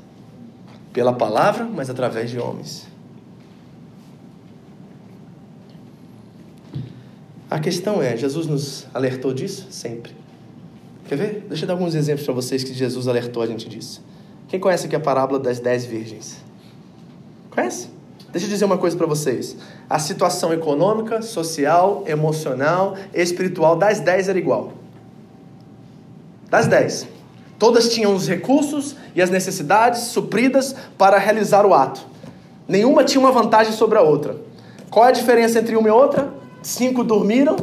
Pela 0.93 1.13
palavra, 1.13 1.65
mas 1.65 1.89
através 1.89 2.31
de 2.31 2.39
homens. 2.39 2.87
A 7.51 7.59
questão 7.59 8.03
é, 8.03 8.17
Jesus 8.17 8.47
nos 8.47 8.87
alertou 8.95 9.33
disso? 9.33 9.67
Sempre. 9.71 10.13
Quer 11.07 11.17
ver? 11.17 11.47
Deixa 11.49 11.65
eu 11.65 11.67
dar 11.67 11.75
alguns 11.75 11.95
exemplos 11.95 12.25
para 12.25 12.35
vocês 12.35 12.65
que 12.65 12.73
Jesus 12.73 13.09
alertou 13.09 13.43
a 13.43 13.47
gente 13.47 13.69
disso. 13.69 14.03
Quem 14.49 14.59
conhece 14.59 14.87
aqui 14.87 14.97
a 14.97 15.01
parábola 15.01 15.39
das 15.39 15.61
dez 15.61 15.85
virgens? 15.85 16.39
Conhece? 17.51 17.89
Deixa 18.31 18.47
eu 18.47 18.51
dizer 18.51 18.65
uma 18.65 18.79
coisa 18.79 18.97
para 18.97 19.07
vocês. 19.07 19.57
A 19.89 19.99
situação 19.99 20.53
econômica, 20.55 21.21
social, 21.21 22.03
emocional, 22.07 22.97
espiritual 23.13 23.77
das 23.77 24.01
dez 24.01 24.29
era 24.29 24.39
igual. 24.39 24.73
Das 26.53 26.67
dez. 26.67 27.09
Todas 27.59 27.89
tinham 27.89 28.15
os 28.15 28.29
recursos 28.29 28.95
e 29.15 29.23
as 29.23 29.31
necessidades 29.31 30.03
supridas 30.03 30.75
para 30.99 31.17
realizar 31.17 31.65
o 31.65 31.73
ato. 31.73 32.03
Nenhuma 32.69 33.05
tinha 33.05 33.19
uma 33.19 33.33
vantagem 33.33 33.73
sobre 33.73 33.97
a 33.97 34.03
outra. 34.03 34.37
Qual 34.91 35.07
é 35.07 35.09
a 35.09 35.13
diferença 35.13 35.59
entre 35.59 35.75
uma 35.77 35.89
e 35.89 35.91
outra? 35.91 36.29
Cinco 36.63 37.03
dormiram, 37.03 37.57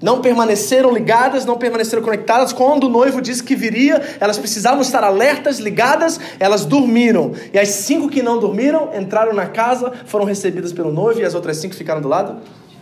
não 0.00 0.20
permaneceram 0.20 0.92
ligadas, 0.92 1.44
não 1.44 1.58
permaneceram 1.58 2.00
conectadas. 2.00 2.52
Quando 2.52 2.84
o 2.84 2.88
noivo 2.88 3.20
disse 3.20 3.42
que 3.42 3.56
viria, 3.56 4.00
elas 4.20 4.38
precisavam 4.38 4.80
estar 4.80 5.02
alertas, 5.02 5.58
ligadas, 5.58 6.20
elas 6.38 6.64
dormiram. 6.64 7.32
E 7.52 7.58
as 7.58 7.70
cinco 7.70 8.08
que 8.08 8.22
não 8.22 8.38
dormiram 8.38 8.90
entraram 8.94 9.32
na 9.34 9.46
casa, 9.46 9.92
foram 10.06 10.24
recebidas 10.24 10.72
pelo 10.72 10.92
noivo, 10.92 11.20
e 11.20 11.24
as 11.24 11.34
outras 11.34 11.56
cinco 11.56 11.74
ficaram 11.74 12.00
do 12.00 12.06
lado 12.06 12.36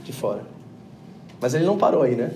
de 0.04 0.12
fora. 0.12 0.42
Mas 1.40 1.54
ele 1.54 1.64
não 1.64 1.78
parou 1.78 2.02
aí, 2.02 2.14
né? 2.14 2.32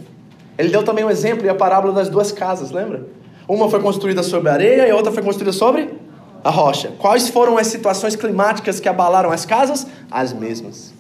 Ele 0.60 0.68
deu 0.68 0.82
também 0.82 1.02
um 1.04 1.10
exemplo 1.10 1.46
e 1.46 1.48
a 1.48 1.54
parábola 1.54 1.94
das 1.94 2.10
duas 2.10 2.30
casas, 2.30 2.70
lembra? 2.70 3.06
Uma 3.48 3.70
foi 3.70 3.80
construída 3.80 4.22
sobre 4.22 4.50
a 4.50 4.52
areia 4.52 4.86
e 4.86 4.90
a 4.90 4.94
outra 4.94 5.10
foi 5.10 5.22
construída 5.22 5.52
sobre 5.52 5.88
a 6.44 6.50
rocha. 6.50 6.92
Quais 6.98 7.30
foram 7.30 7.56
as 7.56 7.66
situações 7.66 8.14
climáticas 8.14 8.78
que 8.78 8.86
abalaram 8.86 9.30
as 9.30 9.46
casas? 9.46 9.86
As 10.10 10.34
mesmas. 10.34 10.92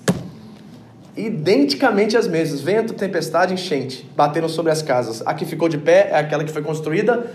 Identicamente 1.14 2.16
as 2.16 2.26
mesmas. 2.26 2.62
Vento, 2.62 2.94
tempestade, 2.94 3.52
enchente. 3.52 4.10
Bateram 4.16 4.48
sobre 4.48 4.72
as 4.72 4.80
casas. 4.80 5.22
A 5.26 5.34
que 5.34 5.44
ficou 5.44 5.68
de 5.68 5.76
pé 5.76 6.08
é 6.10 6.18
aquela 6.18 6.42
que 6.42 6.50
foi 6.50 6.62
construída 6.62 7.30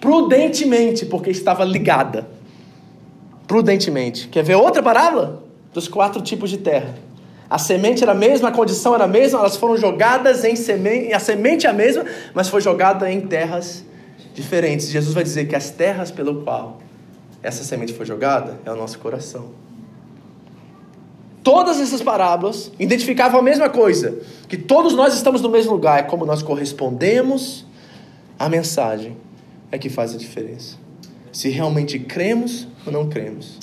prudentemente, 0.00 1.04
porque 1.04 1.30
estava 1.30 1.62
ligada. 1.62 2.26
Prudentemente. 3.46 4.28
Quer 4.28 4.44
ver 4.44 4.54
outra 4.54 4.82
parábola? 4.82 5.42
Dos 5.74 5.88
quatro 5.88 6.22
tipos 6.22 6.48
de 6.48 6.56
terra. 6.56 6.94
A 7.48 7.58
semente 7.58 8.02
era 8.02 8.12
a 8.12 8.14
mesma, 8.14 8.48
a 8.48 8.52
condição 8.52 8.94
era 8.94 9.04
a 9.04 9.08
mesma, 9.08 9.38
elas 9.38 9.56
foram 9.56 9.76
jogadas 9.76 10.44
em 10.44 10.56
semente, 10.56 11.12
a 11.12 11.18
semente 11.18 11.66
é 11.66 11.70
a 11.70 11.72
mesma, 11.72 12.04
mas 12.32 12.48
foi 12.48 12.60
jogada 12.60 13.10
em 13.10 13.20
terras 13.20 13.84
diferentes. 14.34 14.88
Jesus 14.88 15.14
vai 15.14 15.22
dizer 15.22 15.46
que 15.46 15.54
as 15.54 15.70
terras 15.70 16.10
pelo 16.10 16.42
qual 16.42 16.80
essa 17.42 17.62
semente 17.62 17.92
foi 17.92 18.06
jogada 18.06 18.58
é 18.64 18.72
o 18.72 18.76
nosso 18.76 18.98
coração. 18.98 19.50
Todas 21.42 21.78
essas 21.78 22.00
parábolas 22.00 22.72
identificavam 22.78 23.38
a 23.38 23.42
mesma 23.42 23.68
coisa, 23.68 24.18
que 24.48 24.56
todos 24.56 24.94
nós 24.94 25.14
estamos 25.14 25.42
no 25.42 25.50
mesmo 25.50 25.72
lugar, 25.72 25.98
é 25.98 26.02
como 26.02 26.24
nós 26.24 26.42
correspondemos 26.42 27.66
à 28.38 28.48
mensagem 28.48 29.16
é 29.70 29.78
que 29.78 29.90
faz 29.90 30.14
a 30.14 30.16
diferença. 30.16 30.78
Se 31.30 31.50
realmente 31.50 31.98
cremos 31.98 32.66
ou 32.86 32.92
não 32.92 33.10
cremos. 33.10 33.58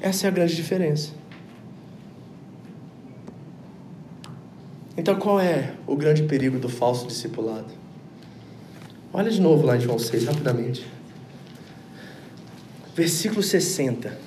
Essa 0.00 0.26
é 0.26 0.28
a 0.28 0.30
grande 0.30 0.54
diferença. 0.54 1.21
Então, 4.96 5.16
qual 5.16 5.40
é 5.40 5.72
o 5.86 5.96
grande 5.96 6.22
perigo 6.24 6.58
do 6.58 6.68
falso 6.68 7.06
discipulado? 7.06 7.72
Olha 9.12 9.30
de 9.30 9.40
novo 9.40 9.66
lá 9.66 9.76
em 9.76 9.80
João 9.80 9.98
6, 9.98 10.24
rapidamente. 10.24 10.86
Versículo 12.94 13.42
60. 13.42 14.18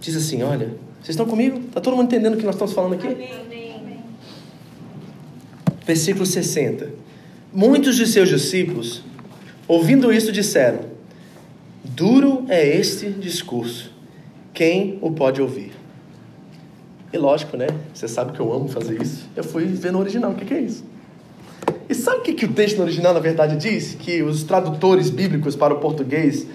Diz 0.00 0.16
assim: 0.16 0.42
Olha, 0.42 0.68
vocês 1.00 1.10
estão 1.10 1.26
comigo? 1.26 1.58
Está 1.58 1.80
todo 1.80 1.96
mundo 1.96 2.06
entendendo 2.06 2.34
o 2.34 2.36
que 2.36 2.44
nós 2.44 2.54
estamos 2.54 2.72
falando 2.72 2.94
aqui? 2.94 3.06
Amém. 3.08 3.42
Versículo 5.84 6.24
60. 6.24 6.90
Muitos 7.52 7.96
de 7.96 8.06
seus 8.06 8.28
discípulos, 8.28 9.02
ouvindo 9.66 10.12
isso, 10.12 10.30
disseram: 10.30 10.80
Duro 11.84 12.46
é 12.48 12.66
este 12.76 13.10
discurso, 13.10 13.92
quem 14.54 14.98
o 15.00 15.10
pode 15.10 15.42
ouvir? 15.42 15.71
E 17.12 17.18
lógico, 17.18 17.56
né? 17.56 17.66
Você 17.92 18.08
sabe 18.08 18.32
que 18.32 18.40
eu 18.40 18.52
amo 18.52 18.68
fazer 18.68 19.00
isso. 19.00 19.28
Eu 19.36 19.44
fui 19.44 19.66
ver 19.66 19.92
no 19.92 19.98
original, 19.98 20.30
o 20.30 20.34
que, 20.34 20.44
que 20.44 20.54
é 20.54 20.60
isso? 20.60 20.84
E 21.88 21.94
sabe 21.94 22.18
o 22.18 22.22
que, 22.22 22.32
que 22.32 22.46
o 22.46 22.52
texto 22.52 22.78
no 22.78 22.84
original, 22.84 23.12
na 23.12 23.20
verdade, 23.20 23.56
diz? 23.56 23.94
Que 23.94 24.22
os 24.22 24.44
tradutores 24.44 25.10
bíblicos 25.10 25.54
para 25.54 25.74
o 25.74 25.78
português 25.78 26.46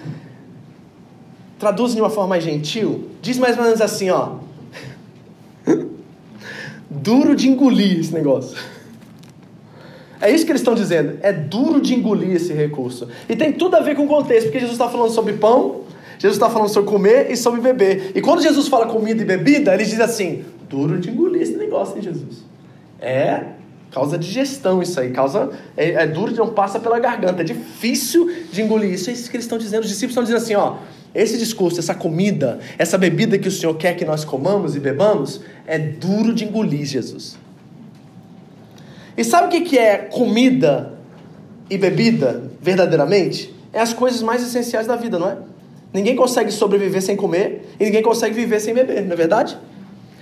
traduzem 1.58 1.96
de 1.96 2.02
uma 2.02 2.10
forma 2.10 2.30
mais 2.30 2.44
gentil. 2.44 3.08
Diz 3.22 3.38
mais 3.38 3.56
ou 3.56 3.64
menos 3.64 3.80
assim, 3.80 4.10
ó. 4.10 4.36
Duro 6.90 7.36
de 7.36 7.48
engolir 7.48 8.00
esse 8.00 8.12
negócio. 8.12 8.58
É 10.20 10.30
isso 10.30 10.44
que 10.44 10.50
eles 10.50 10.60
estão 10.60 10.74
dizendo. 10.74 11.18
É 11.22 11.32
duro 11.32 11.80
de 11.80 11.94
engolir 11.94 12.30
esse 12.30 12.52
recurso. 12.52 13.08
E 13.28 13.36
tem 13.36 13.52
tudo 13.52 13.76
a 13.76 13.80
ver 13.80 13.94
com 13.94 14.04
o 14.04 14.08
contexto, 14.08 14.46
porque 14.46 14.58
Jesus 14.58 14.74
está 14.74 14.88
falando 14.88 15.12
sobre 15.12 15.34
pão, 15.34 15.82
Jesus 16.18 16.36
está 16.36 16.50
falando 16.50 16.68
sobre 16.68 16.90
comer 16.90 17.30
e 17.30 17.36
sobre 17.36 17.60
beber. 17.60 18.12
E 18.14 18.20
quando 18.20 18.42
Jesus 18.42 18.68
fala 18.68 18.86
comida 18.86 19.22
e 19.22 19.24
bebida, 19.24 19.72
ele 19.72 19.84
diz 19.84 20.00
assim: 20.00 20.44
duro 20.68 20.98
de 20.98 21.10
engolir 21.10 21.42
esse 21.42 21.56
negócio, 21.56 21.96
hein, 21.96 22.02
Jesus? 22.02 22.44
É 23.00 23.44
causa 23.90 24.18
digestão 24.18 24.82
isso 24.82 25.00
aí, 25.00 25.10
causa 25.10 25.50
é, 25.76 25.92
é 25.92 26.06
duro, 26.06 26.34
não 26.34 26.48
passa 26.48 26.78
pela 26.78 26.98
garganta, 26.98 27.40
é 27.40 27.44
difícil 27.44 28.30
de 28.52 28.60
engolir 28.60 28.92
isso. 28.92 29.08
É 29.08 29.12
isso 29.12 29.30
que 29.30 29.36
eles 29.36 29.44
estão 29.44 29.58
dizendo. 29.58 29.82
Os 29.82 29.88
discípulos 29.88 30.12
estão 30.12 30.24
dizendo 30.24 30.42
assim: 30.42 30.54
ó, 30.54 30.78
esse 31.14 31.38
discurso, 31.38 31.78
essa 31.78 31.94
comida, 31.94 32.58
essa 32.76 32.98
bebida 32.98 33.38
que 33.38 33.48
o 33.48 33.50
Senhor 33.50 33.74
quer 33.74 33.94
que 33.94 34.04
nós 34.04 34.24
comamos 34.24 34.76
e 34.76 34.80
bebamos, 34.80 35.40
é 35.66 35.78
duro 35.78 36.34
de 36.34 36.44
engolir, 36.44 36.84
Jesus. 36.84 37.38
E 39.16 39.24
sabe 39.24 39.46
o 39.56 39.62
que 39.64 39.78
é 39.78 39.96
comida 39.96 40.94
e 41.68 41.76
bebida, 41.76 42.50
verdadeiramente? 42.62 43.54
É 43.72 43.80
as 43.80 43.92
coisas 43.92 44.22
mais 44.22 44.42
essenciais 44.42 44.86
da 44.86 44.96
vida, 44.96 45.18
não 45.18 45.28
é? 45.28 45.38
Ninguém 45.92 46.14
consegue 46.14 46.52
sobreviver 46.52 47.02
sem 47.02 47.16
comer 47.16 47.66
e 47.80 47.84
ninguém 47.84 48.02
consegue 48.02 48.34
viver 48.34 48.60
sem 48.60 48.74
beber, 48.74 49.04
não 49.04 49.12
é 49.12 49.16
verdade? 49.16 49.58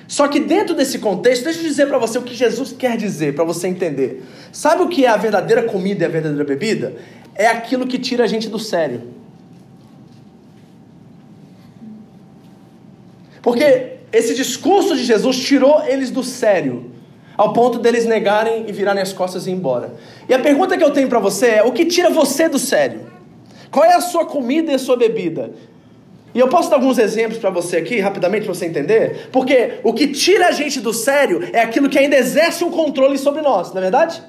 Só 0.07 0.29
que 0.29 0.39
dentro 0.39 0.75
desse 0.75 1.01
contexto, 1.01 1.45
deixa 1.45 1.59
eu 1.59 1.65
dizer 1.65 1.87
para 1.89 1.99
você 1.99 2.19
o 2.19 2.23
que 2.23 2.35
Jesus 2.35 2.73
quer 2.73 2.97
dizer, 2.97 3.35
para 3.35 3.45
você 3.45 3.67
entender. 3.67 4.23
Sabe 4.53 4.83
o 4.83 4.89
que 4.89 5.05
é 5.05 5.09
a 5.09 5.17
verdadeira 5.17 5.65
comida 5.65 6.05
e 6.05 6.07
a 6.07 6.09
verdadeira 6.09 6.45
bebida? 6.45 6.95
É 7.35 7.49
aquilo 7.49 7.87
que 7.87 7.99
tira 7.99 8.25
a 8.25 8.27
gente 8.27 8.49
do 8.49 8.59
sério. 8.59 9.03
Porque 13.43 13.97
esse 14.13 14.35
discurso 14.35 14.97
de 14.97 15.05
Jesus 15.05 15.37
tirou 15.39 15.83
eles 15.85 16.11
do 16.11 16.23
sério 16.23 16.93
ao 17.37 17.53
ponto 17.53 17.79
deles 17.79 18.07
negarem 18.07 18.65
e 18.67 18.73
virarem 18.73 19.03
as 19.03 19.13
costas 19.13 19.47
e 19.47 19.51
ir 19.51 19.53
embora. 19.53 19.95
E 20.29 20.35
a 20.35 20.39
pergunta 20.39 20.77
que 20.77 20.83
eu 20.83 20.91
tenho 20.91 21.09
para 21.09 21.19
você 21.19 21.47
é: 21.47 21.63
o 21.63 21.73
que 21.73 21.85
tira 21.85 22.11
você 22.11 22.49
do 22.49 22.59
sério? 22.59 23.16
Qual 23.77 23.85
é 23.85 23.93
a 23.93 24.01
sua 24.01 24.25
comida 24.25 24.73
e 24.73 24.75
a 24.75 24.79
sua 24.79 24.97
bebida? 24.97 25.51
E 26.35 26.39
eu 26.39 26.49
posso 26.49 26.71
dar 26.71 26.77
alguns 26.77 26.97
exemplos 26.97 27.39
para 27.39 27.51
você 27.51 27.77
aqui, 27.77 28.01
rapidamente, 28.01 28.47
para 28.47 28.55
você 28.55 28.65
entender? 28.65 29.29
Porque 29.31 29.81
o 29.85 29.93
que 29.93 30.09
tira 30.09 30.47
a 30.47 30.51
gente 30.51 30.81
do 30.81 30.95
sério 30.95 31.47
é 31.53 31.61
aquilo 31.61 31.91
que 31.91 31.99
ainda 31.99 32.17
exerce 32.17 32.65
um 32.65 32.71
controle 32.71 33.19
sobre 33.19 33.43
nós, 33.43 33.75
não 33.75 33.79
é 33.79 33.83
verdade? 33.83 34.23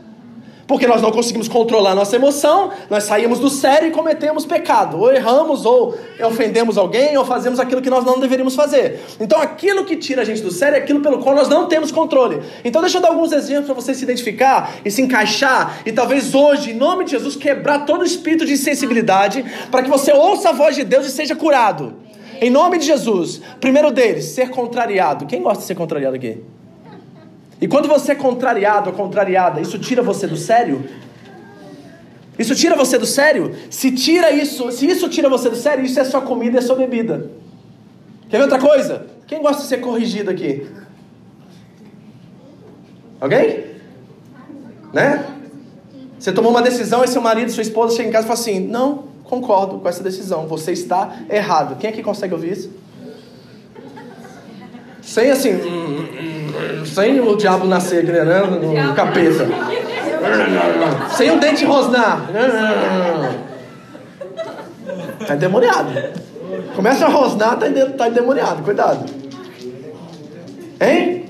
Porque 0.67 0.85
nós 0.85 1.01
não 1.01 1.11
conseguimos 1.11 1.47
controlar 1.47 1.95
nossa 1.95 2.17
emoção, 2.17 2.71
nós 2.89 3.05
saímos 3.05 3.39
do 3.39 3.49
sério 3.49 3.87
e 3.87 3.91
cometemos 3.91 4.45
pecado. 4.45 4.99
Ou 4.99 5.11
erramos, 5.13 5.65
ou 5.65 5.97
ofendemos 6.25 6.77
alguém, 6.77 7.17
ou 7.17 7.23
fazemos 7.23 7.57
aquilo 7.57 7.81
que 7.81 7.89
nós 7.89 8.03
não 8.03 8.19
deveríamos 8.19 8.53
fazer. 8.53 8.99
Então 9.17 9.41
aquilo 9.41 9.85
que 9.85 9.95
tira 9.95 10.23
a 10.23 10.25
gente 10.25 10.41
do 10.41 10.51
sério 10.51 10.75
é 10.75 10.79
aquilo 10.79 10.99
pelo 10.99 11.19
qual 11.19 11.33
nós 11.33 11.47
não 11.47 11.67
temos 11.67 11.89
controle. 11.89 12.41
Então 12.65 12.81
deixa 12.81 12.97
eu 12.97 13.01
dar 13.01 13.09
alguns 13.09 13.31
exemplos 13.31 13.65
para 13.65 13.75
você 13.75 13.93
se 13.93 14.03
identificar 14.03 14.75
e 14.83 14.91
se 14.91 15.01
encaixar. 15.01 15.81
E 15.85 15.91
talvez 15.93 16.35
hoje, 16.35 16.71
em 16.71 16.75
nome 16.75 17.05
de 17.05 17.11
Jesus, 17.11 17.37
quebrar 17.37 17.85
todo 17.85 18.01
o 18.01 18.05
espírito 18.05 18.45
de 18.45 18.53
insensibilidade 18.53 19.45
para 19.71 19.81
que 19.81 19.89
você 19.89 20.11
ouça 20.11 20.49
a 20.49 20.51
voz 20.51 20.75
de 20.75 20.83
Deus 20.83 21.05
e 21.07 21.11
seja 21.11 21.35
curado. 21.35 21.95
Em 22.41 22.49
nome 22.49 22.77
de 22.77 22.85
Jesus. 22.85 23.41
Primeiro 23.61 23.89
deles, 23.89 24.25
ser 24.25 24.49
contrariado. 24.49 25.25
Quem 25.25 25.41
gosta 25.41 25.61
de 25.61 25.65
ser 25.65 25.75
contrariado 25.75 26.15
aqui? 26.15 26.43
E 27.59 27.67
quando 27.67 27.87
você 27.87 28.11
é 28.11 28.15
contrariado 28.15 28.89
ou 28.89 28.95
contrariada, 28.95 29.59
isso 29.59 29.79
tira 29.79 30.01
você 30.03 30.27
do 30.27 30.37
sério? 30.37 30.83
Isso 32.37 32.53
tira 32.53 32.75
você 32.75 32.97
do 32.97 33.05
sério? 33.05 33.55
Se 33.69 33.91
tira 33.91 34.31
isso, 34.31 34.71
se 34.71 34.85
isso 34.85 35.09
tira 35.09 35.27
você 35.27 35.49
do 35.49 35.55
sério, 35.55 35.83
isso 35.83 35.99
é 35.99 36.03
sua 36.03 36.21
comida 36.21 36.57
e 36.57 36.59
é 36.59 36.61
sua 36.61 36.75
bebida. 36.75 37.31
Quer 38.29 38.37
ver 38.37 38.43
outra 38.43 38.59
coisa? 38.59 39.07
Quem 39.25 39.41
gosta 39.41 39.63
de 39.63 39.69
ser 39.69 39.77
corrigido 39.77 40.29
aqui? 40.29 40.67
Alguém? 43.19 43.65
Né? 44.93 45.25
Você 46.19 46.31
tomou 46.31 46.51
uma 46.51 46.61
decisão 46.61 47.03
e 47.03 47.07
seu 47.07 47.21
marido, 47.21 47.51
sua 47.51 47.63
esposa 47.63 47.95
chega 47.95 48.09
em 48.09 48.11
casa 48.11 48.25
e 48.25 48.27
fala 48.27 48.39
assim: 48.39 48.59
Não, 48.59 49.05
concordo 49.23 49.79
com 49.79 49.89
essa 49.89 50.03
decisão, 50.03 50.47
você 50.47 50.71
está 50.71 51.21
errado. 51.29 51.77
Quem 51.77 51.89
aqui 51.89 52.03
consegue 52.03 52.33
ouvir 52.33 52.53
isso? 52.53 52.71
Sem 55.01 55.31
assim, 55.31 55.51
sem 56.85 57.19
o 57.19 57.35
diabo 57.35 57.65
nascer 57.65 58.03
né, 58.03 58.41
no 58.41 58.93
capeta. 58.95 59.47
Sem 61.15 61.31
o 61.31 61.39
dente 61.39 61.65
rosnar. 61.65 62.27
Tá 65.25 65.35
endemoniado. 65.35 65.91
Começa 66.75 67.05
a 67.05 67.09
rosnar, 67.09 67.57
tá, 67.57 67.67
tá 67.97 68.07
endemoniado. 68.07 68.63
Cuidado. 68.63 69.05
Hein? 70.79 71.25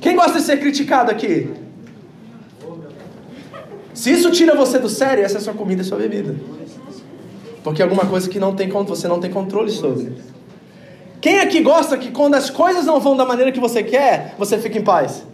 Quem 0.00 0.16
gosta 0.16 0.38
de 0.38 0.42
ser 0.42 0.58
criticado 0.58 1.10
aqui? 1.10 1.50
Se 3.92 4.12
isso 4.12 4.30
tira 4.30 4.54
você 4.54 4.78
do 4.78 4.88
sério, 4.88 5.24
essa 5.24 5.38
é 5.38 5.40
sua 5.40 5.54
comida 5.54 5.82
e 5.82 5.84
sua 5.84 5.98
bebida. 5.98 6.36
Porque 7.64 7.82
é 7.82 7.84
alguma 7.84 8.06
coisa 8.06 8.28
que 8.28 8.38
não 8.38 8.54
tem, 8.54 8.68
você 8.68 9.08
não 9.08 9.20
tem 9.20 9.30
controle 9.30 9.70
sobre. 9.70 10.12
Quem 11.28 11.40
aqui 11.40 11.60
gosta 11.60 11.98
que 11.98 12.10
quando 12.10 12.36
as 12.36 12.48
coisas 12.48 12.86
não 12.86 12.98
vão 12.98 13.14
da 13.14 13.22
maneira 13.22 13.52
que 13.52 13.60
você 13.60 13.82
quer, 13.82 14.34
você 14.38 14.56
fica 14.56 14.78
em 14.78 14.82
paz? 14.82 15.26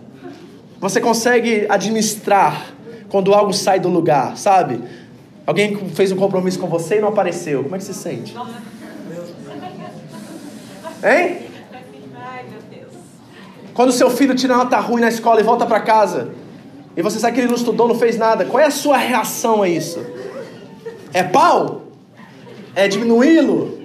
Você 0.80 1.00
consegue 1.00 1.66
administrar 1.68 2.74
quando 3.08 3.32
algo 3.32 3.52
sai 3.52 3.78
do 3.78 3.88
lugar, 3.88 4.36
sabe? 4.36 4.82
Alguém 5.46 5.76
fez 5.90 6.10
um 6.10 6.16
compromisso 6.16 6.58
com 6.58 6.66
você 6.66 6.96
e 6.96 7.00
não 7.00 7.10
apareceu. 7.10 7.62
Como 7.62 7.76
é 7.76 7.78
que 7.78 7.84
você 7.84 7.94
sente? 7.94 8.34
Hein? 11.04 11.42
Quando 13.72 13.92
seu 13.92 14.10
filho 14.10 14.34
tira 14.34 14.56
nota 14.56 14.76
ruim 14.80 15.00
na 15.00 15.08
escola 15.08 15.38
e 15.38 15.44
volta 15.44 15.64
para 15.64 15.78
casa, 15.78 16.30
e 16.96 17.02
você 17.02 17.20
sabe 17.20 17.34
que 17.34 17.40
ele 17.40 17.46
não 17.46 17.56
estudou, 17.56 17.86
não 17.86 17.94
fez 17.94 18.18
nada, 18.18 18.44
qual 18.44 18.60
é 18.60 18.66
a 18.66 18.70
sua 18.72 18.96
reação 18.96 19.62
a 19.62 19.68
isso? 19.68 20.04
É 21.12 21.22
pau? 21.22 21.82
É 22.74 22.88
diminuí-lo? 22.88 23.83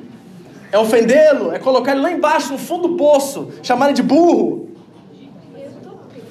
É 0.71 0.77
ofendê-lo, 0.77 1.51
é 1.51 1.59
colocar 1.59 1.93
ele 1.93 2.01
lá 2.01 2.11
embaixo, 2.11 2.51
no 2.51 2.57
fundo 2.57 2.89
do 2.89 2.95
poço, 2.95 3.51
chamar 3.63 3.87
ele 3.87 3.95
de 3.95 4.03
burro. 4.03 4.69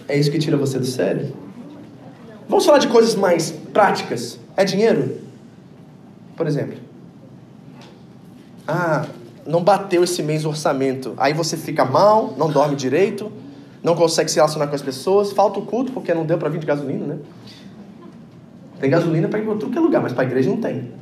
É 0.06 0.16
isso 0.16 0.30
que 0.30 0.38
tira 0.38 0.56
você 0.56 0.78
do 0.78 0.86
sério? 0.86 1.32
Vamos 2.48 2.64
falar 2.64 2.78
de 2.78 2.88
coisas 2.88 3.14
mais 3.14 3.50
práticas. 3.50 4.38
É 4.56 4.64
dinheiro? 4.64 5.18
Por 6.36 6.46
exemplo. 6.46 6.78
Ah, 8.66 9.06
não 9.46 9.62
bateu 9.62 10.04
esse 10.04 10.22
mês 10.22 10.44
o 10.44 10.48
orçamento. 10.48 11.14
Aí 11.16 11.32
você 11.32 11.56
fica 11.56 11.84
mal, 11.84 12.34
não 12.36 12.50
dorme 12.50 12.76
direito, 12.76 13.30
não 13.82 13.94
consegue 13.94 14.30
se 14.30 14.36
relacionar 14.36 14.66
com 14.66 14.74
as 14.74 14.82
pessoas, 14.82 15.32
falta 15.32 15.58
o 15.58 15.66
culto 15.66 15.92
porque 15.92 16.12
não 16.14 16.24
deu 16.24 16.38
para 16.38 16.48
vir 16.48 16.58
de 16.58 16.66
gasolina, 16.66 17.06
né? 17.06 17.18
Tem 18.80 18.88
gasolina 18.88 19.26
para 19.28 19.38
ir 19.40 19.42
para 19.42 19.52
outro 19.52 19.82
lugar, 19.82 20.02
mas 20.02 20.12
para 20.12 20.22
a 20.22 20.26
igreja 20.26 20.48
não 20.48 20.58
tem. 20.58 20.92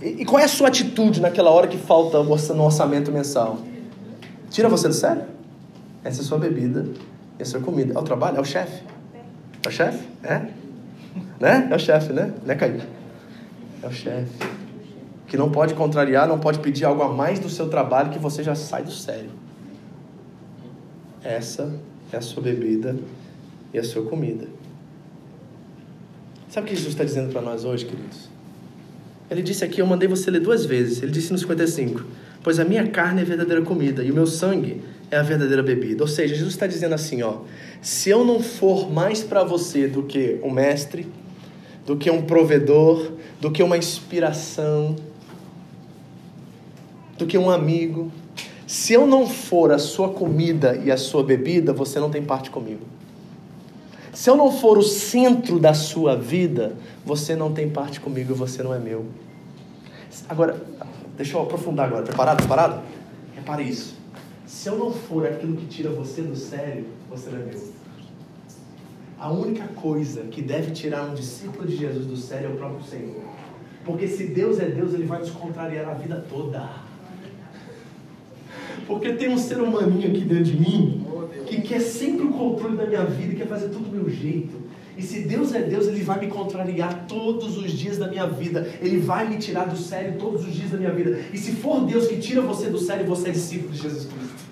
E, 0.00 0.24
qual 0.24 0.40
é 0.40 0.44
a 0.44 0.48
sua 0.48 0.68
atitude 0.68 1.20
naquela 1.20 1.50
hora 1.50 1.66
que 1.66 1.76
falta 1.76 2.22
no 2.22 2.64
orçamento 2.64 3.10
mensal? 3.10 3.58
Tira 4.50 4.68
você 4.68 4.88
do 4.88 4.94
sério? 4.94 5.24
Essa 6.04 6.20
é 6.20 6.22
a 6.22 6.24
sua 6.24 6.38
bebida 6.38 6.86
e 7.38 7.42
a 7.42 7.44
sua 7.44 7.60
comida. 7.60 7.94
É 7.94 7.98
o 7.98 8.02
trabalho? 8.02 8.36
É 8.36 8.40
o 8.40 8.44
chefe? 8.44 8.82
É 9.64 9.68
o 9.68 9.70
chefe? 9.70 10.06
É? 10.22 10.46
Né? 11.40 11.68
É 11.70 11.74
o 11.74 11.78
chefe, 11.78 12.12
né? 12.12 12.32
Né, 12.44 12.54
Caio? 12.54 12.80
É 13.82 13.86
o 13.86 13.92
chefe. 13.92 14.32
Que 15.26 15.36
não 15.36 15.50
pode 15.50 15.74
contrariar, 15.74 16.26
não 16.28 16.38
pode 16.38 16.60
pedir 16.60 16.84
algo 16.84 17.02
a 17.02 17.08
mais 17.08 17.38
do 17.38 17.50
seu 17.50 17.68
trabalho 17.68 18.10
que 18.10 18.18
você 18.18 18.42
já 18.42 18.54
sai 18.54 18.84
do 18.84 18.92
sério. 18.92 19.30
Essa 21.22 21.72
é 22.12 22.16
a 22.16 22.20
sua 22.20 22.42
bebida 22.42 22.96
e 23.74 23.78
a 23.78 23.84
sua 23.84 24.04
comida. 24.04 24.46
Sabe 26.48 26.66
o 26.66 26.68
que 26.70 26.76
Jesus 26.76 26.94
está 26.94 27.04
dizendo 27.04 27.30
para 27.30 27.42
nós 27.42 27.64
hoje, 27.64 27.84
queridos? 27.84 28.37
Ele 29.30 29.42
disse 29.42 29.64
aqui, 29.64 29.80
eu 29.80 29.86
mandei 29.86 30.08
você 30.08 30.30
ler 30.30 30.40
duas 30.40 30.64
vezes. 30.64 31.02
Ele 31.02 31.12
disse 31.12 31.30
no 31.32 31.38
55: 31.38 32.02
Pois 32.42 32.58
a 32.58 32.64
minha 32.64 32.86
carne 32.86 33.20
é 33.20 33.22
a 33.22 33.26
verdadeira 33.26 33.62
comida 33.62 34.02
e 34.02 34.10
o 34.10 34.14
meu 34.14 34.26
sangue 34.26 34.82
é 35.10 35.16
a 35.16 35.22
verdadeira 35.22 35.62
bebida. 35.62 36.02
Ou 36.02 36.08
seja, 36.08 36.34
Jesus 36.34 36.54
está 36.54 36.66
dizendo 36.66 36.94
assim: 36.94 37.22
ó, 37.22 37.38
se 37.82 38.10
eu 38.10 38.24
não 38.24 38.40
for 38.42 38.90
mais 38.90 39.22
para 39.22 39.42
você 39.44 39.86
do 39.86 40.02
que 40.02 40.38
um 40.42 40.50
mestre, 40.50 41.06
do 41.84 41.96
que 41.96 42.10
um 42.10 42.22
provedor, 42.22 43.12
do 43.40 43.50
que 43.50 43.62
uma 43.62 43.76
inspiração, 43.76 44.96
do 47.16 47.26
que 47.26 47.36
um 47.36 47.50
amigo, 47.50 48.12
se 48.66 48.92
eu 48.92 49.06
não 49.06 49.26
for 49.26 49.72
a 49.72 49.78
sua 49.78 50.10
comida 50.10 50.80
e 50.84 50.90
a 50.90 50.96
sua 50.96 51.24
bebida, 51.24 51.72
você 51.72 51.98
não 51.98 52.10
tem 52.10 52.22
parte 52.22 52.50
comigo. 52.50 52.97
Se 54.18 54.28
eu 54.28 54.36
não 54.36 54.50
for 54.50 54.76
o 54.76 54.82
centro 54.82 55.60
da 55.60 55.72
sua 55.72 56.16
vida, 56.16 56.72
você 57.06 57.36
não 57.36 57.54
tem 57.54 57.70
parte 57.70 58.00
comigo, 58.00 58.34
você 58.34 58.64
não 58.64 58.74
é 58.74 58.78
meu. 58.80 59.06
Agora, 60.28 60.60
deixa 61.16 61.36
eu 61.36 61.42
aprofundar 61.42 61.86
agora. 61.86 62.02
Preparado? 62.02 62.38
Preparado? 62.38 62.82
Repare 63.36 63.62
isso. 63.62 63.94
Se 64.44 64.68
eu 64.68 64.76
não 64.76 64.92
for 64.92 65.24
aquilo 65.24 65.56
que 65.56 65.66
tira 65.66 65.90
você 65.90 66.22
do 66.22 66.34
sério, 66.34 66.86
você 67.08 67.30
não 67.30 67.38
é 67.38 67.44
meu. 67.44 67.62
A 69.20 69.30
única 69.30 69.68
coisa 69.68 70.22
que 70.22 70.42
deve 70.42 70.72
tirar 70.72 71.04
um 71.04 71.14
discípulo 71.14 71.64
de 71.64 71.76
Jesus 71.76 72.04
do 72.04 72.16
sério 72.16 72.50
é 72.50 72.52
o 72.54 72.56
próprio 72.56 72.82
Senhor. 72.82 73.22
Porque 73.84 74.08
se 74.08 74.26
Deus 74.26 74.58
é 74.58 74.64
Deus, 74.64 74.94
Ele 74.94 75.06
vai 75.06 75.20
nos 75.20 75.30
contrariar 75.30 75.88
a 75.88 75.94
vida 75.94 76.26
toda. 76.28 76.87
Porque 78.86 79.12
tem 79.12 79.28
um 79.28 79.38
ser 79.38 79.60
humaninho 79.60 80.08
aqui 80.08 80.20
dentro 80.20 80.44
de 80.44 80.58
mim 80.58 81.04
que 81.46 81.62
quer 81.62 81.80
sempre 81.80 82.26
o 82.26 82.30
controle 82.30 82.76
da 82.76 82.86
minha 82.86 83.04
vida, 83.04 83.34
quer 83.34 83.46
fazer 83.46 83.68
tudo 83.68 83.88
do 83.88 83.96
meu 83.96 84.10
jeito. 84.10 84.68
E 84.96 85.02
se 85.02 85.20
Deus 85.20 85.54
é 85.54 85.62
Deus, 85.62 85.86
Ele 85.86 86.02
vai 86.02 86.18
me 86.18 86.26
contrariar 86.26 87.06
todos 87.06 87.56
os 87.56 87.70
dias 87.70 87.98
da 87.98 88.08
minha 88.08 88.26
vida. 88.26 88.68
Ele 88.80 88.98
vai 88.98 89.28
me 89.28 89.38
tirar 89.38 89.66
do 89.66 89.76
sério 89.76 90.18
todos 90.18 90.44
os 90.44 90.52
dias 90.52 90.70
da 90.70 90.76
minha 90.76 90.92
vida. 90.92 91.20
E 91.32 91.38
se 91.38 91.52
for 91.52 91.84
Deus 91.84 92.08
que 92.08 92.18
tira 92.18 92.40
você 92.42 92.68
do 92.68 92.78
sério, 92.78 93.06
você 93.06 93.28
é 93.28 93.32
discípulo 93.32 93.72
de 93.72 93.80
Jesus 93.80 94.04
Cristo. 94.06 94.48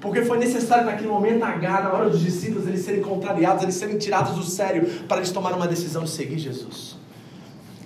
Porque 0.00 0.22
foi 0.22 0.38
necessário 0.38 0.86
naquele 0.86 1.08
momento 1.08 1.42
H, 1.42 1.82
na 1.82 1.92
hora 1.92 2.08
dos 2.08 2.20
discípulos, 2.20 2.66
eles 2.66 2.80
serem 2.80 3.02
contrariados, 3.02 3.62
eles 3.62 3.74
serem 3.74 3.98
tirados 3.98 4.36
do 4.36 4.44
sério, 4.44 4.86
para 5.08 5.18
eles 5.18 5.30
tomarem 5.30 5.56
uma 5.56 5.68
decisão 5.68 6.04
de 6.04 6.10
seguir 6.10 6.38
Jesus. 6.38 6.96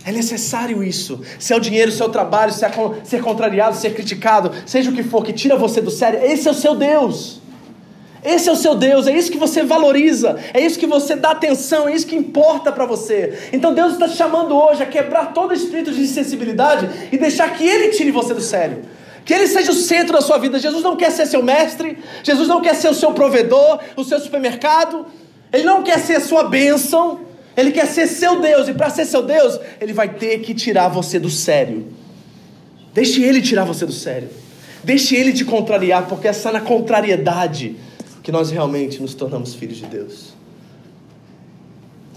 É 0.07 0.13
necessário 0.13 0.85
isso. 0.85 1.21
Se 1.37 1.53
é 1.53 1.57
o 1.57 1.59
dinheiro, 1.59 1.91
se 1.91 2.01
é 2.01 2.05
o 2.05 2.09
trabalho, 2.09 2.53
se 2.53 2.65
é 2.65 2.71
ser 3.03 3.21
contrariado, 3.21 3.75
ser 3.75 3.93
criticado, 3.93 4.53
seja 4.65 4.89
o 4.89 4.95
que 4.95 5.03
for 5.03 5.25
que 5.25 5.33
tira 5.33 5.57
você 5.57 5.81
do 5.81 5.91
sério, 5.91 6.21
esse 6.23 6.47
é 6.47 6.51
o 6.53 6.55
seu 6.55 6.77
Deus. 6.77 7.41
Esse 8.25 8.49
é 8.49 8.53
o 8.53 8.57
seu 8.57 8.77
Deus, 8.77 9.09
é 9.09 9.17
isso 9.17 9.33
que 9.33 9.39
você 9.39 9.65
valoriza, 9.65 10.37
é 10.55 10.61
isso 10.61 10.79
que 10.79 10.87
você 10.87 11.17
dá 11.17 11.33
atenção, 11.33 11.89
é 11.89 11.95
isso 11.95 12.07
que 12.07 12.15
importa 12.15 12.71
para 12.71 12.85
você. 12.85 13.51
Então 13.53 13.75
Deus 13.75 13.95
está 13.95 14.09
te 14.09 14.17
chamando 14.17 14.57
hoje 14.57 14.81
a 14.81 14.87
quebrar 14.87 15.33
todo 15.33 15.53
espírito 15.53 15.91
de 15.91 16.03
insensibilidade 16.03 16.89
e 17.11 17.19
deixar 17.19 17.53
que 17.53 17.65
Ele 17.65 17.89
tire 17.89 18.13
você 18.13 18.33
do 18.33 18.41
sério. 18.41 18.83
Que 19.25 19.35
Ele 19.35 19.49
seja 19.49 19.73
o 19.73 19.75
centro 19.75 20.13
da 20.13 20.21
sua 20.21 20.39
vida. 20.39 20.57
Jesus 20.59 20.85
não 20.85 20.97
quer 20.97 21.11
ser 21.11 21.27
seu 21.27 21.43
mestre, 21.43 21.99
Jesus 22.23 22.47
não 22.47 22.61
quer 22.61 22.77
ser 22.77 22.89
o 22.89 22.95
seu 22.95 23.13
provedor, 23.13 23.81
o 23.97 24.05
seu 24.05 24.21
supermercado, 24.21 25.05
Ele 25.53 25.65
não 25.65 25.83
quer 25.83 25.99
ser 25.99 26.17
a 26.17 26.21
sua 26.21 26.45
bênção, 26.45 27.26
Ele 27.57 27.73
quer 27.73 27.87
ser 27.87 28.07
seu 28.07 28.41
Deus, 28.41 28.69
e 28.69 28.75
para 28.75 28.91
ser 28.91 29.07
seu 29.07 29.23
Deus, 29.23 29.59
Ele 29.81 29.93
vai 29.93 30.09
ter 30.13 30.39
que 30.41 30.53
tirar 30.53 30.89
você 30.89 31.19
do 31.19 31.31
sério. 31.31 31.87
Deixe 32.93 33.23
Ele 33.23 33.41
tirar 33.41 33.65
você 33.65 33.87
do 33.87 33.93
sério. 33.93 34.29
Deixe 34.85 35.17
Ele 35.17 35.33
te 35.33 35.45
contrariar, 35.45 36.07
porque 36.07 36.29
essa 36.29 36.53
na 36.53 36.61
contrariedade 36.61 37.77
que 38.23 38.31
nós 38.31 38.51
realmente 38.51 39.01
nos 39.01 39.15
tornamos 39.15 39.55
filhos 39.55 39.79
de 39.79 39.87
Deus. 39.87 40.35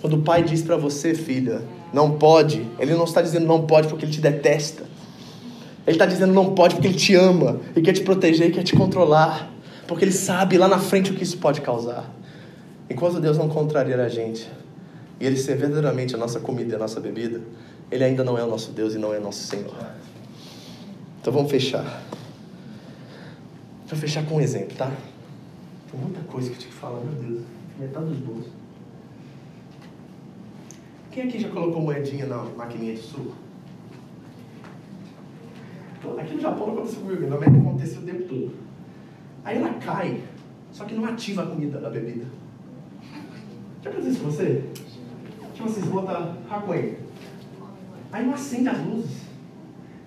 Quando 0.02 0.18
o 0.18 0.22
pai 0.22 0.44
diz 0.44 0.62
para 0.62 0.76
você, 0.76 1.14
filha, 1.14 1.62
não 1.94 2.12
pode, 2.12 2.66
ele 2.80 2.94
não 2.94 3.04
está 3.04 3.22
dizendo 3.22 3.46
não 3.46 3.66
pode 3.66 3.88
porque 3.88 4.06
ele 4.06 4.12
te 4.12 4.22
detesta. 4.22 4.84
Ele 5.86 5.96
está 5.96 6.06
dizendo 6.06 6.34
não 6.34 6.54
pode 6.54 6.76
porque 6.76 6.88
ele 6.88 6.98
te 6.98 7.16
ama 7.16 7.60
e 7.76 7.82
quer 7.82 7.94
te 7.94 8.02
proteger 8.02 8.50
e 8.50 8.52
quer 8.52 8.64
te 8.64 8.76
controlar. 8.76 9.52
Porque 9.88 10.06
ele 10.06 10.12
sabe 10.12 10.58
lá 10.58 10.68
na 10.68 10.80
frente 10.80 11.12
o 11.12 11.16
que 11.16 11.24
isso 11.24 11.38
pode 11.38 11.62
causar. 11.62 12.10
Enquanto 12.90 13.20
Deus 13.20 13.38
não 13.38 13.50
contrariar 13.50 14.00
a 14.00 14.10
gente 14.10 14.48
e 15.20 15.26
ele 15.26 15.38
ser 15.38 15.58
verdadeiramente 15.58 16.16
a 16.16 16.18
nossa 16.18 16.40
comida 16.40 16.74
e 16.74 16.76
a 16.76 16.80
nossa 16.80 17.00
bebida, 17.00 17.42
ele 17.92 18.04
ainda 18.04 18.24
não 18.24 18.38
é 18.38 18.44
o 18.44 18.48
nosso 18.48 18.72
Deus 18.72 18.94
e 18.96 18.98
não 18.98 19.14
é 19.14 19.18
o 19.18 19.22
nosso 19.22 19.44
Senhor. 19.44 19.76
Então 21.20 21.34
vamos 21.34 21.52
fechar. 21.52 22.04
Vou 23.88 24.00
fechar 24.00 24.26
com 24.26 24.36
um 24.36 24.42
exemplo, 24.42 24.78
tá? 24.78 24.92
Tem 25.92 26.00
muita 26.00 26.22
coisa 26.22 26.50
que 26.50 26.56
eu 26.56 26.60
tinha 26.60 26.72
que 26.72 26.78
falar, 26.78 27.00
meu 27.02 27.14
Deus. 27.14 27.42
Metade 27.80 28.06
dos 28.06 28.20
bolsos. 28.20 28.52
Quem 31.12 31.28
aqui 31.28 31.40
já 31.40 31.50
colocou 31.50 31.82
moedinha 31.82 32.26
na 32.28 32.44
maquininha 32.44 32.94
de 32.94 33.02
suco? 33.02 33.36
Aqui 36.18 36.36
no 36.36 36.42
Japão 36.42 36.68
não 36.68 36.74
aconteceu 36.76 37.02
comigo, 37.02 37.28
na 37.28 37.36
América 37.36 37.58
acontece 37.58 37.98
o 37.98 38.02
tempo 38.02 38.24
todo. 38.24 38.52
Aí 39.44 39.58
ela 39.58 39.74
cai, 39.74 40.24
só 40.72 40.86
que 40.86 40.94
não 40.94 41.06
ativa 41.06 41.44
a 41.44 41.48
comida, 41.48 41.86
a 41.86 41.90
bebida. 41.90 42.26
Já 43.84 43.90
aconteceu 43.90 44.12
isso 44.12 44.22
com 44.22 44.32
você? 44.32 44.64
Tipo 45.60 45.70
assim, 45.70 45.82
você 45.82 45.90
bota 45.90 46.38
Hakuen. 46.50 46.96
Aí 48.14 48.26
não 48.26 48.34
acende 48.34 48.70
as 48.70 48.78
luzes. 48.78 49.18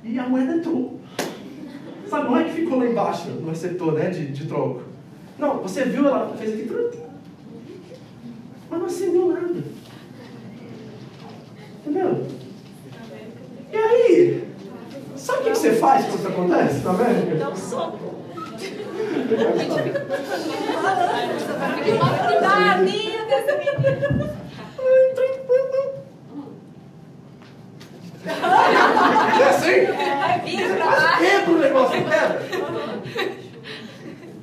E 0.02 0.18
a 0.18 0.26
moeda 0.26 0.56
entrou. 0.56 0.98
Sabe, 2.08 2.24
não 2.24 2.38
é 2.38 2.44
que 2.44 2.54
ficou 2.54 2.78
lá 2.78 2.86
embaixo 2.86 3.28
no 3.28 3.50
receptor 3.50 3.92
né, 3.92 4.08
de, 4.08 4.28
de 4.28 4.46
troco. 4.46 4.80
Não, 5.38 5.58
você 5.58 5.84
viu, 5.84 6.08
ela 6.08 6.34
fez 6.38 6.54
aqui, 6.54 6.70
mas 8.70 8.80
não 8.80 8.86
acendeu 8.86 9.28
nada. 9.28 9.62
Entendeu? 11.80 12.26
E 13.70 13.76
aí, 13.76 14.48
sabe 15.16 15.40
o 15.40 15.42
que, 15.44 15.50
você 15.50 15.72
faz 15.74 16.06
quando 16.06 16.18
isso 16.18 16.28
acontece 16.28 16.80
na 16.82 16.90
América? 16.90 17.34
Dá 17.36 17.50
um 17.50 17.56
soco. 17.56 18.14
A 18.54 18.56
gente 18.56 19.82
fica 19.82 20.00
Tadinha 22.40 23.24
dessa 23.26 23.58
menina. 23.58 24.41
É 29.40 29.48
assim? 29.48 29.70
É. 29.70 30.38
Quebra 31.18 31.52
o 31.52 31.58
negócio, 31.58 32.04
quebra. 32.04 32.42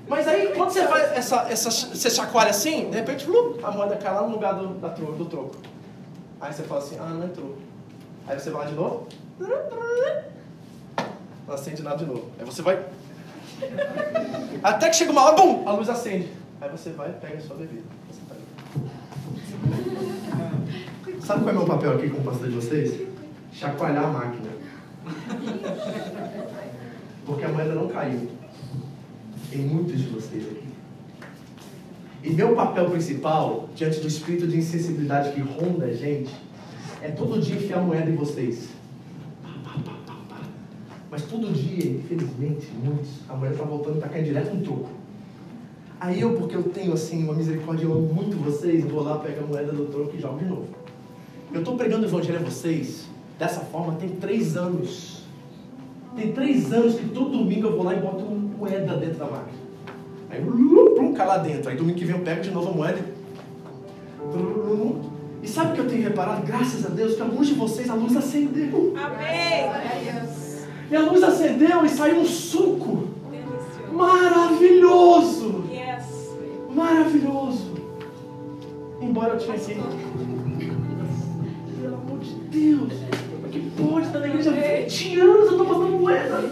Mas 0.08 0.28
aí, 0.28 0.54
quando 0.56 0.72
você 0.72 0.88
faz 0.88 1.12
essa, 1.16 1.48
essa, 1.50 1.70
você 1.70 2.10
chacoalha 2.10 2.50
assim, 2.50 2.90
de 2.90 2.98
repente, 2.98 3.28
a 3.64 3.72
moeda 3.72 3.96
cai 3.96 4.14
lá 4.14 4.24
no 4.24 4.32
lugar 4.32 4.56
do, 4.56 4.70
da 4.80 4.90
tro, 4.90 5.14
do 5.14 5.26
troco. 5.26 5.56
Aí 6.42 6.52
você 6.52 6.64
fala 6.64 6.82
assim, 6.82 6.98
ah, 7.00 7.06
não 7.06 7.26
entrou. 7.26 7.58
Aí 8.28 8.40
você 8.40 8.50
vai 8.50 8.64
lá 8.64 8.70
de 8.70 8.76
novo. 8.76 9.08
Não 11.48 11.54
acende 11.54 11.84
nada 11.84 11.98
de 11.98 12.06
novo. 12.06 12.26
Aí 12.40 12.46
você 12.46 12.62
vai. 12.62 12.84
Até 14.64 14.90
que 14.90 14.96
chega 14.96 15.12
uma 15.12 15.24
hora, 15.26 15.36
bum, 15.36 15.68
a 15.68 15.74
luz 15.74 15.90
acende. 15.90 16.30
Aí 16.60 16.70
você 16.70 16.90
vai 16.92 17.10
e 17.10 17.14
pega 17.14 17.38
a 17.38 17.42
sua 17.42 17.56
bebida. 17.56 17.84
Você 18.10 18.22
tá 18.28 18.36
Sabe 21.26 21.44
qual 21.44 21.50
é 21.50 21.58
o 21.58 21.60
meu 21.60 21.68
papel 21.68 21.94
aqui 21.94 22.10
como 22.10 22.24
pastor 22.24 22.48
de 22.48 22.56
vocês? 22.56 23.09
Chacoalhar 23.52 24.06
a 24.06 24.08
máquina. 24.08 24.50
Porque 27.26 27.46
a 27.46 27.50
moeda 27.50 27.76
não 27.76 27.88
caiu 27.88 28.28
em 29.52 29.58
muitos 29.58 30.00
de 30.00 30.08
vocês 30.08 30.46
aqui. 30.46 30.70
E 32.24 32.32
meu 32.32 32.54
papel 32.54 32.90
principal, 32.90 33.70
diante 33.76 34.00
do 34.00 34.08
espírito 34.08 34.48
de 34.48 34.58
insensibilidade 34.58 35.32
que 35.32 35.42
ronda 35.42 35.86
a 35.86 35.94
gente, 35.94 36.34
é 37.02 37.10
todo 37.10 37.42
dia 37.42 37.56
enfiar 37.56 37.82
moeda 37.82 38.10
em 38.10 38.16
vocês. 38.16 38.70
Mas 41.10 41.24
todo 41.24 41.52
dia, 41.52 41.92
infelizmente, 41.92 42.68
muitos, 42.84 43.10
a 43.28 43.36
moeda 43.36 43.56
está 43.56 43.66
voltando 43.66 43.96
está 43.96 44.10
caindo 44.10 44.26
direto 44.26 44.54
no 44.54 44.64
troco. 44.64 44.90
Aí 46.00 46.22
eu, 46.22 46.36
porque 46.36 46.56
eu 46.56 46.64
tenho 46.64 46.94
assim 46.94 47.24
uma 47.24 47.34
misericórdia, 47.34 47.86
eu 47.86 47.94
amo 47.94 48.14
muito 48.14 48.38
vocês, 48.38 48.86
vou 48.86 49.02
lá, 49.02 49.18
pego 49.18 49.44
a 49.44 49.48
moeda 49.48 49.72
do 49.72 49.86
troco 49.86 50.16
e 50.16 50.20
jogo 50.20 50.38
de 50.38 50.46
novo. 50.46 50.68
Eu 51.52 51.60
estou 51.60 51.76
pregando 51.76 52.04
o 52.04 52.10
evangelho 52.10 52.40
a 52.40 52.44
vocês 52.44 53.09
dessa 53.40 53.62
forma 53.62 53.94
tem 53.94 54.10
três 54.10 54.56
anos. 54.56 55.24
Tem 56.16 56.32
três 56.34 56.72
anos 56.72 56.96
que 56.96 57.08
todo 57.10 57.32
domingo 57.32 57.68
eu 57.68 57.76
vou 57.76 57.84
lá 57.84 57.96
e 57.96 58.00
boto 58.00 58.26
uma 58.26 58.58
moeda 58.58 58.98
dentro 58.98 59.18
da 59.18 59.26
máquina. 59.26 59.60
Aí, 60.30 60.42
plum, 60.44 61.14
cai 61.14 61.26
lá 61.26 61.38
dentro. 61.38 61.70
Aí 61.70 61.78
domingo 61.78 61.98
que 61.98 62.06
vem 62.06 62.16
eu 62.16 62.22
pego 62.22 62.42
de 62.42 62.52
novo 62.52 62.70
a 62.70 62.74
moeda 62.74 63.20
e 65.42 65.48
sabe 65.48 65.72
o 65.72 65.76
que 65.76 65.82
eu 65.82 65.88
tenho 65.88 66.04
reparado? 66.04 66.46
Graças 66.46 66.86
a 66.86 66.90
Deus 66.90 67.16
que 67.16 67.22
alguns 67.22 67.48
de 67.48 67.54
vocês 67.54 67.90
a 67.90 67.94
luz 67.94 68.16
acendeu. 68.16 68.94
Amém. 68.98 69.70
E 70.92 70.96
a 70.96 71.00
luz 71.02 71.24
acendeu 71.24 71.86
e 71.86 71.90
saiu 71.90 72.20
um 72.20 72.26
suco. 72.26 73.08
Maravilhoso. 73.92 75.64
Yes. 75.72 76.36
Maravilhoso. 76.74 77.74
Embora 79.02 79.34
eu 79.34 79.38
que. 79.38 79.84
Pelo 81.82 81.96
amor 81.96 82.20
de 82.20 82.34
Deus. 82.34 82.94
Pode 83.88 84.08
estar 84.08 84.20
na 84.20 84.28
igreja 84.28 84.52
há 84.52 84.54
20 84.54 85.20
anos 85.20 85.46
eu 85.46 85.52
estou 85.52 85.66
botando 85.66 86.00
moeda. 86.00 86.44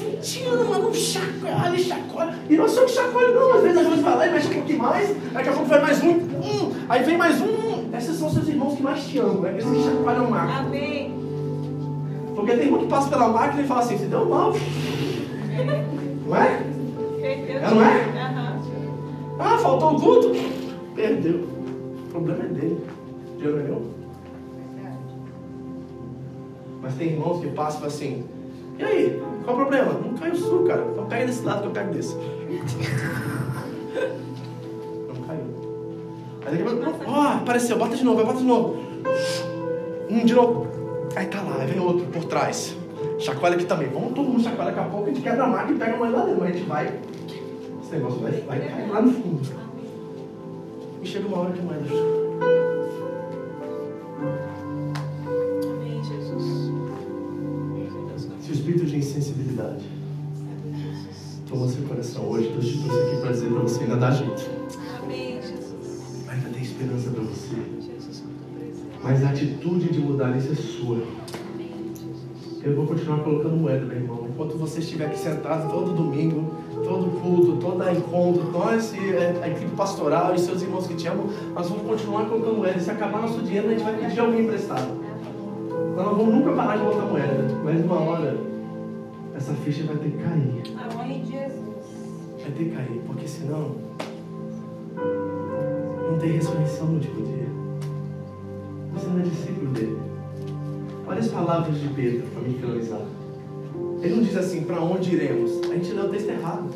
20 0.00 0.44
anos, 0.44 0.68
mas 0.68 0.82
não 0.82 0.94
chacoalha, 0.94 1.78
chacoalha. 1.78 2.34
E 2.48 2.56
não 2.56 2.64
é 2.64 2.68
só 2.68 2.84
que 2.84 2.90
chacoalha, 2.90 3.34
não. 3.34 3.54
Às 3.54 3.62
vezes 3.62 3.78
a 3.78 3.82
gente 3.84 4.02
vai 4.02 4.16
lá 4.16 4.26
e 4.26 4.32
mexe 4.32 4.48
um 4.48 4.54
pouquinho 4.54 4.78
mais. 4.78 5.16
Daqui 5.32 5.48
a 5.48 5.52
pouco 5.52 5.68
vai 5.68 5.80
mais 5.80 6.02
um. 6.02 6.10
Hum, 6.10 6.72
aí 6.88 7.02
vem 7.02 7.16
mais 7.16 7.40
um. 7.40 7.96
Esses 7.96 8.16
são 8.16 8.30
seus 8.30 8.48
irmãos 8.48 8.76
que 8.76 8.82
mais 8.82 9.04
te 9.04 9.18
amam. 9.18 9.46
É 9.46 9.56
esses 9.56 9.70
que 9.70 9.82
chacoalham 9.82 10.26
o 10.26 10.30
máquina. 10.30 10.60
Amém. 10.60 11.14
Porque 12.34 12.52
tem 12.52 12.64
irmão 12.66 12.80
que 12.80 12.86
passa 12.86 13.08
pela 13.08 13.28
máquina 13.28 13.62
e 13.62 13.66
fala 13.66 13.80
assim: 13.80 13.98
se 13.98 14.06
deu 14.06 14.24
mal. 14.26 14.52
Não 16.26 16.36
é? 16.36 16.62
Perdeu. 17.20 17.70
Não 17.70 17.82
é? 17.82 18.20
Ah, 19.38 19.58
faltou 19.58 19.96
o 19.96 20.00
culto. 20.00 20.32
Perdeu. 20.94 21.36
O 21.40 22.10
problema 22.10 22.44
é 22.44 22.48
dele. 22.48 22.86
Deus 23.38 23.54
não 23.54 23.60
é 23.60 23.64
meu. 23.64 23.99
Mas 26.82 26.94
tem 26.94 27.08
irmãos 27.08 27.40
que 27.40 27.48
passam 27.48 27.86
assim: 27.86 28.24
e 28.80 28.82
aí, 28.82 29.22
qual 29.44 29.56
o 29.56 29.60
problema? 29.60 29.92
Não 29.92 30.14
caiu 30.14 30.32
o 30.32 30.36
sul, 30.36 30.64
cara. 30.64 30.86
Então 30.90 31.04
pega 31.04 31.26
desse 31.26 31.44
lado 31.44 31.60
que 31.60 31.66
eu 31.66 31.70
pego 31.70 31.92
desse. 31.92 32.14
Não 35.06 35.22
caiu. 35.26 35.44
Aí 36.46 36.56
daqui 36.56 36.82
a 36.82 36.90
pouco, 36.90 37.04
ó, 37.10 37.34
apareceu, 37.34 37.76
bota 37.76 37.94
de 37.94 38.02
novo, 38.02 38.24
bota 38.24 38.38
de 38.38 38.44
novo. 38.44 38.78
Um 40.08 40.24
de 40.24 40.34
novo. 40.34 40.66
Aí 41.14 41.26
tá 41.26 41.42
lá, 41.42 41.56
aí 41.60 41.66
vem 41.66 41.78
outro 41.78 42.06
por 42.06 42.24
trás. 42.24 42.74
Chacoalha 43.18 43.56
aqui 43.56 43.66
também. 43.66 43.88
Vamos 43.88 44.14
todo 44.14 44.30
mundo 44.30 44.42
chacoalha 44.42 44.70
daqui 44.70 44.88
a 44.88 44.90
pouco, 44.90 45.10
a 45.10 45.12
gente 45.12 45.20
quebra 45.20 45.44
a 45.44 45.48
máquina 45.48 45.76
e 45.76 45.78
pega 45.78 45.96
mais 45.98 46.12
lá 46.12 46.24
dentro. 46.24 46.40
Mas 46.40 46.48
a 46.48 46.52
gente 46.52 46.66
vai. 46.66 46.86
Esse 47.82 47.92
negócio 47.92 48.20
vai, 48.20 48.32
vai 48.32 48.60
cair 48.60 48.90
lá 48.90 49.02
no 49.02 49.12
fundo. 49.12 49.40
E 51.02 51.06
chega 51.06 51.28
uma 51.28 51.40
hora 51.40 51.52
que 51.52 51.60
a 51.60 51.62
moeda. 51.62 51.84
Amém, 51.84 52.29
insensibilidade 59.60 60.00
tomou 61.50 61.68
seu 61.68 61.82
coração 61.82 62.30
hoje, 62.30 62.48
Deus 62.48 62.66
te 62.66 62.78
trouxe 62.78 63.00
aqui 63.00 63.20
para 63.20 63.32
dizer 63.32 63.48
para 63.50 63.60
você: 63.60 63.82
ainda 63.82 63.96
dá 63.96 64.10
jeito. 64.12 64.50
Amém, 65.02 65.40
Jesus. 65.42 66.28
Ainda 66.28 66.48
tem 66.48 66.62
esperança 66.62 67.10
para 67.10 67.22
você. 67.22 67.56
Mas 69.02 69.24
a 69.24 69.30
atitude 69.30 69.88
de 69.88 69.98
mudar 69.98 70.36
isso 70.36 70.52
é 70.52 70.54
sua. 70.54 71.02
Amém, 71.52 71.90
Jesus. 71.94 72.62
Eu 72.62 72.76
vou 72.76 72.86
continuar 72.86 73.20
colocando 73.20 73.56
moeda, 73.56 73.84
meu 73.84 73.96
irmão. 73.96 74.26
Enquanto 74.28 74.56
você 74.56 74.78
estiver 74.78 75.06
aqui 75.06 75.18
sentado 75.18 75.70
todo 75.72 75.92
domingo, 75.92 76.54
todo 76.84 77.20
culto, 77.20 77.56
todo 77.56 77.82
encontro, 77.90 78.50
nós 78.52 78.94
e 78.94 79.42
a 79.42 79.48
equipe 79.48 79.74
pastoral 79.74 80.34
e 80.34 80.38
seus 80.38 80.62
irmãos 80.62 80.86
que 80.86 80.94
te 80.94 81.08
amam, 81.08 81.28
nós 81.54 81.68
vamos 81.68 81.84
continuar 81.84 82.26
colocando 82.26 82.58
moeda. 82.58 82.78
Se 82.78 82.90
acabar 82.90 83.22
nosso 83.22 83.42
dinheiro, 83.42 83.68
a 83.68 83.70
gente 83.72 83.82
vai 83.82 83.96
pedir 83.96 84.20
alguém 84.20 84.42
emprestado. 84.42 85.00
Nós 85.96 86.06
não 86.06 86.14
vamos 86.14 86.34
nunca 86.34 86.52
parar 86.52 86.76
de 86.76 86.84
botar 86.84 87.06
moeda. 87.06 87.60
Mas 87.64 87.84
uma 87.84 88.00
hora, 88.00 88.49
essa 89.40 89.54
ficha 89.54 89.84
vai 89.84 89.96
ter 89.96 90.10
que 90.10 90.18
cair. 90.18 90.62
Amém, 90.76 91.24
Jesus. 91.24 91.86
Vai 92.42 92.50
ter 92.50 92.64
que 92.64 92.70
cair, 92.70 93.00
porque 93.06 93.26
senão 93.26 93.74
não 96.10 96.18
tem 96.18 96.32
ressurreição 96.32 96.88
no 96.88 96.94
último 96.96 97.26
dia. 97.26 97.48
Você 98.92 99.06
não 99.06 99.18
é 99.18 99.22
discípulo 99.22 99.72
dele. 99.72 99.98
Olha 101.06 101.20
as 101.20 101.28
palavras 101.28 101.80
de 101.80 101.88
Pedro 101.88 102.26
para 102.34 102.42
me 102.42 102.54
finalizar. 102.54 103.06
Ele 104.02 104.14
não 104.14 104.22
diz 104.22 104.36
assim, 104.36 104.64
para 104.64 104.82
onde 104.82 105.14
iremos? 105.14 105.58
A 105.70 105.74
gente 105.74 105.92
leu 105.92 106.04
o 106.04 106.08
texto 106.10 106.28
errado. 106.28 106.68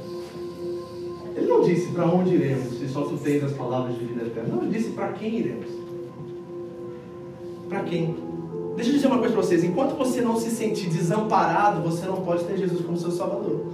Ele 1.37 1.47
não 1.47 1.61
disse 1.63 1.93
para 1.93 2.07
onde 2.07 2.35
iremos, 2.35 2.79
se 2.79 2.89
só 2.89 3.03
tu 3.03 3.19
tens 3.19 3.45
as 3.45 3.53
palavras 3.53 3.99
de 3.99 4.05
vida 4.07 4.23
eterna. 4.23 4.55
Não, 4.55 4.63
ele 4.63 4.77
disse 4.77 4.91
para 4.91 5.13
quem 5.13 5.39
iremos. 5.39 5.69
Para 7.69 7.83
quem? 7.83 8.17
Deixa 8.77 8.91
eu 8.91 8.95
dizer 8.95 9.07
uma 9.07 9.19
coisa 9.19 9.33
para 9.33 9.43
vocês. 9.43 9.63
Enquanto 9.63 9.97
você 9.97 10.21
não 10.21 10.37
se 10.37 10.51
sentir 10.51 10.89
desamparado, 10.89 11.81
você 11.81 12.07
não 12.07 12.23
pode 12.23 12.45
ter 12.45 12.57
Jesus 12.57 12.85
como 12.85 12.97
seu 12.97 13.11
Salvador. 13.11 13.65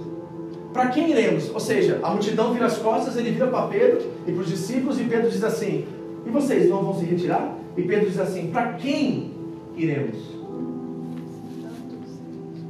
Para 0.71 0.87
quem 0.87 1.09
iremos? 1.09 1.49
Ou 1.53 1.59
seja, 1.59 1.99
a 2.03 2.11
multidão 2.11 2.53
vira 2.53 2.67
as 2.67 2.77
costas, 2.77 3.17
ele 3.17 3.31
vira 3.31 3.47
para 3.47 3.67
Pedro 3.67 4.01
e 4.27 4.31
para 4.31 4.41
os 4.41 4.47
discípulos, 4.47 4.99
e 4.99 5.03
Pedro 5.03 5.29
diz 5.29 5.43
assim: 5.43 5.85
E 6.25 6.29
vocês 6.29 6.69
não 6.69 6.83
vão 6.83 6.97
se 6.97 7.05
retirar? 7.05 7.57
E 7.75 7.81
Pedro 7.81 8.09
diz 8.09 8.19
assim: 8.19 8.51
Para 8.51 8.73
quem 8.73 9.31
iremos? 9.75 10.17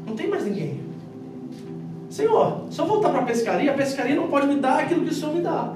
Não 0.07 0.15
tem 0.15 0.27
mais 0.29 0.45
ninguém. 0.45 0.79
Senhor, 2.09 2.65
se 2.69 2.79
eu 2.79 2.85
voltar 2.85 3.09
para 3.09 3.21
a 3.21 3.25
pescaria, 3.25 3.71
a 3.71 3.75
pescaria 3.75 4.15
não 4.15 4.27
pode 4.27 4.47
me 4.47 4.55
dar 4.55 4.79
aquilo 4.79 5.05
que 5.05 5.11
o 5.11 5.13
Senhor 5.13 5.33
me 5.33 5.41
dá. 5.41 5.73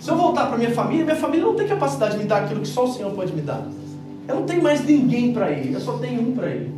Se 0.00 0.10
eu 0.10 0.16
voltar 0.16 0.46
para 0.46 0.58
minha 0.58 0.70
família, 0.70 1.04
minha 1.04 1.16
família 1.16 1.46
não 1.46 1.54
tem 1.54 1.66
capacidade 1.66 2.12
de 2.12 2.18
me 2.18 2.24
dar 2.24 2.44
aquilo 2.44 2.60
que 2.60 2.68
só 2.68 2.84
o 2.84 2.92
Senhor 2.92 3.12
pode 3.12 3.32
me 3.32 3.42
dar. 3.42 3.66
Eu 4.30 4.36
não 4.36 4.42
tenho 4.44 4.62
mais 4.62 4.84
ninguém 4.84 5.32
para 5.32 5.50
ir, 5.50 5.72
eu 5.72 5.80
só 5.80 5.94
tenho 5.94 6.22
um 6.22 6.32
para 6.32 6.54
ir. 6.54 6.72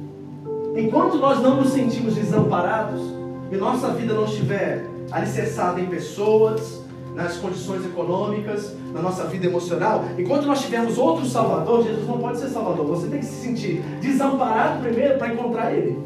Enquanto 0.74 1.18
nós 1.18 1.42
não 1.42 1.60
nos 1.60 1.70
sentimos 1.70 2.14
desamparados 2.14 3.02
e 3.50 3.56
nossa 3.56 3.88
vida 3.88 4.14
não 4.14 4.24
estiver 4.24 4.86
alicerçada 5.10 5.78
em 5.78 5.84
pessoas, 5.84 6.82
nas 7.14 7.36
condições 7.36 7.84
econômicas, 7.84 8.74
na 8.94 9.02
nossa 9.02 9.24
vida 9.24 9.46
emocional, 9.46 10.02
enquanto 10.18 10.46
nós 10.46 10.62
tivermos 10.62 10.96
outro 10.96 11.26
Salvador, 11.26 11.84
Jesus 11.84 12.08
não 12.08 12.18
pode 12.18 12.38
ser 12.38 12.48
Salvador. 12.48 12.86
Você 12.86 13.08
tem 13.08 13.20
que 13.20 13.26
se 13.26 13.42
sentir 13.42 13.82
desamparado 14.00 14.80
primeiro 14.80 15.18
para 15.18 15.34
encontrar 15.34 15.74
Ele. 15.74 15.98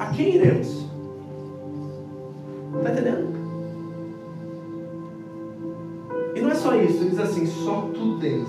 A 0.00 0.06
quem 0.06 0.34
iremos? 0.34 0.86
Está 2.78 2.90
entendendo? 2.90 3.32
E 6.34 6.40
não 6.40 6.50
é 6.50 6.54
só 6.56 6.74
isso, 6.74 6.96
ele 6.96 7.10
diz 7.10 7.20
assim: 7.20 7.46
só 7.46 7.88
tu 7.94 8.18
tens 8.18 8.48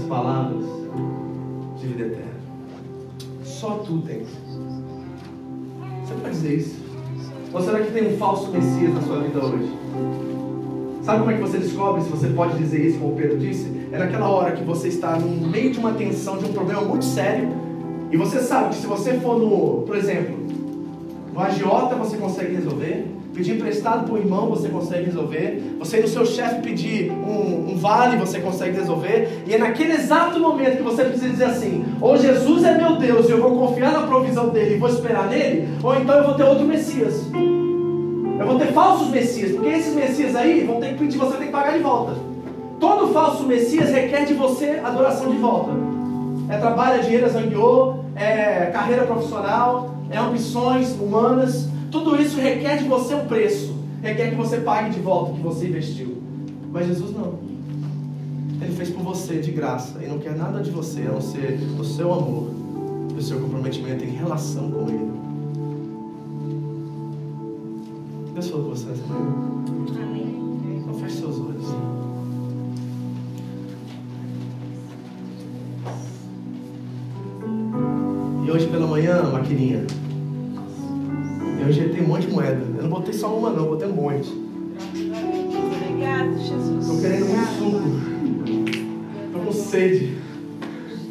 as 0.00 0.06
palavras 0.06 0.64
de 1.78 1.86
vida 1.86 2.04
eterna. 2.04 2.40
Só 3.44 3.82
tu 3.86 3.98
tens. 3.98 4.28
Você 6.04 6.14
pode 6.14 6.34
dizer 6.34 6.54
isso? 6.54 6.80
Ou 7.52 7.60
será 7.60 7.80
que 7.80 7.92
tem 7.92 8.14
um 8.14 8.16
falso 8.16 8.50
Messias 8.50 8.94
na 8.94 9.02
sua 9.02 9.20
vida 9.20 9.44
hoje? 9.44 9.70
Sabe 11.02 11.20
como 11.20 11.30
é 11.30 11.34
que 11.34 11.40
você 11.40 11.58
descobre 11.58 12.02
se 12.02 12.08
você 12.08 12.28
pode 12.28 12.56
dizer 12.58 12.86
isso, 12.86 12.98
como 12.98 13.12
o 13.12 13.16
Pedro 13.16 13.38
disse? 13.38 13.88
É 13.92 13.98
naquela 13.98 14.28
hora 14.28 14.52
que 14.52 14.62
você 14.62 14.88
está 14.88 15.18
no 15.18 15.48
meio 15.48 15.72
de 15.72 15.78
uma 15.78 15.92
tensão, 15.92 16.38
de 16.38 16.44
um 16.44 16.52
problema 16.52 16.82
muito 16.82 17.04
sério, 17.04 17.48
e 18.10 18.16
você 18.16 18.40
sabe 18.40 18.70
que 18.70 18.76
se 18.76 18.86
você 18.86 19.14
for 19.14 19.38
no, 19.38 19.82
por 19.82 19.96
exemplo, 19.96 20.36
no 21.32 21.40
agiota 21.40 21.96
você 21.96 22.16
consegue 22.16 22.54
resolver, 22.54 23.06
pedir 23.34 23.56
emprestado 23.56 24.04
para 24.04 24.14
o 24.14 24.18
irmão 24.18 24.48
você 24.48 24.68
consegue 24.68 25.04
resolver, 25.04 25.76
você 25.78 25.98
ir 25.98 26.02
no 26.02 26.08
seu 26.08 26.26
chefe 26.26 26.60
pedir 26.60 27.10
um, 27.10 27.70
um 27.70 27.76
vale 27.76 28.16
você 28.16 28.40
consegue 28.40 28.76
resolver, 28.76 29.42
e 29.46 29.54
é 29.54 29.58
naquele 29.58 29.92
exato 29.92 30.38
momento 30.38 30.78
que 30.78 30.82
você 30.82 31.04
precisa 31.04 31.28
dizer 31.28 31.44
assim: 31.44 31.84
ou 32.00 32.16
Jesus 32.16 32.64
é 32.64 32.76
meu 32.76 32.96
Deus 32.96 33.28
e 33.28 33.32
eu 33.32 33.40
vou 33.40 33.56
confiar 33.56 33.92
na 33.92 34.02
provisão 34.02 34.48
dele 34.48 34.74
e 34.74 34.78
vou 34.78 34.88
esperar 34.88 35.28
nele, 35.28 35.68
ou 35.82 35.94
então 35.96 36.16
eu 36.16 36.24
vou 36.24 36.34
ter 36.34 36.44
outro 36.44 36.66
Messias. 36.66 37.26
Eu 37.32 38.46
vou 38.46 38.58
ter 38.58 38.72
falsos 38.72 39.08
Messias, 39.08 39.52
porque 39.52 39.68
esses 39.68 39.94
Messias 39.94 40.34
aí 40.34 40.64
vão 40.64 40.80
ter 40.80 40.94
que 40.94 40.98
pedir, 40.98 41.18
você 41.18 41.36
tem 41.36 41.46
que 41.46 41.52
pagar 41.52 41.76
de 41.76 41.82
volta. 41.82 42.14
Todo 42.80 43.12
falso 43.12 43.44
Messias 43.44 43.90
requer 43.90 44.24
de 44.24 44.32
você 44.32 44.80
adoração 44.82 45.30
de 45.30 45.36
volta. 45.36 45.72
É 46.48 46.56
trabalho, 46.56 47.00
é 47.00 47.02
dinheiro, 47.02 47.26
é 47.26 47.28
zangueô, 47.28 47.99
é 48.14 48.66
carreira 48.66 49.04
profissional, 49.04 49.94
é 50.10 50.18
ambições 50.18 50.92
humanas. 50.92 51.68
Tudo 51.90 52.20
isso 52.20 52.40
requer 52.40 52.78
de 52.78 52.84
você 52.84 53.14
um 53.14 53.26
preço. 53.26 53.74
Requer 54.02 54.30
que 54.30 54.36
você 54.36 54.58
pague 54.58 54.90
de 54.90 55.00
volta 55.00 55.32
o 55.32 55.34
que 55.36 55.42
você 55.42 55.68
investiu. 55.68 56.22
Mas 56.72 56.86
Jesus 56.86 57.12
não. 57.12 57.34
Ele 58.60 58.74
fez 58.74 58.90
por 58.90 59.02
você 59.02 59.40
de 59.40 59.50
graça 59.50 60.02
e 60.02 60.06
não 60.06 60.18
quer 60.18 60.36
nada 60.36 60.60
de 60.60 60.70
você 60.70 61.02
a 61.02 61.12
não 61.12 61.20
ser 61.20 61.58
o 61.78 61.84
seu 61.84 62.12
amor 62.12 62.50
e 63.14 63.18
o 63.18 63.22
seu 63.22 63.40
comprometimento 63.40 64.04
em 64.04 64.10
relação 64.10 64.70
com 64.70 64.88
Ele. 64.88 65.10
Deus 68.34 68.48
falou 68.48 68.66
com 68.66 68.70
você 68.70 68.86
nessa 68.86 69.06
manhã. 69.06 70.02
Amém. 70.02 70.82
Então 70.82 70.94
feche 70.94 71.16
seus 71.16 71.40
olhos. 71.40 71.66
Eu 81.60 81.68
injetei 81.68 82.02
um 82.02 82.08
monte 82.08 82.26
de 82.26 82.32
moeda. 82.32 82.62
Eu 82.76 82.82
não 82.84 82.90
botei 82.90 83.12
só 83.12 83.36
uma 83.36 83.50
não, 83.50 83.66
botei 83.66 83.88
um 83.88 83.92
monte. 83.92 84.30
Obrigado, 85.82 86.38
Jesus. 86.38 86.86
Tô 86.86 86.96
querendo 87.00 87.26
muito 87.26 87.48
suco. 87.58 87.80
Tô 89.32 89.38
com 89.40 89.52
sede. 89.52 90.16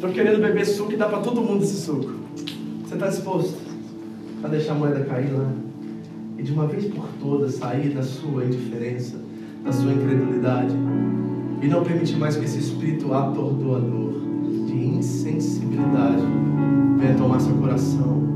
Tô 0.00 0.08
querendo 0.08 0.40
beber 0.40 0.64
suco 0.64 0.92
e 0.92 0.96
dá 0.96 1.06
pra 1.06 1.20
todo 1.20 1.40
mundo 1.40 1.62
esse 1.62 1.76
suco. 1.76 2.12
Você 2.84 2.96
tá 2.96 3.08
disposto 3.08 3.56
a 4.42 4.48
deixar 4.48 4.72
a 4.72 4.74
moeda 4.74 5.04
cair 5.04 5.32
lá? 5.32 5.50
E 6.38 6.42
de 6.42 6.52
uma 6.52 6.66
vez 6.66 6.86
por 6.86 7.06
todas 7.20 7.54
sair 7.54 7.90
da 7.90 8.02
sua 8.02 8.44
indiferença, 8.44 9.18
da 9.62 9.70
sua 9.72 9.92
incredulidade 9.92 10.74
e 11.62 11.68
não 11.68 11.84
permitir 11.84 12.16
mais 12.16 12.36
que 12.36 12.44
esse 12.46 12.58
espírito 12.58 13.12
atordoador 13.12 14.12
de 14.66 14.74
insensibilidade 14.74 16.22
venha 16.98 17.14
tomar 17.14 17.40
seu 17.40 17.54
coração 17.56 18.29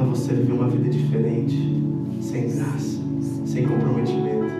levar 0.00 0.04
você 0.04 0.32
a 0.32 0.34
viver 0.34 0.52
uma 0.52 0.68
vida 0.68 0.88
diferente, 0.88 1.82
sem 2.20 2.50
graça, 2.50 2.98
sem 3.44 3.66
comprometimento. 3.66 4.50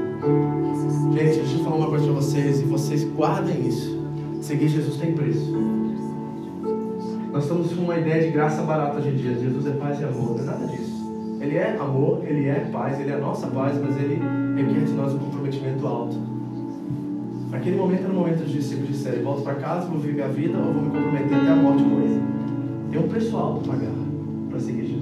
Gente, 1.13 1.39
deixa 1.39 1.57
eu 1.57 1.65
falar 1.65 1.77
uma 1.77 1.89
coisa 1.89 2.05
para 2.05 2.15
vocês 2.15 2.61
e 2.61 2.65
vocês 2.65 3.05
guardem 3.05 3.67
isso. 3.67 3.99
Seguir 4.41 4.69
Jesus 4.69 4.97
tem 4.97 5.13
preço. 5.13 5.51
Nós 7.33 7.45
estamos 7.45 7.73
com 7.73 7.83
uma 7.83 7.99
ideia 7.99 8.23
de 8.23 8.31
graça 8.33 8.63
barata 8.63 8.99
hoje 8.99 9.09
em 9.11 9.17
dia. 9.17 9.35
Jesus 9.35 9.67
é 9.67 9.71
paz 9.71 10.01
e 10.01 10.05
amor. 10.05 10.37
Não 10.37 10.41
é 10.41 10.47
nada 10.47 10.67
disso. 10.67 11.01
Ele 11.41 11.57
é 11.57 11.77
amor, 11.77 12.23
ele 12.27 12.49
é 12.49 12.69
paz, 12.73 13.01
ele 13.01 13.11
é 13.11 13.15
a 13.15 13.19
nossa 13.19 13.47
paz, 13.47 13.81
mas 13.81 13.97
ele 13.97 14.21
requer 14.57 14.85
de 14.85 14.93
nós 14.93 15.15
um 15.15 15.19
comprometimento 15.19 15.87
alto. 15.87 16.17
Aquele 17.53 17.77
momento 17.77 18.05
era 18.05 18.13
o 18.13 18.17
momento 18.17 18.43
dos 18.43 18.53
discípulos 18.53 18.89
disserem: 18.89 19.23
volto 19.23 19.43
para 19.43 19.55
casa, 19.55 19.87
vou 19.87 19.99
viver 19.99 20.23
a 20.23 20.29
vida 20.29 20.59
ou 20.59 20.73
vou 20.73 20.83
me 20.83 20.91
comprometer 20.91 21.39
até 21.39 21.49
a 21.49 21.57
morte 21.57 21.83
com 21.83 22.01
ele. 22.01 22.23
Tem 22.91 23.01
um 23.01 23.09
preço 23.09 23.37
alto 23.37 23.69
pagar 23.69 23.91
para 24.51 24.61
seguir 24.61 24.87
Jesus. 24.87 25.00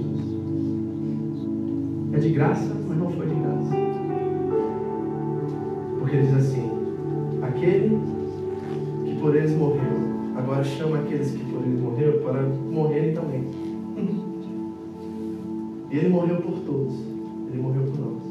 É 2.11 2.17
de 2.17 2.29
graça, 2.29 2.75
mas 2.87 2.97
não 2.97 3.09
foi 3.11 3.27
de 3.27 3.35
graça. 3.35 3.75
Porque 5.99 6.15
ele 6.15 6.25
diz 6.25 6.35
assim: 6.35 6.69
aquele 7.41 7.99
que 9.05 9.15
por 9.19 9.35
eles 9.35 9.55
morreu, 9.55 9.81
agora 10.35 10.63
chama 10.63 10.99
aqueles 10.99 11.31
que 11.31 11.43
por 11.45 11.63
eles 11.63 11.79
morreu 11.79 12.21
para 12.21 12.41
morrerem 12.41 13.13
também. 13.13 13.43
E 15.91 15.97
ele 15.97 16.09
morreu 16.09 16.37
por 16.37 16.59
todos, 16.59 16.93
ele 17.47 17.61
morreu 17.61 17.83
por 17.83 17.99
nós. 17.99 18.21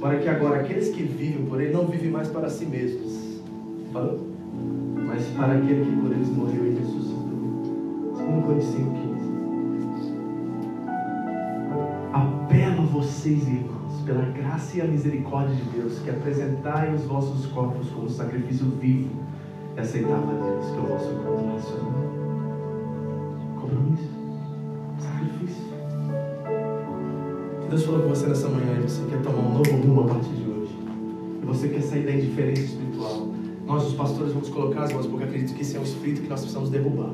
Para 0.00 0.18
que 0.18 0.28
agora 0.28 0.60
aqueles 0.60 0.88
que 0.88 1.02
vivem 1.02 1.44
por 1.44 1.60
ele 1.60 1.72
não 1.72 1.86
vivem 1.86 2.10
mais 2.10 2.28
para 2.28 2.48
si 2.48 2.64
mesmos. 2.64 3.42
Falou? 3.92 4.20
Mas 5.06 5.26
para 5.36 5.54
aquele 5.54 5.84
que 5.84 5.96
por 6.00 6.12
eles 6.12 6.28
morreu 6.28 6.66
e 6.66 6.70
ressuscitou. 6.70 7.18
2 8.16 8.44
Coríntios 8.44 8.74
5,15. 8.74 8.98
Apelo 8.98 9.07
vocês, 13.28 13.46
irmãos, 13.46 14.00
pela 14.06 14.22
graça 14.22 14.78
e 14.78 14.80
a 14.80 14.84
misericórdia 14.84 15.54
de 15.54 15.62
Deus, 15.64 15.98
que 15.98 16.08
apresentai 16.08 16.94
os 16.94 17.02
vossos 17.02 17.44
corpos 17.46 17.90
como 17.90 18.08
sacrifício 18.08 18.66
vivo 18.80 19.10
e 19.76 19.80
aceitável 19.80 20.30
a 20.30 20.44
Deus, 20.44 20.64
que 20.66 20.76
é 20.76 20.80
o 20.80 20.86
vosso 20.86 21.10
culto 21.10 21.44
racional. 21.46 21.92
Compromisso, 23.60 24.08
sacrifício. 24.98 25.64
Deus 27.68 27.84
falou 27.84 28.02
com 28.02 28.08
você 28.08 28.26
nessa 28.28 28.48
manhã 28.48 28.78
e 28.78 28.82
você 28.82 29.04
quer 29.10 29.20
tomar 29.20 29.40
um 29.40 29.58
novo 29.58 29.76
rumo 29.76 30.00
a 30.04 30.14
partir 30.14 30.30
de 30.30 30.50
hoje. 30.50 30.78
E 31.42 31.46
você 31.46 31.68
quer 31.68 31.82
sair 31.82 32.06
da 32.06 32.12
indiferença 32.12 32.62
espiritual. 32.62 33.28
Nós, 33.66 33.88
os 33.88 33.92
pastores, 33.92 34.32
vamos 34.32 34.48
colocar 34.48 34.84
as 34.84 34.92
mãos, 34.94 35.06
porque 35.06 35.24
acredito 35.24 35.54
que 35.54 35.60
esse 35.60 35.76
é 35.76 35.80
um 35.80 35.82
espírito 35.82 36.22
que 36.22 36.28
nós 36.28 36.40
precisamos 36.40 36.70
derrubar. 36.70 37.12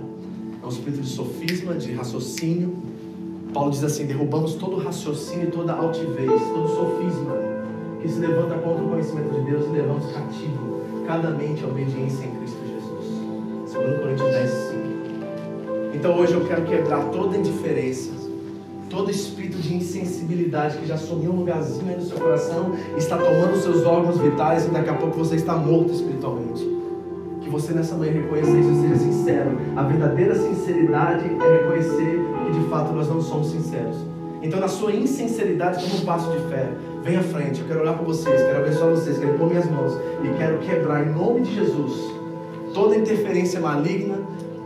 É 0.63 0.65
um 0.65 0.69
espírito 0.69 1.03
de 1.03 1.09
sofisma, 1.09 1.75
de 1.75 1.93
raciocínio. 1.93 2.84
Paulo 3.55 3.71
diz 3.71 3.85
assim: 3.85 4.05
derrubamos 4.05 4.55
todo 4.55 4.77
raciocínio, 4.77 5.51
toda 5.53 5.73
altivez, 5.73 6.29
todo 6.53 6.69
sofisma 6.69 7.37
que 8.03 8.09
se 8.09 8.19
levanta 8.19 8.57
contra 8.57 8.85
o 8.85 8.89
conhecimento 8.91 9.33
de 9.33 9.51
Deus 9.51 9.65
e 9.67 9.71
levamos 9.71 10.13
cativo 10.13 10.81
cada 11.07 11.31
mente 11.31 11.65
à 11.65 11.69
obediência 11.69 12.27
em 12.27 12.37
Cristo 12.37 12.59
Jesus. 12.67 13.73
2 13.73 14.01
Coríntios 14.01 14.29
10, 14.29 14.51
5. 14.51 15.95
Então 15.95 16.19
hoje 16.19 16.35
eu 16.35 16.45
quero 16.47 16.65
quebrar 16.65 17.05
toda 17.11 17.37
indiferença, 17.37 18.11
todo 18.91 19.11
espírito 19.11 19.59
de 19.59 19.77
insensibilidade 19.77 20.77
que 20.79 20.87
já 20.87 20.97
sumiu 20.97 21.31
um 21.31 21.37
lugarzinho 21.37 21.89
aí 21.89 21.97
no 21.97 22.03
seu 22.03 22.19
coração, 22.19 22.73
está 22.97 23.17
tomando 23.17 23.57
seus 23.63 23.87
órgãos 23.87 24.19
vitais 24.19 24.67
e 24.67 24.71
daqui 24.71 24.91
a 24.91 24.95
pouco 24.95 25.17
você 25.17 25.37
está 25.37 25.55
morto 25.55 25.93
espiritualmente. 25.93 26.69
Que 27.41 27.49
você 27.49 27.73
nessa 27.73 27.95
manhã 27.95 28.13
reconheça 28.13 28.51
isso 28.51 28.71
e 28.71 28.81
seja 28.81 28.97
sincero. 28.97 29.59
A 29.77 29.83
verdadeira 29.85 30.35
sinceridade 30.35 31.25
é 31.25 31.59
reconhecer 31.59 32.24
de 32.55 32.69
fato 32.69 32.93
nós 32.93 33.09
não 33.09 33.21
somos 33.21 33.51
sinceros. 33.51 33.97
Então, 34.43 34.61
na 34.61 34.69
sua 34.69 34.93
insinceridade, 34.93 35.83
toma 35.83 36.03
um 36.03 36.05
passo 36.05 36.31
de 36.31 36.39
fé. 36.51 36.71
Vem 37.03 37.17
à 37.17 37.23
frente, 37.23 37.61
eu 37.61 37.67
quero 37.67 37.81
orar 37.81 37.97
por 37.97 38.07
vocês, 38.07 38.41
quero 38.41 38.59
abençoar 38.59 38.91
vocês, 38.91 39.19
quero 39.19 39.39
pôr 39.39 39.49
minhas 39.49 39.71
mãos 39.71 39.93
e 40.23 40.39
quero 40.39 40.59
quebrar 40.59 41.07
em 41.07 41.13
nome 41.13 41.43
de 41.43 41.55
Jesus 41.55 42.15
toda 42.75 42.97
interferência 42.97 43.61
maligna, 43.61 44.19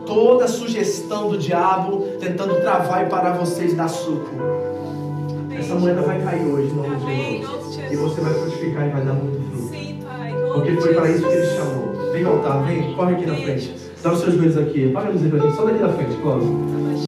toda 0.07 0.49
sugestão 0.49 1.29
do 1.29 1.39
diabo 1.39 2.07
tentando 2.19 2.55
travar 2.61 3.07
e 3.07 3.11
parar 3.11 3.33
vocês 3.35 3.75
da 3.75 3.87
suco. 3.87 4.31
Essa 5.57 5.75
moeda 5.75 6.01
vai 6.01 6.21
cair 6.23 6.47
hoje, 6.47 6.71
em 6.71 6.75
nome 6.75 6.97
de 6.97 7.39
Jesus. 7.39 7.79
E 7.91 7.97
você 7.97 8.21
vai 8.21 8.33
frutificar 8.33 8.89
e 8.89 8.91
vai 8.91 9.05
dar 9.05 9.13
muito 9.13 9.51
fruto. 9.51 9.69
Porque 10.55 10.73
foi 10.81 10.95
para 10.95 11.11
isso 11.11 11.27
que 11.27 11.33
ele 11.33 11.47
chamou. 11.47 12.13
Vem 12.13 12.25
ao 12.25 12.37
altar, 12.37 12.65
vem, 12.65 12.95
corre 12.95 13.15
aqui 13.15 13.27
na 13.27 13.35
frente. 13.35 13.75
Dá 14.03 14.13
os 14.13 14.21
seus 14.21 14.35
joelhos 14.35 14.57
aqui. 14.57 14.91
Apaga 14.91 15.09
a 15.09 15.11
luz 15.11 15.23
aí 15.23 15.31
pra 15.31 15.41
gente, 15.41 15.57
só 15.57 15.65
daqui 15.65 15.79
da 15.79 15.89
frente, 15.91 16.17
Cláudio. 16.23 17.08